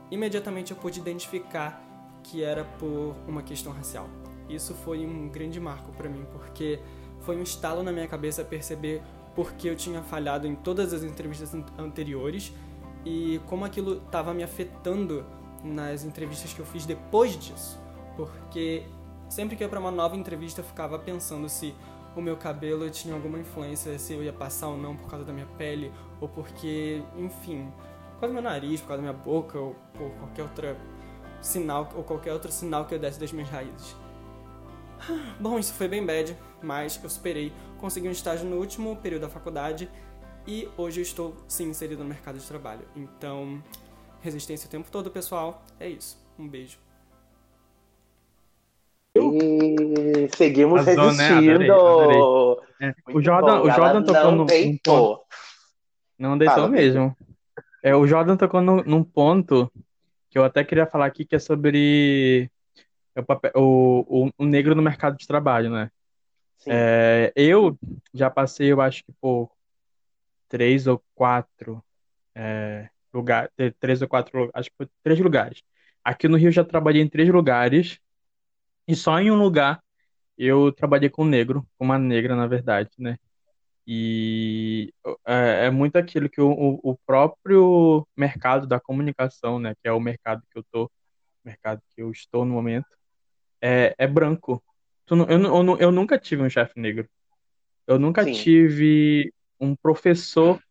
imediatamente 0.10 0.72
eu 0.72 0.78
pude 0.78 1.00
identificar 1.00 1.82
que 2.24 2.44
era 2.44 2.64
por 2.64 3.16
uma 3.28 3.44
questão 3.44 3.74
racial. 3.74 4.08
Isso 4.48 4.74
foi 4.74 5.06
um 5.06 5.28
grande 5.30 5.60
marco 5.60 5.92
para 5.92 6.10
mim, 6.10 6.26
porque 6.32 6.80
foi 7.22 7.38
um 7.38 7.44
estalo 7.44 7.84
na 7.84 7.92
minha 7.92 8.08
cabeça 8.08 8.44
perceber 8.44 9.02
porque 9.36 9.70
eu 9.70 9.76
tinha 9.76 10.02
falhado 10.02 10.46
em 10.48 10.56
todas 10.56 10.94
as 10.94 11.04
entrevistas 11.04 11.54
an- 11.54 11.66
anteriores 11.78 12.54
e 13.04 13.42
como 13.48 13.66
aquilo 13.66 13.98
estava 13.98 14.34
me 14.34 14.44
afetando 14.44 15.26
nas 15.64 16.04
entrevistas 16.04 16.54
que 16.54 16.60
eu 16.60 16.66
fiz 16.66 16.86
depois 16.86 17.38
disso. 17.38 17.82
Porque 18.16 18.84
sempre 19.30 19.56
que 19.56 19.64
ia 19.64 19.70
para 19.70 19.80
uma 19.80 19.92
nova 19.92 20.16
entrevista 20.16 20.62
eu 20.62 20.66
ficava 20.66 20.98
pensando 21.00 21.50
se 21.50 21.74
o 22.16 22.22
meu 22.22 22.38
cabelo 22.38 22.90
tinha 22.90 23.14
alguma 23.14 23.40
influência, 23.40 23.98
se 23.98 24.14
eu 24.14 24.24
ia 24.24 24.34
passar 24.34 24.68
ou 24.68 24.78
não 24.78 24.96
por 24.96 25.10
causa 25.10 25.26
da 25.26 25.34
minha 25.34 25.48
pele, 25.58 25.92
ou 26.22 26.28
porque, 26.28 27.02
enfim, 27.18 27.72
por 28.14 28.22
causa 28.22 28.28
do 28.28 28.34
meu 28.34 28.44
nariz, 28.44 28.82
por 28.82 28.90
causa 28.90 29.02
da 29.02 29.12
minha 29.12 29.24
boca, 29.24 29.60
ou 29.60 29.76
por 29.94 30.12
qualquer 30.12 30.44
outra 30.44 30.78
sinal, 31.42 31.90
ou 31.96 32.04
qualquer 32.04 32.34
outro 32.34 32.52
sinal 32.52 32.86
que 32.86 32.94
eu 32.94 33.00
desse 33.00 33.20
das 33.20 33.32
minhas 33.32 33.50
raízes. 33.50 33.96
Bom, 35.40 35.58
isso 35.58 35.74
foi 35.74 35.88
bem 35.88 36.06
bad, 36.06 36.38
mas 36.62 37.00
eu 37.04 37.10
superei, 37.10 37.52
consegui 37.80 38.08
um 38.08 38.12
estágio 38.12 38.48
no 38.48 38.58
último 38.58 38.96
período 38.98 39.24
da 39.24 39.30
faculdade 39.30 39.90
e 40.46 40.70
hoje 40.78 41.00
eu 41.00 41.04
estou 41.04 41.36
sim 41.48 41.70
inserido 41.70 42.04
no 42.04 42.10
mercado 42.10 42.38
de 42.38 42.46
trabalho. 42.46 42.86
Então, 42.96 43.64
resistência 44.22 44.68
o 44.68 44.70
tempo 44.70 44.90
todo, 44.92 45.10
pessoal. 45.10 45.64
É 45.80 45.88
isso. 45.88 46.18
Um 46.38 46.48
beijo. 46.48 46.83
E 49.16 50.28
seguimos 50.36 50.82
Arrasou, 50.82 51.14
né? 51.14 51.28
resistindo. 51.28 51.74
Adorei, 51.74 52.18
adorei. 52.18 52.64
É, 52.82 52.94
o 53.14 53.22
Jordan, 53.22 53.60
bom, 53.60 53.68
o 53.68 53.72
Jordan 53.72 54.04
tocou 54.04 54.24
não 54.24 54.32
num, 54.32 54.38
num 54.38 54.46
ponto. 54.46 54.48
deitou. 54.48 55.26
Não 56.18 56.38
deitou 56.38 56.56
Fala. 56.56 56.70
mesmo. 56.70 57.18
É, 57.84 57.96
o 57.96 58.08
Jordan 58.08 58.38
tocou 58.38 58.62
num, 58.62 58.84
num 58.84 59.04
ponto 59.04 59.72
que 60.30 60.38
eu 60.40 60.44
até 60.44 60.64
queria 60.64 60.88
falar 60.88 61.06
aqui, 61.06 61.26
que 61.26 61.36
é 61.36 61.40
sobre 61.40 62.50
o, 63.16 63.24
papel, 63.24 63.52
o, 63.56 64.26
o, 64.26 64.32
o 64.38 64.46
negro 64.46 64.74
no 64.74 64.82
mercado 64.82 65.18
de 65.18 65.28
trabalho, 65.28 65.70
né? 65.70 65.92
Sim. 66.58 66.72
É, 66.72 67.32
eu 67.36 67.78
já 68.14 68.30
passei, 68.30 68.72
eu 68.72 68.82
acho 68.82 69.04
que 69.04 69.12
por 69.22 69.52
três 70.50 70.88
ou 70.88 71.04
quatro 71.14 71.84
é, 72.34 72.90
lugares, 73.14 73.52
três 73.80 74.02
ou 74.02 74.08
quatro, 74.08 74.50
acho 74.54 74.70
que 74.70 74.78
foi 74.78 74.88
três 75.04 75.20
lugares. 75.20 75.62
Aqui 76.04 76.28
no 76.28 76.38
Rio 76.38 76.48
eu 76.48 76.52
já 76.54 76.64
trabalhei 76.64 77.02
em 77.02 77.08
três 77.08 77.30
lugares 77.30 78.00
e 78.88 78.96
só 78.96 79.20
em 79.20 79.32
um 79.32 79.36
lugar 79.36 79.82
eu 80.38 80.72
trabalhei 80.72 81.10
com 81.10 81.24
um 81.24 81.28
negro, 81.28 81.66
com 81.78 81.86
uma 81.86 81.98
negra, 81.98 82.36
na 82.36 82.48
verdade, 82.48 82.90
né? 82.98 83.18
E 83.86 84.94
é, 85.28 85.66
é 85.66 85.70
muito 85.70 85.98
aquilo 85.98 86.30
que 86.30 86.40
o, 86.40 86.80
o 86.82 86.98
próprio 87.06 88.08
mercado 88.16 88.66
da 88.66 88.80
comunicação, 88.80 89.60
né, 89.60 89.76
que 89.82 89.88
é 89.88 89.92
o 89.92 90.00
mercado 90.00 90.42
que 90.50 90.58
eu 90.58 90.64
tô, 90.72 90.90
mercado 91.44 91.82
que 91.94 92.02
eu 92.02 92.10
estou 92.10 92.46
no 92.46 92.54
momento, 92.54 92.88
é, 93.62 93.94
é 93.98 94.08
branco. 94.08 94.64
Eu, 95.10 95.18
eu, 95.28 95.78
eu 95.80 95.92
nunca 95.92 96.18
tive 96.18 96.42
um 96.42 96.50
chefe 96.50 96.80
negro. 96.80 97.08
Eu 97.86 98.00
nunca 98.00 98.24
Sim. 98.24 98.32
tive 98.32 99.34
um 99.60 99.76
professor. 99.76 100.62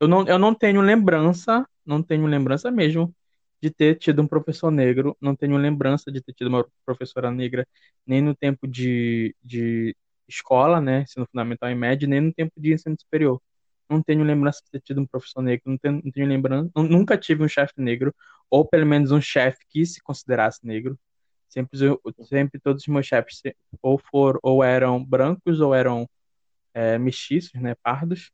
Eu 0.00 0.08
não, 0.08 0.26
eu 0.26 0.38
não 0.38 0.52
tenho 0.52 0.80
lembrança, 0.80 1.64
não 1.86 2.02
tenho 2.02 2.26
lembrança 2.26 2.70
mesmo 2.70 3.14
de 3.62 3.70
ter 3.70 3.96
tido 3.98 4.22
um 4.22 4.26
professor 4.28 4.70
negro. 4.70 5.16
Não 5.20 5.34
tenho 5.36 5.56
lembrança 5.56 6.10
de 6.12 6.20
ter 6.22 6.32
tido 6.34 6.48
uma 6.48 6.66
professora 6.84 7.30
negra 7.30 7.66
nem 8.06 8.22
no 8.22 8.34
tempo 8.34 8.66
de, 8.66 9.34
de 9.42 9.96
escola, 10.28 10.80
né, 10.80 11.02
ensino 11.02 11.26
fundamental 11.26 11.70
e 11.70 11.74
médio, 11.74 12.08
nem 12.08 12.20
no 12.20 12.32
tempo 12.32 12.52
de 12.56 12.72
ensino 12.74 12.96
superior. 12.98 13.40
Não 13.88 14.02
tenho 14.02 14.22
lembrança 14.24 14.62
de 14.64 14.70
ter 14.70 14.80
tido 14.80 15.00
um 15.00 15.06
professor 15.06 15.42
negro, 15.42 15.64
não 15.70 15.76
tenho, 15.78 16.00
não 16.04 16.12
tenho 16.12 16.26
lembrança, 16.28 16.70
nu- 16.76 16.84
nunca 16.84 17.18
tive 17.18 17.42
um 17.44 17.48
chefe 17.48 17.74
negro, 17.78 18.14
ou 18.48 18.64
pelo 18.66 18.86
menos 18.86 19.10
um 19.12 19.20
chefe 19.20 19.58
que 19.68 19.84
se 19.86 20.00
considerasse 20.02 20.64
negro. 20.66 20.98
Sempre, 21.48 21.78
sempre 22.24 22.60
todos 22.60 22.82
os 22.82 22.88
meus 22.88 23.06
chefes 23.06 23.42
ou 23.82 23.98
foram, 23.98 24.38
ou 24.42 24.62
eram 24.64 25.04
brancos, 25.04 25.60
ou 25.60 25.74
eram 25.74 26.08
é, 26.74 26.98
mestiços, 26.98 27.54
né, 27.60 27.74
pardos. 27.82 28.30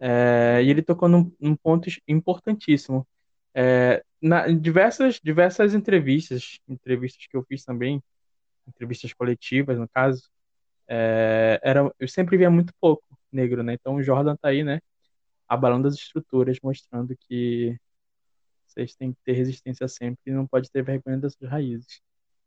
É, 0.00 0.62
e 0.64 0.70
ele 0.70 0.82
tocou 0.82 1.08
num, 1.08 1.32
num 1.40 1.56
ponto 1.56 1.88
importantíssimo. 2.08 3.06
É, 3.54 4.04
na, 4.22 4.48
em 4.48 4.58
diversas, 4.58 5.20
diversas 5.22 5.74
entrevistas, 5.74 6.58
entrevistas 6.68 7.26
que 7.26 7.36
eu 7.36 7.44
fiz 7.44 7.64
também, 7.64 8.02
entrevistas 8.68 9.12
coletivas, 9.14 9.78
no 9.78 9.88
caso, 9.88 10.22
é, 10.88 11.60
era, 11.62 11.92
eu 11.98 12.08
sempre 12.08 12.36
via 12.38 12.50
muito 12.50 12.72
pouco 12.80 13.04
negro, 13.32 13.62
né? 13.62 13.74
Então 13.74 13.96
o 13.96 14.02
Jordan 14.02 14.36
tá 14.36 14.48
aí, 14.50 14.64
né? 14.64 14.80
Abalando 15.48 15.88
as 15.88 15.94
estruturas, 15.94 16.58
mostrando 16.62 17.16
que 17.28 17.76
vocês 18.68 18.94
têm 18.96 19.12
que 19.12 19.20
ter 19.24 19.32
resistência 19.32 19.88
sempre 19.88 20.20
e 20.26 20.32
não 20.32 20.46
pode 20.46 20.70
ter 20.70 20.82
vergonha 20.82 21.18
das 21.18 21.34
suas 21.34 21.50
raízes. 21.50 22.00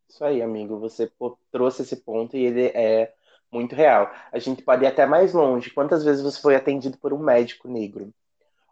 Isso 0.07 0.23
aí, 0.23 0.41
amigo. 0.43 0.79
Você 0.79 1.07
pô- 1.07 1.37
trouxe 1.51 1.81
esse 1.81 1.95
ponto 1.97 2.35
e 2.37 2.41
ele 2.45 2.65
é 2.67 3.13
muito 3.51 3.75
real. 3.75 4.11
A 4.31 4.37
gente 4.39 4.61
pode 4.63 4.83
ir 4.83 4.87
até 4.87 5.05
mais 5.05 5.33
longe. 5.33 5.71
Quantas 5.71 6.03
vezes 6.03 6.21
você 6.21 6.39
foi 6.41 6.55
atendido 6.55 6.97
por 6.99 7.13
um 7.13 7.19
médico 7.19 7.67
negro? 7.67 8.13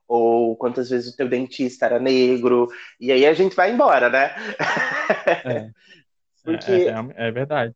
Ou 0.10 0.57
quantas 0.57 0.89
vezes 0.89 1.14
o 1.14 1.16
teu 1.16 1.30
dentista 1.30 1.86
era 1.86 1.99
negro? 1.99 2.68
E 2.99 3.12
aí 3.12 3.26
a 3.28 3.34
gente 3.34 3.55
vai 3.55 3.72
embora, 3.72 4.10
né? 4.10 4.36
É, 5.45 5.70
Porque 6.43 6.72
é, 6.72 6.86
é, 6.88 7.28
é 7.28 7.32
verdade. 7.32 7.76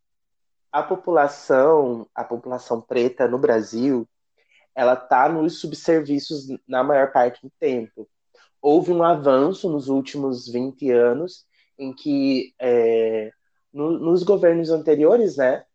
a 0.71 0.81
população, 0.81 2.07
a 2.15 2.23
população 2.23 2.81
preta 2.81 3.27
no 3.27 3.37
Brasil, 3.37 4.07
ela 4.75 4.95
tá 4.95 5.29
nos 5.29 5.59
subserviços 5.59 6.47
na 6.67 6.83
maior 6.83 7.11
parte 7.11 7.39
do 7.43 7.51
tempo. 7.59 8.09
Houve 8.59 8.91
um 8.91 9.03
avanço 9.03 9.69
nos 9.69 9.87
últimos 9.87 10.47
20 10.47 10.89
anos 10.89 11.45
em 11.77 11.93
que 11.93 12.53
é, 12.59 13.31
no- 13.71 13.99
nos 13.99 14.23
governos 14.23 14.71
anteriores, 14.71 15.37
né, 15.37 15.65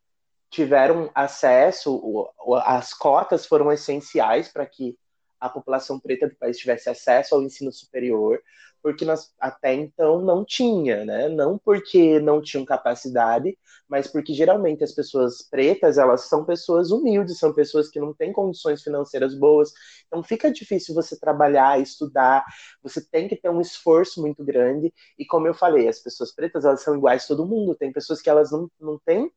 tiveram 0.51 1.11
acesso, 1.15 2.33
as 2.65 2.93
cotas 2.95 3.47
foram 3.47 3.71
essenciais 3.71 4.49
para 4.49 4.67
que 4.67 4.97
a 5.41 5.49
população 5.49 5.99
preta 6.01 6.29
do 6.29 6.37
país 6.37 6.59
tivesse 6.59 6.89
acesso 6.89 7.35
ao 7.35 7.43
ensino 7.43 7.73
superior, 7.73 8.41
porque 8.83 9.05
nós 9.05 9.33
até 9.41 9.75
então 9.75 10.21
não 10.21 10.45
tinha, 10.45 11.05
né? 11.05 11.29
Não 11.29 11.59
porque 11.59 12.21
não 12.21 12.41
tinham 12.41 12.65
capacidade, 12.65 13.59
mas 13.89 14.07
porque 14.07 14.33
geralmente 14.33 14.85
as 14.85 14.93
pessoas 14.93 15.43
pretas, 15.43 15.99
elas 15.99 16.23
são 16.29 16.45
pessoas 16.45 16.91
humildes, 16.91 17.39
são 17.39 17.53
pessoas 17.53 17.89
que 17.89 17.99
não 18.01 18.15
têm 18.15 18.33
condições 18.33 18.83
financeiras 18.83 19.35
boas, 19.35 19.73
então 20.07 20.23
fica 20.23 20.51
difícil 20.53 20.95
você 20.95 21.19
trabalhar, 21.19 21.81
estudar, 21.81 22.45
você 22.83 23.05
tem 23.05 23.29
que 23.29 23.37
ter 23.37 23.49
um 23.51 23.61
esforço 23.61 24.21
muito 24.21 24.45
grande, 24.45 24.93
e 25.19 25.25
como 25.27 25.47
eu 25.47 25.55
falei, 25.55 25.89
as 25.89 25.99
pessoas 25.99 26.33
pretas, 26.35 26.65
elas 26.65 26.83
são 26.83 26.97
iguais 26.97 27.27
todo 27.27 27.47
mundo, 27.47 27.75
tem 27.75 27.93
pessoas 27.93 28.21
que 28.23 28.31
elas 28.31 28.51
não, 28.53 28.71
não 28.81 28.99
têm, 29.05 29.31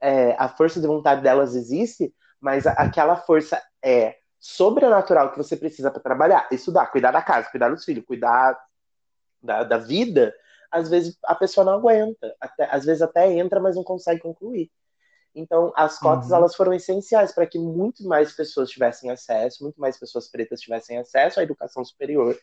é, 0.00 0.32
a 0.38 0.48
força 0.48 0.80
de 0.80 0.86
vontade 0.86 1.22
delas 1.22 1.54
existe, 1.54 2.12
mas 2.40 2.66
aquela 2.66 3.16
força 3.16 3.62
é 3.84 4.16
sobrenatural 4.40 5.30
que 5.30 5.38
você 5.38 5.56
precisa 5.56 5.90
para 5.90 6.00
trabalhar, 6.00 6.48
estudar, 6.50 6.86
cuidar 6.86 7.12
da 7.12 7.22
casa, 7.22 7.50
cuidar 7.50 7.68
dos 7.68 7.84
filhos, 7.84 8.04
cuidar 8.06 8.58
da, 9.42 9.62
da 9.62 9.76
vida, 9.76 10.34
às 10.70 10.88
vezes 10.88 11.18
a 11.24 11.34
pessoa 11.34 11.64
não 11.64 11.74
aguenta, 11.74 12.34
até, 12.40 12.64
às 12.74 12.84
vezes 12.84 13.02
até 13.02 13.30
entra, 13.30 13.60
mas 13.60 13.76
não 13.76 13.84
consegue 13.84 14.20
concluir. 14.20 14.70
Então, 15.34 15.72
as 15.76 15.98
cotas 15.98 16.30
Uhum. 16.30 16.36
elas 16.36 16.56
foram 16.56 16.72
essenciais 16.72 17.32
para 17.32 17.46
que 17.46 17.58
muito 17.58 18.04
mais 18.06 18.32
pessoas 18.32 18.70
tivessem 18.70 19.10
acesso, 19.10 19.62
muito 19.62 19.80
mais 19.80 19.98
pessoas 19.98 20.28
pretas 20.28 20.60
tivessem 20.60 20.98
acesso 20.98 21.38
à 21.38 21.42
educação 21.42 21.84
superior. 21.84 22.36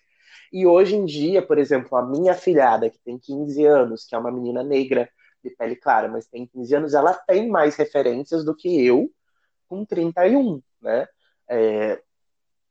E 0.54 0.66
hoje 0.66 0.96
em 0.96 1.06
dia, 1.06 1.46
por 1.46 1.58
exemplo, 1.58 1.98
a 1.98 2.06
minha 2.06 2.34
filhada, 2.34 2.90
que 2.90 3.00
tem 3.00 3.18
15 3.18 3.66
anos, 3.66 4.06
que 4.06 4.16
é 4.16 4.18
uma 4.18 4.32
menina 4.32 4.64
negra 4.64 5.10
de 5.44 5.50
pele 5.50 5.76
clara, 5.76 6.08
mas 6.08 6.28
tem 6.28 6.46
15 6.46 6.76
anos, 6.76 6.94
ela 6.94 7.14
tem 7.14 7.50
mais 7.50 7.76
referências 7.76 8.46
do 8.46 8.56
que 8.56 8.86
eu 8.86 9.10
com 9.68 9.86
31, 9.86 10.62
né? 10.82 11.08
É, 11.50 12.02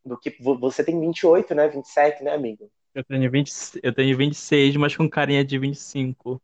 do 0.05 0.19
que 0.19 0.37
vo- 0.41 0.59
você 0.59 0.85
tem 0.85 0.99
28, 1.01 1.55
né? 1.55 1.69
27, 1.69 2.23
né, 2.23 2.33
amigo? 2.33 2.71
Eu 2.95 3.05
tenho 3.05 3.31
20, 3.31 3.53
eu 3.83 3.95
tenho 3.95 4.17
26, 4.17 4.77
mas 4.77 4.97
com 4.97 5.09
carinha 5.09 5.45
de 5.45 5.59
25. 5.59 6.41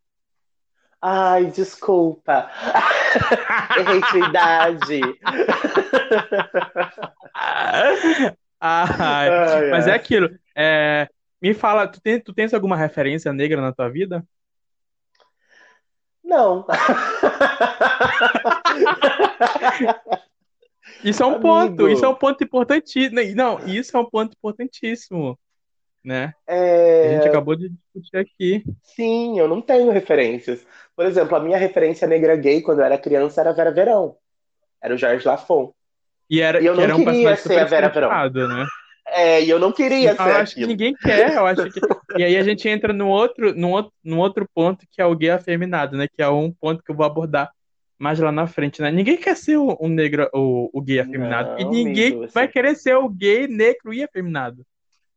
Ai, 1.00 1.46
desculpa. 1.46 2.50
Errei 3.78 4.00
sua 4.10 4.28
idade. 4.28 5.00
Ai, 7.34 8.36
Ai, 8.60 9.30
mas 9.70 9.86
é 9.86 9.94
aquilo. 9.94 10.28
é, 10.54 11.08
me 11.40 11.54
fala, 11.54 11.88
tu, 11.88 12.00
tem, 12.00 12.20
tu 12.20 12.32
tens 12.32 12.54
alguma 12.54 12.76
referência 12.76 13.32
negra 13.32 13.60
na 13.60 13.72
tua 13.72 13.88
vida? 13.88 14.24
Não. 16.24 16.64
Isso 21.04 21.22
é 21.22 21.26
um 21.26 21.34
Amigo. 21.34 21.40
ponto, 21.40 21.88
isso 21.88 22.04
é 22.04 22.08
um 22.08 22.14
ponto 22.14 22.42
importantíssimo. 22.44 23.20
Não, 23.34 23.58
isso 23.66 23.96
é 23.96 24.00
um 24.00 24.08
ponto 24.08 24.34
importantíssimo, 24.36 25.38
né? 26.04 26.34
A 27.02 27.06
É, 27.06 27.08
gente 27.08 27.28
acabou 27.28 27.56
de 27.56 27.70
discutir 27.70 28.16
aqui. 28.18 28.64
Sim, 28.82 29.38
eu 29.38 29.48
não 29.48 29.60
tenho 29.62 29.90
referências. 29.90 30.66
Por 30.96 31.06
exemplo, 31.06 31.36
a 31.36 31.40
minha 31.40 31.56
referência 31.58 32.06
negra 32.06 32.36
gay 32.36 32.60
quando 32.62 32.80
eu 32.80 32.84
era 32.84 32.98
criança 32.98 33.40
era 33.40 33.52
Vera 33.52 33.72
Verão. 33.72 34.16
Era 34.82 34.94
o 34.94 34.98
Jorge 34.98 35.26
Lafon. 35.26 35.74
E 36.30 36.40
era, 36.40 36.60
E 36.60 36.66
eu 36.66 36.74
que 36.74 36.76
não 36.76 36.82
era 36.82 36.96
um 36.96 36.98
queria 36.98 37.36
ser 37.36 37.58
a 37.60 37.64
Vera 37.64 37.88
Verão. 37.88 38.10
né? 38.48 38.66
É, 39.06 39.42
e 39.42 39.50
eu 39.50 39.58
não 39.58 39.72
queria 39.72 40.12
Eu 40.12 40.16
ser 40.16 40.30
acho 40.30 40.56
que 40.56 40.60
aquilo. 40.60 40.66
ninguém 40.66 40.96
quer, 40.96 41.34
eu 41.36 41.46
acho 41.46 41.70
que. 41.70 41.80
E 42.14 42.22
aí 42.24 42.36
a 42.36 42.42
gente 42.42 42.68
entra 42.68 42.92
no 42.92 43.08
outro, 43.08 43.54
no 43.54 43.70
outro, 43.70 43.92
no 44.04 44.18
outro 44.18 44.46
ponto 44.54 44.86
que 44.90 45.00
é 45.00 45.06
o 45.06 45.16
gay 45.16 45.30
afeminado, 45.30 45.96
né? 45.96 46.06
Que 46.08 46.22
é 46.22 46.28
um 46.28 46.52
ponto 46.52 46.82
que 46.82 46.90
eu 46.90 46.96
vou 46.96 47.06
abordar 47.06 47.50
mais 48.02 48.18
lá 48.18 48.32
na 48.32 48.48
frente, 48.48 48.82
né? 48.82 48.90
Ninguém 48.90 49.16
quer 49.16 49.36
ser 49.36 49.56
o, 49.56 49.78
um 49.80 49.88
negro, 49.88 50.28
o, 50.34 50.68
o 50.72 50.82
gay 50.82 50.98
afeminado. 50.98 51.60
e 51.60 51.64
Não, 51.64 51.70
ninguém 51.70 52.14
amigo, 52.14 52.32
vai 52.34 52.48
querer 52.48 52.74
ser 52.74 52.96
o 52.96 53.08
gay 53.08 53.46
negro 53.46 53.94
e 53.94 54.02
afeminado. 54.02 54.66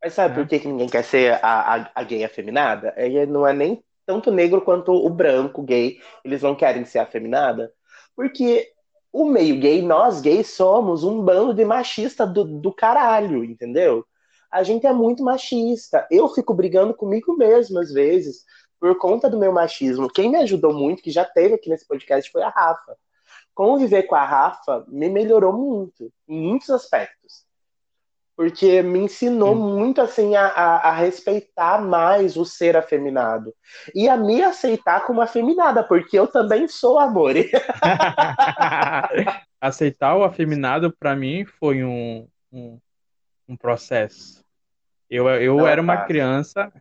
Mas 0.01 0.13
sabe 0.13 0.35
né? 0.35 0.43
por 0.43 0.47
que 0.47 0.59
que 0.59 0.67
ninguém 0.67 0.87
quer 0.87 1.03
ser 1.03 1.39
a, 1.43 1.75
a, 1.75 1.91
a 1.95 2.03
gay 2.03 2.23
afeminada? 2.23 2.93
É, 2.95 3.25
não 3.25 3.47
é 3.47 3.53
nem 3.53 3.83
tanto 4.05 4.31
negro 4.31 4.61
quanto 4.61 4.91
o 4.91 5.09
branco 5.09 5.63
gay. 5.63 5.97
Eles 6.23 6.43
não 6.43 6.53
querem 6.53 6.85
ser 6.85 6.99
afeminada. 6.99 7.71
Porque 8.15 8.69
o 9.11 9.25
meio 9.25 9.59
gay, 9.59 9.81
nós 9.81 10.21
gays 10.21 10.49
somos 10.49 11.03
um 11.03 11.23
bando 11.23 11.55
de 11.55 11.65
machista 11.65 12.23
do, 12.23 12.43
do 12.43 12.71
caralho, 12.71 13.43
entendeu? 13.43 14.05
A 14.51 14.63
gente 14.63 14.85
é 14.85 14.93
muito 14.93 15.23
machista. 15.23 16.07
Eu 16.09 16.27
fico 16.29 16.53
brigando 16.53 16.93
comigo 16.93 17.35
mesmo 17.35 17.79
às 17.79 17.91
vezes 17.91 18.43
por 18.79 18.97
conta 18.97 19.29
do 19.29 19.39
meu 19.39 19.51
machismo. 19.51 20.09
Quem 20.09 20.29
me 20.29 20.37
ajudou 20.37 20.73
muito, 20.73 21.01
que 21.01 21.11
já 21.11 21.25
teve 21.25 21.55
aqui 21.55 21.69
nesse 21.69 21.87
podcast, 21.87 22.29
foi 22.31 22.43
a 22.43 22.49
Rafa. 22.49 22.95
Conviver 23.53 24.03
com 24.03 24.15
a 24.15 24.23
Rafa 24.23 24.85
me 24.87 25.09
melhorou 25.09 25.53
muito, 25.53 26.11
em 26.27 26.39
muitos 26.41 26.69
aspectos 26.69 27.45
porque 28.35 28.81
me 28.81 28.99
ensinou 28.99 29.55
Sim. 29.55 29.61
muito 29.61 30.01
assim 30.01 30.35
a, 30.35 30.47
a, 30.47 30.89
a 30.89 30.91
respeitar 30.93 31.81
mais 31.81 32.35
o 32.35 32.43
ser 32.43 32.75
afeminado 32.75 33.53
e 33.93 34.09
a 34.09 34.17
me 34.17 34.43
aceitar 34.43 35.05
como 35.05 35.21
afeminada, 35.21 35.83
porque 35.83 36.19
eu 36.19 36.27
também 36.27 36.67
sou 36.67 36.99
amor. 36.99 37.33
Aceitar 39.61 40.15
o 40.15 40.23
afeminado, 40.23 40.93
pra 40.99 41.15
mim, 41.15 41.45
foi 41.45 41.83
um, 41.83 42.27
um, 42.51 42.77
um 43.47 43.55
processo. 43.57 44.43
Eu, 45.09 45.27
eu 45.29 45.57
Não 45.57 45.67
é 45.67 45.73
era 45.73 45.81
uma 45.81 45.95
fácil. 45.95 46.07
criança. 46.07 46.73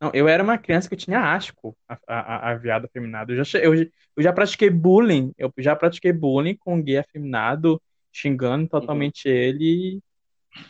Não, 0.00 0.10
eu 0.14 0.28
era 0.28 0.42
uma 0.42 0.58
criança 0.58 0.88
que 0.88 0.96
tinha 0.96 1.34
asco 1.34 1.76
a, 1.88 1.98
a, 2.08 2.50
a 2.50 2.54
viado 2.56 2.86
afeminado. 2.86 3.32
Eu 3.32 3.44
já, 3.44 3.58
eu, 3.60 3.74
eu 3.74 4.22
já 4.22 4.32
pratiquei 4.32 4.70
bullying. 4.70 5.32
Eu 5.38 5.52
já 5.58 5.74
pratiquei 5.76 6.12
bullying 6.12 6.56
com 6.56 6.82
gay 6.82 6.98
afeminado, 6.98 7.80
xingando 8.12 8.68
totalmente 8.68 9.28
ele. 9.28 10.00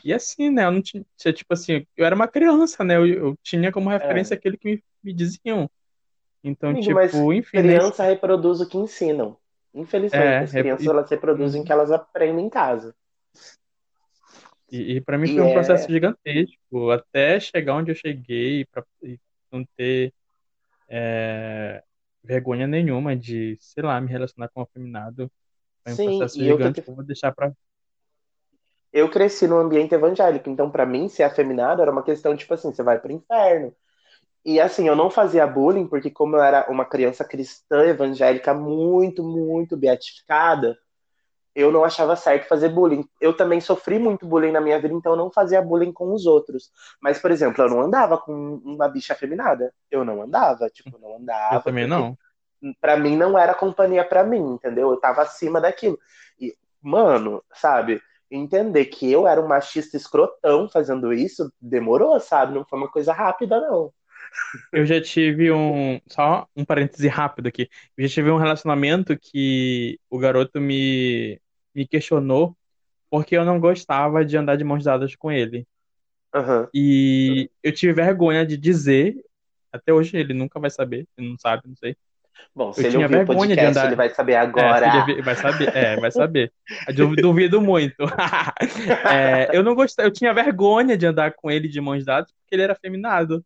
E 0.05 0.13
assim, 0.13 0.51
né? 0.51 0.65
Eu 0.67 0.73
não 0.73 0.83
tinha. 0.83 1.05
Tipo 1.19 1.55
assim, 1.55 1.87
eu 1.97 2.05
era 2.07 2.15
uma 2.15 2.29
criança, 2.29 2.85
né? 2.85 2.97
Eu, 2.97 3.07
eu 3.07 3.39
tinha 3.43 3.73
como 3.73 3.91
referência 3.91 4.35
aquilo 4.37 4.59
que 4.59 4.69
me, 4.77 4.85
me 5.03 5.13
diziam. 5.13 5.69
Então, 6.45 6.71
Amigo, 6.71 6.83
tipo, 6.83 6.95
mas 6.95 7.15
enfim? 7.15 7.59
Criança 7.59 8.05
reproduz 8.05 8.61
o 8.61 8.69
que 8.69 8.77
ensinam. 8.79 9.37
Infelizmente, 9.73 10.25
É, 10.25 10.39
as 10.39 10.53
crianças 10.53 10.87
elas 10.87 11.11
reproduzem 11.11 11.63
o 11.63 11.65
que 11.65 11.73
elas 11.73 11.91
aprendem 11.91 12.47
em 12.47 12.51
casa. 12.51 12.95
E, 14.75 14.97
e 14.97 15.01
para 15.01 15.19
mim 15.19 15.29
E 15.29 15.33
foi 15.33 15.43
um 15.45 15.51
é- 15.51 15.51
processo 15.51 15.91
gigantesco, 15.93 16.91
até 16.91 17.39
chegar 17.41 17.77
onde 17.77 17.91
eu 17.93 17.95
cheguei, 17.95 18.65
pra, 18.67 18.85
e 19.03 19.19
não 19.53 19.65
ter 19.77 20.13
é, 20.89 21.83
vergonha 22.25 22.67
nenhuma 22.67 23.17
de, 23.17 23.57
sei 23.61 23.83
lá, 23.85 24.01
me 24.01 24.11
relacionar 24.11 24.49
com 24.51 24.61
o 24.61 24.65
afeminado. 24.65 25.31
Foi 25.85 25.95
um 25.95 25.99
Sim, 25.99 26.01
processo 26.01 26.37
eu 26.37 26.61
gigante 26.61 26.83
tô- 26.83 26.83
que 26.83 26.91
eu 26.91 26.95
vou 26.97 27.05
deixar 27.05 27.33
pra. 27.35 27.53
Eu 28.93 29.11
cresci 29.11 29.47
num 29.49 29.59
ambiente 29.59 29.95
evangélico, 29.95 30.49
então 30.49 30.71
pra 30.71 30.87
mim 30.87 31.09
ser 31.09 31.25
afeminado 31.25 31.83
era 31.83 31.91
uma 31.91 32.03
questão 32.03 32.37
tipo 32.37 32.55
assim, 32.55 32.73
você 32.73 32.83
vai 32.83 32.99
pro 33.01 33.13
inferno. 33.13 33.75
E 34.45 34.61
assim, 34.61 34.89
eu 34.89 34.97
não 34.97 35.11
fazia 35.11 35.47
bullying 35.47 35.89
porque 35.89 36.11
como 36.11 36.37
eu 36.37 36.43
era 36.43 36.71
uma 36.71 36.85
criança 36.87 37.25
cristã 37.25 37.85
evangélica 37.87 38.55
muito, 38.55 39.23
muito 39.25 39.77
beatificada, 39.77 40.79
eu 41.55 41.71
não 41.71 41.85
achava 41.85 42.17
certo 42.17 42.49
fazer 42.49 42.69
bullying. 42.69 43.05
Eu 43.21 43.37
também 43.37 43.61
sofri 43.61 43.99
muito 43.99 44.27
bullying 44.27 44.51
na 44.51 44.61
minha 44.61 44.81
vida, 44.81 44.93
então 44.93 45.13
eu 45.13 45.19
não 45.19 45.31
fazia 45.31 45.63
bullying 45.63 45.93
com 45.93 46.13
os 46.13 46.27
outros. 46.27 46.71
Mas, 47.01 47.19
por 47.19 47.31
exemplo, 47.31 47.63
eu 47.63 47.71
não 47.71 47.81
andava 47.81 48.19
com 48.19 48.61
uma 48.65 48.89
bicha 48.89 49.13
afeminada. 49.13 49.73
Eu 49.91 50.05
não 50.05 50.21
andava, 50.21 50.69
tipo, 50.69 50.99
não 50.99 51.17
andava. 51.17 51.57
Eu 51.57 51.63
também 51.63 51.87
não. 51.87 52.19
Pra 52.81 52.97
mim 52.97 53.17
não 53.17 53.39
era 53.39 53.55
companhia 53.55 54.05
pra 54.05 54.25
mim, 54.25 54.55
entendeu? 54.55 54.91
Eu 54.91 54.97
tava 54.97 55.23
acima 55.23 55.61
daquilo. 55.61 55.99
E, 56.41 56.57
mano, 56.83 57.43
sabe? 57.53 58.03
Entender 58.31 58.87
que 58.87 59.11
eu 59.11 59.29
era 59.29 59.41
um 59.41 59.47
machista 59.47 59.97
escrotão 59.97 60.69
fazendo 60.69 61.13
isso 61.13 61.53
demorou, 61.61 62.19
sabe? 62.19 62.55
Não 62.55 62.65
foi 62.65 62.79
uma 62.79 62.91
coisa 62.91 63.13
rápida, 63.13 63.61
não. 63.61 63.93
Eu 64.73 64.85
já 64.85 65.01
tive 65.01 65.53
um. 65.53 66.01
Só 66.09 66.47
um 66.57 66.65
parêntese 66.65 67.07
rápido 67.09 67.47
aqui. 67.49 67.69
Eu 67.97 68.07
já 68.07 68.15
tive 68.15 68.31
um 68.31 68.39
relacionamento 68.39 69.17
que 69.19 69.99
o 70.11 70.19
garoto 70.19 70.61
me, 70.61 71.41
me 71.75 71.87
questionou 71.87 72.57
porque 73.11 73.37
eu 73.37 73.45
não 73.45 73.61
gostava 73.61 74.25
de 74.25 74.37
andar 74.37 74.57
de 74.57 74.65
mãos 74.65 74.85
dadas 74.85 75.15
com 75.17 75.31
ele. 75.31 75.67
Aham. 76.35 76.69
E 76.75 77.49
eu 77.63 77.73
tive 77.73 77.93
vergonha 77.93 78.45
de 78.45 78.57
dizer. 78.57 79.17
Até 79.73 79.93
hoje 79.93 80.17
ele 80.17 80.33
nunca 80.35 80.59
vai 80.61 80.71
saber, 80.71 81.07
ele 81.17 81.29
não 81.31 81.39
sabe, 81.39 81.63
não 81.67 81.77
sei. 81.77 81.97
Bom, 82.55 82.73
se 82.73 82.81
Eu 82.81 82.85
ele 82.85 82.91
tinha 82.91 83.03
ouvir 83.07 83.15
o 83.15 83.19
vergonha 83.19 83.39
de 83.49 83.55
podcast, 83.55 83.71
andar- 83.79 83.87
ele 83.87 83.97
vai 83.97 84.11
saber 84.11 84.33
É, 84.33 84.39
agora. 84.39 84.91
se 85.05 85.11
ele 85.13 85.23
vai 85.23 85.37
saber, 85.37 85.77
é, 85.77 85.97
vai 85.97 86.11
saber. 86.11 86.53
Duvido 87.21 87.61
muito. 87.61 87.97
É, 89.13 89.51
eu 89.53 89.63
não 89.63 89.75
gostava, 89.75 90.09
eu 90.09 90.13
tinha 90.13 90.33
vergonha 90.35 90.97
de 90.97 91.07
andar 91.07 91.33
com 91.35 91.51
ele 91.51 91.69
de 91.69 91.81
mãos 91.81 92.05
dadas 92.05 92.31
porque 92.33 92.55
ele 92.55 92.63
era 92.63 92.73
afeminado. 92.73 93.45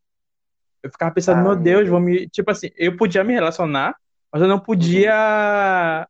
Eu 0.82 0.90
ficava 0.90 1.12
pensando, 1.12 1.40
Ah, 1.40 1.42
meu 1.42 1.56
Deus. 1.56 1.88
vou 1.88 2.00
me. 2.00 2.28
Tipo 2.28 2.50
assim, 2.50 2.70
eu 2.76 2.96
podia 2.96 3.24
me 3.24 3.34
relacionar, 3.34 3.94
mas 4.32 4.40
eu 4.42 4.48
não 4.48 4.58
podia 4.60 6.06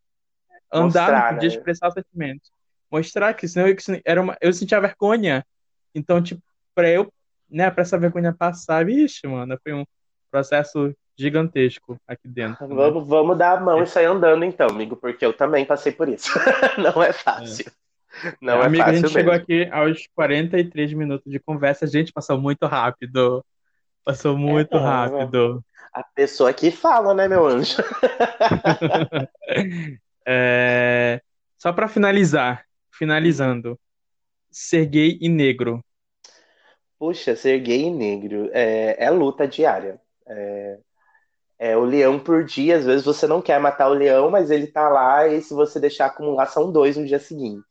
andar, 0.73 0.85
Mostrar, 0.85 1.23
não 1.23 1.35
podia 1.35 1.49
né? 1.49 1.55
expressar 1.55 1.91
sentimentos. 1.91 2.51
Mostrar 2.91 3.35
que 3.35 3.47
senão 3.47 3.69
eu, 3.69 3.77
era 4.05 4.21
uma, 4.21 4.37
eu 4.41 4.53
sentia 4.53 4.81
vergonha. 4.81 5.45
Então, 5.95 6.23
tipo, 6.23 6.43
pra 6.75 6.89
eu, 6.89 7.13
né, 7.51 7.71
pra 7.71 7.83
essa 7.83 7.99
vergonha 7.99 8.33
passar, 8.33 8.85
vixe, 8.85 9.27
mano, 9.27 9.59
foi 9.63 9.73
um 9.73 9.85
processo 10.31 10.95
gigantesco 11.17 11.99
aqui 12.07 12.29
dentro. 12.29 12.67
né? 12.67 12.75
Vamos, 12.75 13.07
vamos 13.07 13.37
dar 13.37 13.59
a 13.59 13.61
mão 13.61 13.83
e 13.83 13.87
sair 13.87 14.07
andando 14.07 14.45
então, 14.45 14.69
amigo, 14.69 14.97
porque 14.97 15.27
eu 15.27 15.33
também 15.33 15.65
passei 15.65 15.93
por 15.93 16.09
isso. 16.09 16.31
Não 16.79 17.03
é 17.03 17.13
fácil. 17.13 17.71
Não 18.41 18.63
é, 18.63 18.67
Amigo, 18.67 18.85
a 18.85 18.93
gente 18.93 19.11
chegou 19.11 19.33
mesmo. 19.33 19.45
aqui 19.45 19.69
aos 19.71 20.07
43 20.15 20.93
minutos 20.93 21.31
de 21.31 21.39
conversa. 21.39 21.87
Gente, 21.87 22.13
passou 22.13 22.39
muito 22.39 22.67
rápido. 22.67 23.45
Passou 24.05 24.37
muito 24.37 24.75
não, 24.75 24.83
rápido. 24.83 25.65
A 25.93 26.03
pessoa 26.03 26.53
que 26.53 26.71
fala, 26.71 27.15
né, 27.15 27.29
meu 27.29 27.47
anjo? 27.47 27.83
É, 30.31 31.23
Só 31.57 31.73
pra 31.73 31.89
finalizar, 31.89 32.67
finalizando. 32.93 33.81
Ser 34.51 34.85
gay 34.87 35.19
e 35.21 35.29
negro. 35.29 35.83
Puxa, 36.99 37.35
ser 37.35 37.61
gay 37.61 37.85
e 37.87 37.91
negro 37.91 38.51
é, 38.53 39.05
é 39.05 39.11
luta 39.11 39.47
diária. 39.49 40.01
É, 40.27 40.79
é 41.59 41.77
o 41.77 41.85
leão 41.85 42.19
por 42.19 42.45
dia. 42.45 42.77
Às 42.79 42.85
vezes 42.85 43.05
você 43.05 43.27
não 43.27 43.41
quer 43.43 43.61
matar 43.61 43.89
o 43.91 43.95
leão, 43.95 44.31
mas 44.31 44.51
ele 44.51 44.67
tá 44.67 44.89
lá 44.89 45.27
e 45.29 45.41
se 45.43 45.55
você 45.55 45.81
deixar 45.81 46.07
acumular, 46.07 46.47
são 46.47 46.71
dois 46.73 46.97
no 46.97 47.07
dia 47.07 47.19
seguinte. 47.19 47.65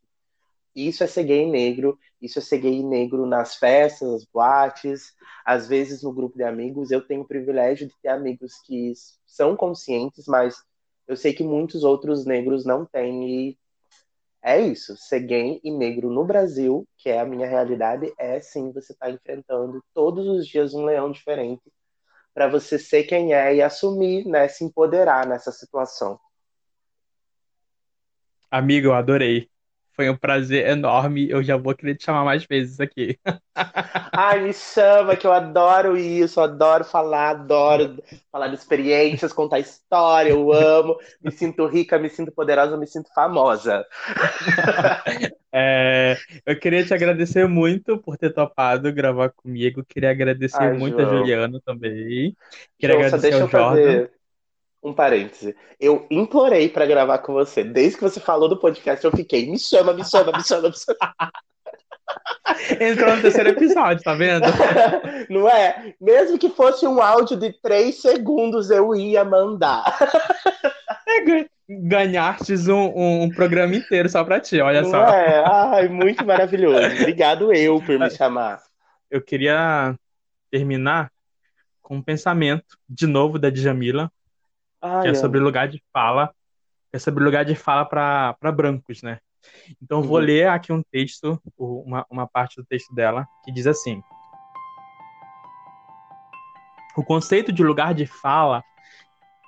Isso 0.75 1.03
é 1.03 1.07
ser 1.07 1.23
gay 1.25 1.43
e 1.43 1.51
negro. 1.51 1.97
Isso 2.21 2.39
é 2.39 2.41
ser 2.41 2.59
gay 2.59 2.79
e 2.79 2.83
negro 2.83 3.25
nas 3.25 3.55
festas, 3.55 4.09
nas 4.11 4.25
boates, 4.25 5.13
às 5.45 5.67
vezes 5.67 6.03
no 6.03 6.13
grupo 6.13 6.37
de 6.37 6.43
amigos. 6.43 6.91
Eu 6.91 7.01
tenho 7.05 7.21
o 7.21 7.27
privilégio 7.27 7.87
de 7.87 7.93
ter 8.01 8.09
amigos 8.09 8.53
que 8.65 8.93
são 9.25 9.55
conscientes, 9.55 10.25
mas 10.27 10.55
Eu 11.07 11.15
sei 11.15 11.33
que 11.33 11.43
muitos 11.43 11.83
outros 11.83 12.25
negros 12.25 12.65
não 12.65 12.85
têm 12.85 13.29
e 13.29 13.57
é 14.43 14.59
isso. 14.59 14.95
Ser 14.97 15.21
gay 15.21 15.59
e 15.63 15.71
negro 15.71 16.09
no 16.09 16.25
Brasil, 16.25 16.87
que 16.97 17.09
é 17.09 17.19
a 17.19 17.25
minha 17.25 17.47
realidade, 17.47 18.13
é 18.17 18.39
sim 18.39 18.71
você 18.71 18.93
estar 18.93 19.07
tá 19.07 19.11
enfrentando 19.11 19.83
todos 19.93 20.27
os 20.27 20.47
dias 20.47 20.73
um 20.73 20.85
leão 20.85 21.11
diferente 21.11 21.63
para 22.33 22.47
você 22.47 22.77
ser 22.77 23.03
quem 23.05 23.33
é 23.33 23.55
e 23.55 23.63
assumir, 23.63 24.23
né, 24.27 24.47
se 24.47 24.63
empoderar 24.63 25.25
nessa 25.25 25.51
situação. 25.51 26.19
Amigo, 28.51 28.87
eu 28.87 28.93
adorei. 28.93 29.49
Foi 29.97 30.09
um 30.09 30.15
prazer 30.15 30.67
enorme. 30.67 31.29
Eu 31.29 31.43
já 31.43 31.57
vou 31.57 31.75
querer 31.75 31.95
te 31.95 32.05
chamar 32.05 32.23
mais 32.23 32.45
vezes 32.45 32.79
aqui. 32.79 33.19
Ai, 34.13 34.39
me 34.39 34.53
chama, 34.53 35.15
que 35.15 35.27
eu 35.27 35.31
adoro 35.33 35.95
isso, 35.97 36.39
eu 36.39 36.43
adoro 36.45 36.83
falar, 36.83 37.29
adoro 37.31 37.97
falar 38.31 38.47
de 38.47 38.55
experiências, 38.55 39.31
contar 39.33 39.59
história, 39.59 40.31
eu 40.31 40.51
amo. 40.51 40.97
Me 41.23 41.31
sinto 41.31 41.65
rica, 41.67 41.99
me 41.99 42.09
sinto 42.09 42.31
poderosa, 42.31 42.77
me 42.77 42.87
sinto 42.87 43.13
famosa. 43.13 43.85
É, 45.51 46.17
eu 46.45 46.59
queria 46.59 46.85
te 46.85 46.93
agradecer 46.93 47.47
muito 47.47 47.97
por 48.01 48.17
ter 48.17 48.31
topado 48.33 48.91
gravar 48.93 49.29
comigo. 49.31 49.83
Queria 49.85 50.11
agradecer 50.11 50.69
Ai, 50.69 50.71
muito 50.71 50.99
João. 50.99 51.01
a 51.01 51.05
Juliana 51.05 51.59
também. 51.65 52.35
Queria 52.77 52.95
agradecer 52.95 53.33
ao 53.33 53.47
Jordan. 53.47 54.01
Fazer 54.01 54.11
um 54.83 54.93
parêntese. 54.93 55.55
Eu 55.79 56.05
implorei 56.09 56.69
para 56.69 56.85
gravar 56.85 57.19
com 57.19 57.33
você. 57.33 57.63
Desde 57.63 57.97
que 57.97 58.03
você 58.03 58.19
falou 58.19 58.47
do 58.47 58.59
podcast, 58.59 59.03
eu 59.03 59.11
fiquei, 59.11 59.49
me 59.49 59.59
chama, 59.59 59.93
me 59.93 60.03
chama, 60.03 60.31
me 60.31 60.43
chama, 60.43 60.69
me 60.69 60.75
chama. 60.75 61.15
Entrou 62.79 63.15
no 63.15 63.21
terceiro 63.21 63.49
episódio, 63.49 64.03
tá 64.03 64.13
vendo? 64.13 64.45
Não 65.29 65.47
é? 65.49 65.93
Mesmo 65.99 66.37
que 66.37 66.49
fosse 66.49 66.87
um 66.87 67.01
áudio 67.01 67.37
de 67.37 67.51
três 67.61 68.01
segundos, 68.01 68.69
eu 68.69 68.95
ia 68.95 69.25
mandar. 69.25 69.83
É, 71.07 71.45
ganhastes 71.69 72.67
um, 72.67 72.93
um, 72.95 73.23
um, 73.23 73.29
programa 73.29 73.75
inteiro 73.75 74.07
só 74.07 74.23
pra 74.23 74.39
ti, 74.39 74.59
olha 74.61 74.81
Não 74.81 74.89
só. 74.89 75.03
É, 75.05 75.43
ai, 75.45 75.87
muito 75.89 76.25
maravilhoso. 76.25 76.95
Obrigado 77.01 77.53
eu 77.53 77.81
por 77.81 77.99
me 77.99 78.09
chamar. 78.09 78.61
Eu 79.11 79.21
queria 79.21 79.95
terminar 80.49 81.11
com 81.81 81.97
um 81.97 82.01
pensamento, 82.01 82.77
de 82.89 83.07
novo, 83.07 83.39
da 83.39 83.49
Djamila, 83.49 84.11
Que 85.01 85.07
é 85.09 85.13
sobre 85.13 85.39
lugar 85.39 85.67
de 85.67 85.81
fala, 85.91 86.31
é 86.93 86.99
sobre 86.99 87.23
lugar 87.23 87.43
de 87.43 87.55
fala 87.55 87.85
para 87.85 88.51
brancos, 88.51 89.01
né? 89.01 89.19
Então, 89.81 90.01
vou 90.01 90.17
uhum. 90.17 90.25
ler 90.25 90.47
aqui 90.47 90.71
um 90.73 90.81
texto, 90.91 91.41
uma, 91.57 92.05
uma 92.09 92.27
parte 92.27 92.55
do 92.57 92.65
texto 92.65 92.93
dela, 92.93 93.27
que 93.43 93.51
diz 93.51 93.67
assim: 93.67 94.01
O 96.95 97.03
conceito 97.03 97.51
de 97.51 97.63
lugar 97.63 97.93
de 97.93 98.05
fala 98.05 98.63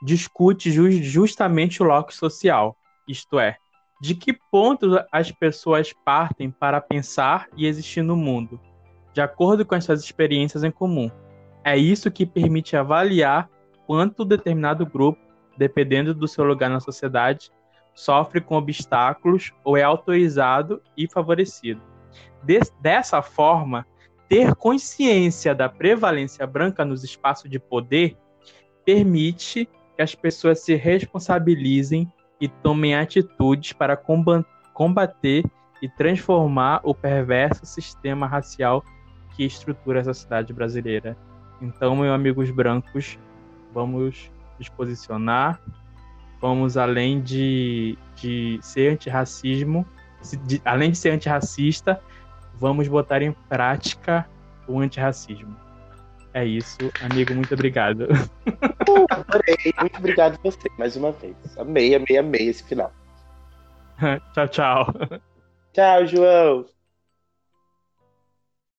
discute 0.02 0.72
justamente 1.04 1.84
o 1.84 1.86
locus 1.86 2.16
social, 2.16 2.76
isto 3.08 3.40
é, 3.40 3.58
de 4.02 4.16
que 4.16 4.34
ponto 4.50 4.98
as 5.12 5.32
pessoas 5.32 5.94
partem 6.06 6.50
para 6.50 6.80
pensar 6.80 7.48
e 7.56 7.68
existir 7.68 8.02
no 8.02 8.16
mundo, 8.16 8.60
de 9.14 9.22
acordo 9.22 9.66
com 9.66 9.76
as 9.76 9.84
suas 9.84 10.02
experiências 10.02 10.64
em 10.64 10.72
comum. 10.72 11.12
É 11.64 11.78
isso 11.78 12.10
que 12.10 12.26
permite 12.26 12.78
avaliar 12.78 13.50
quanto 13.90 14.24
determinado 14.24 14.86
grupo, 14.86 15.20
dependendo 15.58 16.14
do 16.14 16.28
seu 16.28 16.44
lugar 16.44 16.70
na 16.70 16.80
sociedade, 16.80 17.50
sofre 17.96 18.40
com 18.40 18.56
obstáculos 18.56 19.52
ou 19.64 19.76
é 19.76 19.82
autorizado 19.82 20.80
e 20.96 21.08
favorecido. 21.08 21.82
dessa 22.80 23.24
forma, 23.24 23.88
ter 24.28 24.54
consciência 24.54 25.56
da 25.56 25.68
prevalência 25.68 26.46
branca 26.46 26.86
nos 26.86 27.04
espaços 27.04 27.50
de 27.50 27.58
poder 27.58 28.16
permite 28.86 29.68
que 29.96 30.04
as 30.04 30.14
pessoas 30.14 30.60
se 30.60 30.76
responsabilizem 30.76 32.08
e 32.40 32.48
tomem 32.48 32.94
atitudes 32.94 33.74
para 33.74 33.98
combater 34.72 35.44
e 35.82 35.90
transformar 35.90 36.80
o 36.84 36.94
perverso 36.94 37.66
sistema 37.66 38.28
racial 38.28 38.84
que 39.36 39.44
estrutura 39.44 40.02
a 40.02 40.04
sociedade 40.04 40.54
brasileira. 40.54 41.18
Então, 41.60 41.96
meus 41.96 42.14
amigos 42.14 42.52
brancos, 42.52 43.18
vamos 43.74 44.32
nos 44.58 44.70
posicionar, 44.70 45.60
vamos 46.42 46.78
além 46.78 47.22
de, 47.22 47.98
de 48.16 48.60
ser 48.62 48.94
antirracismo, 48.94 49.86
de, 50.46 50.62
além 50.66 50.92
de 50.92 50.98
ser 50.98 51.12
antirracista, 51.12 52.02
vamos 52.56 52.88
botar 52.88 53.22
em 53.22 53.32
prática 53.48 54.28
o 54.68 54.80
antirracismo. 54.80 55.56
É 56.34 56.46
isso, 56.46 56.78
amigo, 57.02 57.34
muito 57.34 57.54
obrigado. 57.54 58.02
Uh, 58.88 59.06
adorei, 59.10 59.74
muito 59.80 59.98
obrigado 59.98 60.36
a 60.36 60.42
você 60.44 60.70
mais 60.78 60.96
uma 60.96 61.12
vez. 61.12 61.36
Amei, 61.58 61.96
amei, 61.96 62.18
amei 62.18 62.50
esse 62.50 62.64
final. 62.64 62.92
tchau, 64.34 64.48
tchau. 64.48 64.94
Tchau, 65.74 66.06
João. 66.06 66.79